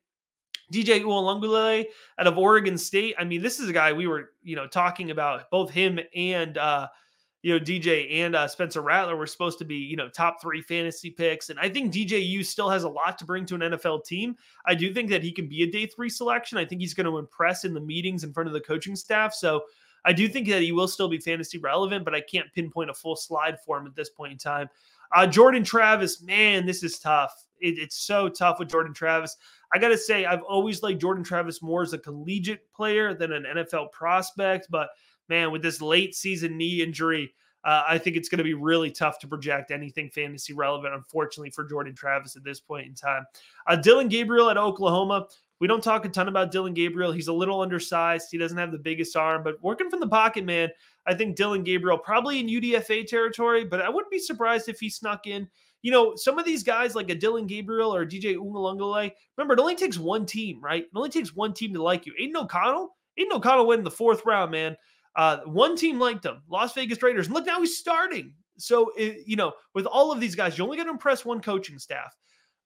DJ 0.72 1.02
Uiagalelei 1.02 1.86
out 2.18 2.28
of 2.28 2.38
Oregon 2.38 2.78
State. 2.78 3.16
I 3.20 3.24
mean, 3.24 3.42
this 3.42 3.60
is 3.60 3.70
a 3.70 3.74
guy 3.74 3.94
we 3.94 4.08
were, 4.08 4.32
you 4.42 4.56
know, 4.56 4.68
talking 4.68 5.12
about 5.12 5.50
both 5.52 5.70
him 5.70 6.00
and 6.16 6.58
uh, 6.58 6.88
you 7.46 7.54
know, 7.54 7.64
DJ 7.64 8.12
and 8.12 8.36
uh, 8.36 8.48
Spencer 8.48 8.82
Rattler 8.82 9.16
were 9.16 9.28
supposed 9.28 9.60
to 9.60 9.66
be, 9.66 9.76
you 9.76 9.96
know, 9.96 10.10
top 10.10 10.42
three 10.42 10.64
fantasy 10.64 11.12
picks. 11.12 11.52
And 11.52 11.60
I 11.60 11.70
think 11.70 11.94
DJU 11.94 12.44
still 12.44 12.72
has 12.72 12.86
a 12.86 12.90
lot 12.90 13.20
to 13.20 13.26
bring 13.26 13.46
to 13.46 13.54
an 13.54 13.62
NFL 13.62 14.04
team. 14.04 14.36
I 14.66 14.74
do 14.74 14.92
think 14.92 15.12
that 15.12 15.22
he 15.22 15.32
can 15.32 15.48
be 15.48 15.62
a 15.62 15.70
day 15.70 15.86
three 15.86 16.10
selection. 16.10 16.58
I 16.58 16.66
think 16.66 16.82
he's 16.82 16.96
going 16.96 17.06
to 17.06 17.20
impress 17.20 17.64
in 17.64 17.76
the 17.76 17.80
meetings 17.80 18.24
in 18.24 18.34
front 18.34 18.48
of 18.48 18.54
the 18.54 18.62
coaching 18.62 18.96
staff. 18.96 19.32
So 19.32 19.62
I 20.06 20.12
do 20.12 20.28
think 20.28 20.48
that 20.48 20.64
he 20.64 20.72
will 20.72 20.88
still 20.88 21.08
be 21.08 21.20
fantasy 21.20 21.60
relevant, 21.60 22.04
but 22.04 22.16
I 22.16 22.22
can't 22.22 22.52
pinpoint 22.52 22.90
a 22.90 22.96
full 22.96 23.16
slide 23.16 23.60
for 23.64 23.78
him 23.78 23.86
at 23.86 23.96
this 23.96 24.10
point 24.10 24.32
in 24.32 24.40
time. 24.40 24.68
Uh, 25.16 25.28
Jordan 25.28 25.64
Travis, 25.64 26.24
man, 26.24 26.66
this 26.66 26.82
is 26.82 26.98
tough. 26.98 27.46
It, 27.62 27.78
it's 27.78 28.08
so 28.08 28.28
tough 28.28 28.58
with 28.58 28.72
Jordan 28.72 28.96
Travis. 28.96 29.38
I 29.72 29.78
got 29.78 29.90
to 29.90 30.00
say, 30.00 30.26
I've 30.26 30.42
always 30.42 30.82
liked 30.82 31.00
Jordan 31.00 31.24
Travis 31.24 31.62
more 31.62 31.84
as 31.84 31.94
a 31.94 32.00
collegiate 32.00 32.74
player 32.74 33.14
than 33.14 33.34
an 33.34 33.44
NFL 33.44 33.92
prospect. 33.92 34.66
But 34.72 34.90
man, 35.30 35.52
with 35.52 35.62
this 35.62 35.82
late 35.82 36.16
season 36.16 36.58
knee 36.58 36.82
injury, 36.82 37.34
uh, 37.66 37.84
I 37.88 37.98
think 37.98 38.16
it's 38.16 38.30
going 38.30 38.38
to 38.38 38.44
be 38.44 38.54
really 38.54 38.92
tough 38.92 39.18
to 39.20 39.28
project 39.28 39.72
anything 39.72 40.12
fantasy 40.12 40.54
relevant, 40.54 40.94
unfortunately, 40.94 41.50
for 41.50 41.64
Jordan 41.66 41.96
Travis 41.96 42.36
at 42.36 42.44
this 42.44 42.60
point 42.60 42.86
in 42.86 42.94
time. 42.94 43.26
Uh, 43.66 43.76
Dillon 43.76 44.08
Gabriel 44.08 44.52
at 44.52 44.58
Oklahoma, 44.58 45.28
We 45.60 45.68
don't 45.68 45.84
talk 45.84 46.06
a 46.06 46.10
ton 46.10 46.28
about 46.28 46.52
Dillon 46.52 46.76
Gabriel. 46.76 47.12
He's 47.12 47.28
a 47.28 47.34
little 47.34 47.62
undersized. 47.62 48.28
He 48.30 48.38
doesn't 48.38 48.58
have 48.58 48.72
the 48.72 48.78
biggest 48.78 49.16
arm, 49.16 49.44
but 49.44 49.62
working 49.64 49.90
from 49.90 50.00
the 50.00 50.08
pocket, 50.08 50.46
man, 50.46 50.70
I 51.08 51.16
think 51.16 51.36
Dillon 51.36 51.64
Gabriel 51.64 51.98
probably 51.98 52.40
in 52.40 52.48
UDFA 52.48 53.08
territory, 53.08 53.66
but 53.66 53.82
I 53.82 53.90
wouldn't 53.90 54.12
be 54.12 54.20
surprised 54.20 54.70
if 54.70 54.80
he 54.80 54.90
snuck 54.90 55.26
in. 55.26 55.48
You 55.82 55.92
know, 55.92 56.16
some 56.16 56.38
of 56.38 56.46
these 56.46 56.64
guys 56.64 56.94
like 56.94 57.10
a 57.10 57.16
Dillon 57.16 57.48
Gabriel 57.48 57.94
or 57.96 58.06
DJ 58.06 58.36
Uiagalelei, 58.36 59.12
remember, 59.38 59.54
it 59.56 59.60
only 59.60 59.76
takes 59.76 59.98
one 59.98 60.26
team, 60.28 60.62
right? 60.62 60.84
It 60.84 60.90
only 60.96 61.10
takes 61.10 61.36
one 61.36 61.54
team 61.54 61.74
to 61.74 61.82
like 61.82 62.06
you. 62.06 62.14
Aidan 62.20 62.38
O'Connell, 62.38 62.96
Aidan 63.18 63.34
O'Connell 63.34 63.66
went 63.66 63.80
in 63.80 63.86
the 63.86 63.92
fourth 63.92 64.24
round, 64.26 64.52
man. 64.52 64.76
Uh, 65.16 65.40
one 65.46 65.76
team 65.76 66.00
liked 66.00 66.26
him, 66.26 66.42
Las 66.50 66.74
Vegas 66.74 67.02
Raiders. 67.02 67.30
Look, 67.30 67.46
now 67.46 67.60
he's 67.60 67.78
starting. 67.78 68.34
So, 68.58 68.92
it, 68.98 69.26
you 69.26 69.36
know, 69.36 69.54
with 69.74 69.86
all 69.86 70.12
of 70.12 70.20
these 70.20 70.36
guys, 70.36 70.58
you 70.58 70.64
only 70.64 70.78
got 70.78 70.84
to 70.86 70.90
impress 70.90 71.26
one 71.26 71.42
coaching 71.42 71.80
staff. 71.80 72.16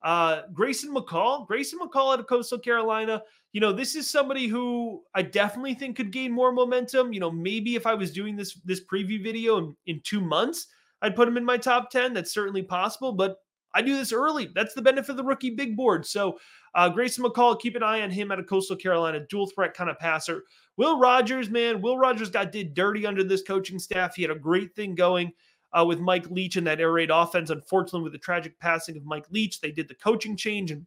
Uh, 0.01 0.43
Grayson 0.53 0.93
McCall, 0.93 1.45
Grayson 1.47 1.79
McCall 1.79 2.13
out 2.13 2.19
of 2.19 2.27
Coastal 2.27 2.59
Carolina. 2.59 3.21
You 3.51 3.61
know, 3.61 3.73
this 3.73 3.95
is 3.95 4.09
somebody 4.09 4.47
who 4.47 5.03
I 5.13 5.23
definitely 5.23 5.73
think 5.73 5.97
could 5.97 6.11
gain 6.11 6.31
more 6.31 6.51
momentum. 6.51 7.11
You 7.11 7.19
know, 7.19 7.31
maybe 7.31 7.75
if 7.75 7.85
I 7.85 7.95
was 7.95 8.11
doing 8.11 8.35
this 8.35 8.53
this 8.63 8.81
preview 8.85 9.21
video 9.21 9.57
in, 9.57 9.75
in 9.87 10.01
two 10.03 10.21
months, 10.21 10.67
I'd 11.01 11.15
put 11.15 11.27
him 11.27 11.37
in 11.37 11.45
my 11.45 11.57
top 11.57 11.89
10. 11.89 12.13
That's 12.13 12.33
certainly 12.33 12.61
possible, 12.61 13.11
but 13.11 13.37
I 13.73 13.81
do 13.81 13.95
this 13.95 14.13
early. 14.13 14.49
That's 14.55 14.73
the 14.73 14.81
benefit 14.81 15.11
of 15.11 15.17
the 15.17 15.23
rookie 15.23 15.51
big 15.51 15.75
board. 15.75 16.05
So 16.05 16.39
uh, 16.75 16.89
Grayson 16.89 17.23
McCall, 17.23 17.59
keep 17.59 17.75
an 17.75 17.83
eye 17.83 18.01
on 18.01 18.09
him 18.09 18.31
out 18.31 18.39
of 18.39 18.47
Coastal 18.47 18.75
Carolina, 18.75 19.25
dual 19.29 19.47
threat 19.47 19.73
kind 19.73 19.89
of 19.89 19.99
passer. 19.99 20.43
Will 20.79 20.97
Rogers, 20.97 21.49
man, 21.49 21.81
Will 21.81 21.97
Rogers 21.97 22.29
got 22.29 22.53
did 22.53 22.73
dirty 22.73 23.05
under 23.05 23.21
this 23.21 23.43
coaching 23.43 23.79
staff. 23.79 24.15
He 24.15 24.21
had 24.21 24.31
a 24.31 24.35
great 24.35 24.73
thing 24.77 24.95
going 24.95 25.33
uh, 25.77 25.83
with 25.85 25.99
Mike 25.99 26.31
Leach 26.31 26.55
in 26.55 26.63
that 26.63 26.79
air 26.79 26.93
raid 26.93 27.11
offense. 27.11 27.49
Unfortunately, 27.49 28.03
with 28.03 28.13
the 28.13 28.17
tragic 28.17 28.57
passing 28.61 28.95
of 28.95 29.03
Mike 29.03 29.25
Leach, 29.29 29.59
they 29.59 29.71
did 29.71 29.89
the 29.89 29.95
coaching 29.95 30.37
change 30.37 30.71
and 30.71 30.85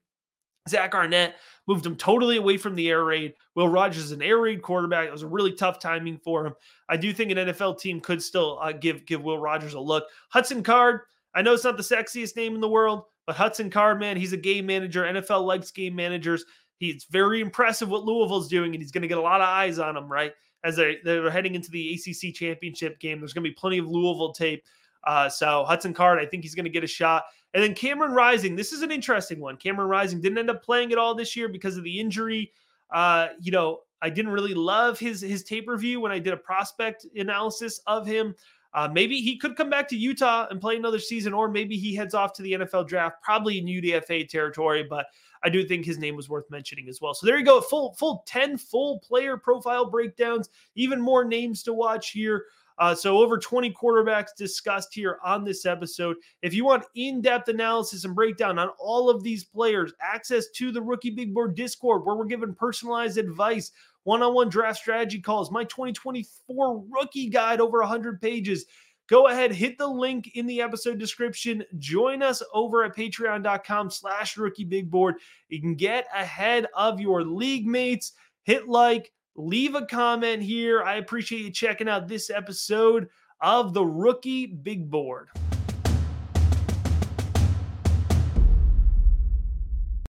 Zach 0.67 0.95
Arnett 0.95 1.35
moved 1.67 1.85
him 1.85 1.97
totally 1.97 2.39
away 2.39 2.57
from 2.57 2.75
the 2.75 2.89
air 2.89 3.05
raid. 3.05 3.35
Will 3.55 3.69
Rogers 3.69 4.05
is 4.05 4.13
an 4.13 4.23
air 4.23 4.39
raid 4.39 4.63
quarterback. 4.63 5.09
It 5.09 5.13
was 5.13 5.25
a 5.25 5.29
really 5.29 5.53
tough 5.53 5.79
timing 5.79 6.17
for 6.25 6.47
him. 6.47 6.55
I 6.89 6.97
do 6.97 7.13
think 7.13 7.31
an 7.31 7.37
NFL 7.37 7.79
team 7.79 8.01
could 8.01 8.23
still 8.23 8.59
uh, 8.63 8.73
give 8.73 9.05
give 9.05 9.23
Will 9.23 9.39
Rogers 9.39 9.75
a 9.75 9.81
look. 9.81 10.05
Hudson 10.31 10.63
Card, 10.63 11.01
I 11.35 11.43
know 11.43 11.53
it's 11.53 11.65
not 11.65 11.77
the 11.77 11.83
sexiest 11.83 12.35
name 12.35 12.55
in 12.55 12.63
the 12.63 12.69
world, 12.69 13.03
but 13.27 13.37
Hudson 13.37 13.69
Card, 13.69 14.01
man, 14.01 14.17
he's 14.17 14.33
a 14.33 14.39
game 14.39 14.65
manager. 14.65 15.05
NFL 15.05 15.45
likes 15.45 15.71
game 15.71 15.95
managers. 15.95 16.47
He's 16.83 17.05
very 17.05 17.41
impressive 17.41 17.89
what 17.89 18.05
Louisville's 18.05 18.49
doing, 18.49 18.75
and 18.75 18.83
he's 18.83 18.91
going 18.91 19.03
to 19.03 19.09
get 19.09 19.19
a 19.19 19.23
lot 19.23 19.41
of 19.41 19.49
eyes 19.49 19.79
on 19.79 19.97
him, 19.97 20.11
right? 20.11 20.33
As 20.65 20.75
they, 20.75 20.99
they're 21.05 21.31
heading 21.31 21.55
into 21.55 21.71
the 21.71 21.95
ACC 21.95 22.35
championship 22.35 22.99
game. 22.99 23.21
There's 23.21 23.33
going 23.33 23.45
to 23.45 23.51
be 23.51 23.55
plenty 23.55 23.79
of 23.79 23.87
Louisville 23.87 24.33
tape. 24.33 24.65
Uh, 25.05 25.29
so 25.29 25.65
Hudson 25.65 25.95
Card, 25.95 26.19
I 26.19 26.27
think 26.27 26.43
he's 26.43 26.57
going 26.57 26.65
to 26.65 26.71
get 26.71 26.83
a 26.83 26.89
shot. 26.89 27.23
And 27.55 27.63
then 27.63 27.75
Cameron 27.75 28.11
Rising, 28.11 28.57
this 28.57 28.73
is 28.73 28.83
an 28.83 28.91
interesting 28.91 29.39
one. 29.39 29.57
Cameron 29.59 29.89
Rising 29.89 30.21
didn't 30.21 30.39
end 30.39 30.51
up 30.51 30.65
playing 30.65 30.91
at 30.91 30.99
all 30.99 31.15
this 31.15 31.37
year 31.37 31.49
because 31.49 31.77
of 31.77 31.85
the 31.85 32.01
injury. 32.01 32.51
Uh, 32.91 33.29
you 33.41 33.53
know, 33.53 33.83
I 34.01 34.11
didn't 34.11 34.33
really 34.33 34.55
love 34.55 34.99
his 34.99 35.21
his 35.21 35.45
tape 35.45 35.69
review 35.69 36.01
when 36.01 36.11
I 36.11 36.19
did 36.19 36.33
a 36.33 36.37
prospect 36.37 37.07
analysis 37.15 37.81
of 37.87 38.07
him. 38.07 38.35
Uh, 38.75 38.89
maybe 38.93 39.21
he 39.21 39.37
could 39.37 39.55
come 39.55 39.71
back 39.71 39.87
to 39.89 39.97
Utah 39.97 40.49
and 40.51 40.61
play 40.61 40.77
another 40.77 40.99
season, 40.99 41.33
or 41.33 41.49
maybe 41.49 41.77
he 41.77 41.95
heads 41.95 42.15
off 42.15 42.33
to 42.33 42.43
the 42.43 42.55
NFL 42.55 42.89
draft, 42.89 43.23
probably 43.23 43.59
in 43.59 43.67
UDFA 43.67 44.29
territory. 44.29 44.83
But 44.83 45.07
I 45.45 45.49
do 45.49 45.65
think 45.65 45.85
his 45.85 45.99
name 45.99 46.17
was 46.17 46.29
worth 46.29 46.51
mentioning 46.51 46.89
as 46.89 47.01
well. 47.01 47.15
So 47.15 47.27
there 47.27 47.39
you 47.39 47.45
go, 47.45 47.61
full 47.61 47.95
full 47.95 48.25
ten 48.27 48.57
full 48.57 49.01
player 49.01 49.37
profile 49.37 49.91
breakdowns, 49.91 50.49
even 50.75 51.01
more 51.01 51.25
names 51.25 51.63
to 51.65 51.73
watch 51.73 52.11
here. 52.11 52.45
Uh, 52.79 52.95
so, 52.95 53.19
over 53.19 53.39
20 53.39 53.73
quarterbacks 53.73 54.35
discussed 54.37 54.95
here 54.95 55.19
on 55.25 55.45
this 55.45 55.67
episode. 55.67 56.17
If 56.41 56.55
you 56.55 56.65
want 56.65 56.85
in 56.95 57.21
depth 57.21 57.49
analysis 57.49 58.05
and 58.05 58.15
breakdown 58.15 58.59
on 58.59 58.71
all 58.79 59.11
of 59.11 59.23
these 59.23 59.45
players, 59.45 59.93
access 60.01 60.49
to 60.57 60.73
the 60.73 60.81
Rookie 60.81 61.11
Big 61.11 61.35
Board 61.35 61.55
Discord 61.55 62.05
where 62.05 62.17
we're 62.17 62.25
giving 62.25 62.55
personalized 62.55 63.19
advice, 63.19 63.73
one 64.05 64.23
on 64.23 64.35
one 64.35 64.49
draft 64.49 64.79
strategy 64.79 65.21
calls, 65.21 65.51
my 65.51 65.65
2024 65.65 66.85
rookie 66.91 67.29
guide 67.29 67.61
over 67.61 67.79
100 67.81 68.21
pages. 68.21 68.65
Go 69.13 69.27
ahead, 69.27 69.53
hit 69.53 69.77
the 69.77 69.87
link 69.87 70.31
in 70.37 70.47
the 70.47 70.63
episode 70.63 70.99
description. 70.99 71.63
Join 71.79 72.23
us 72.23 72.43
over 72.55 72.83
at 72.83 72.97
patreon.com 72.97 73.91
slash 73.91 74.39
rookie 74.39 74.65
big 74.65 74.91
board. 74.91 75.17
You 75.51 75.61
can 75.61 75.75
get 75.75 76.07
ahead 76.15 76.67
of 76.75 76.99
your 76.99 77.23
league 77.23 77.67
mates. 77.67 78.13
Hit 78.45 78.69
like, 78.69 79.13
leave 79.37 79.75
a 79.75 79.85
comment 79.85 80.43
here. 80.43 80.83
I 80.83 80.95
appreciate 80.95 81.43
you 81.43 81.51
checking 81.51 81.91
out 81.91 82.09
this 82.09 82.31
episode 82.31 83.11
of 83.43 83.75
the 83.75 83.85
Rookie 83.85 84.47
Big 84.47 84.89
Board. 84.89 85.29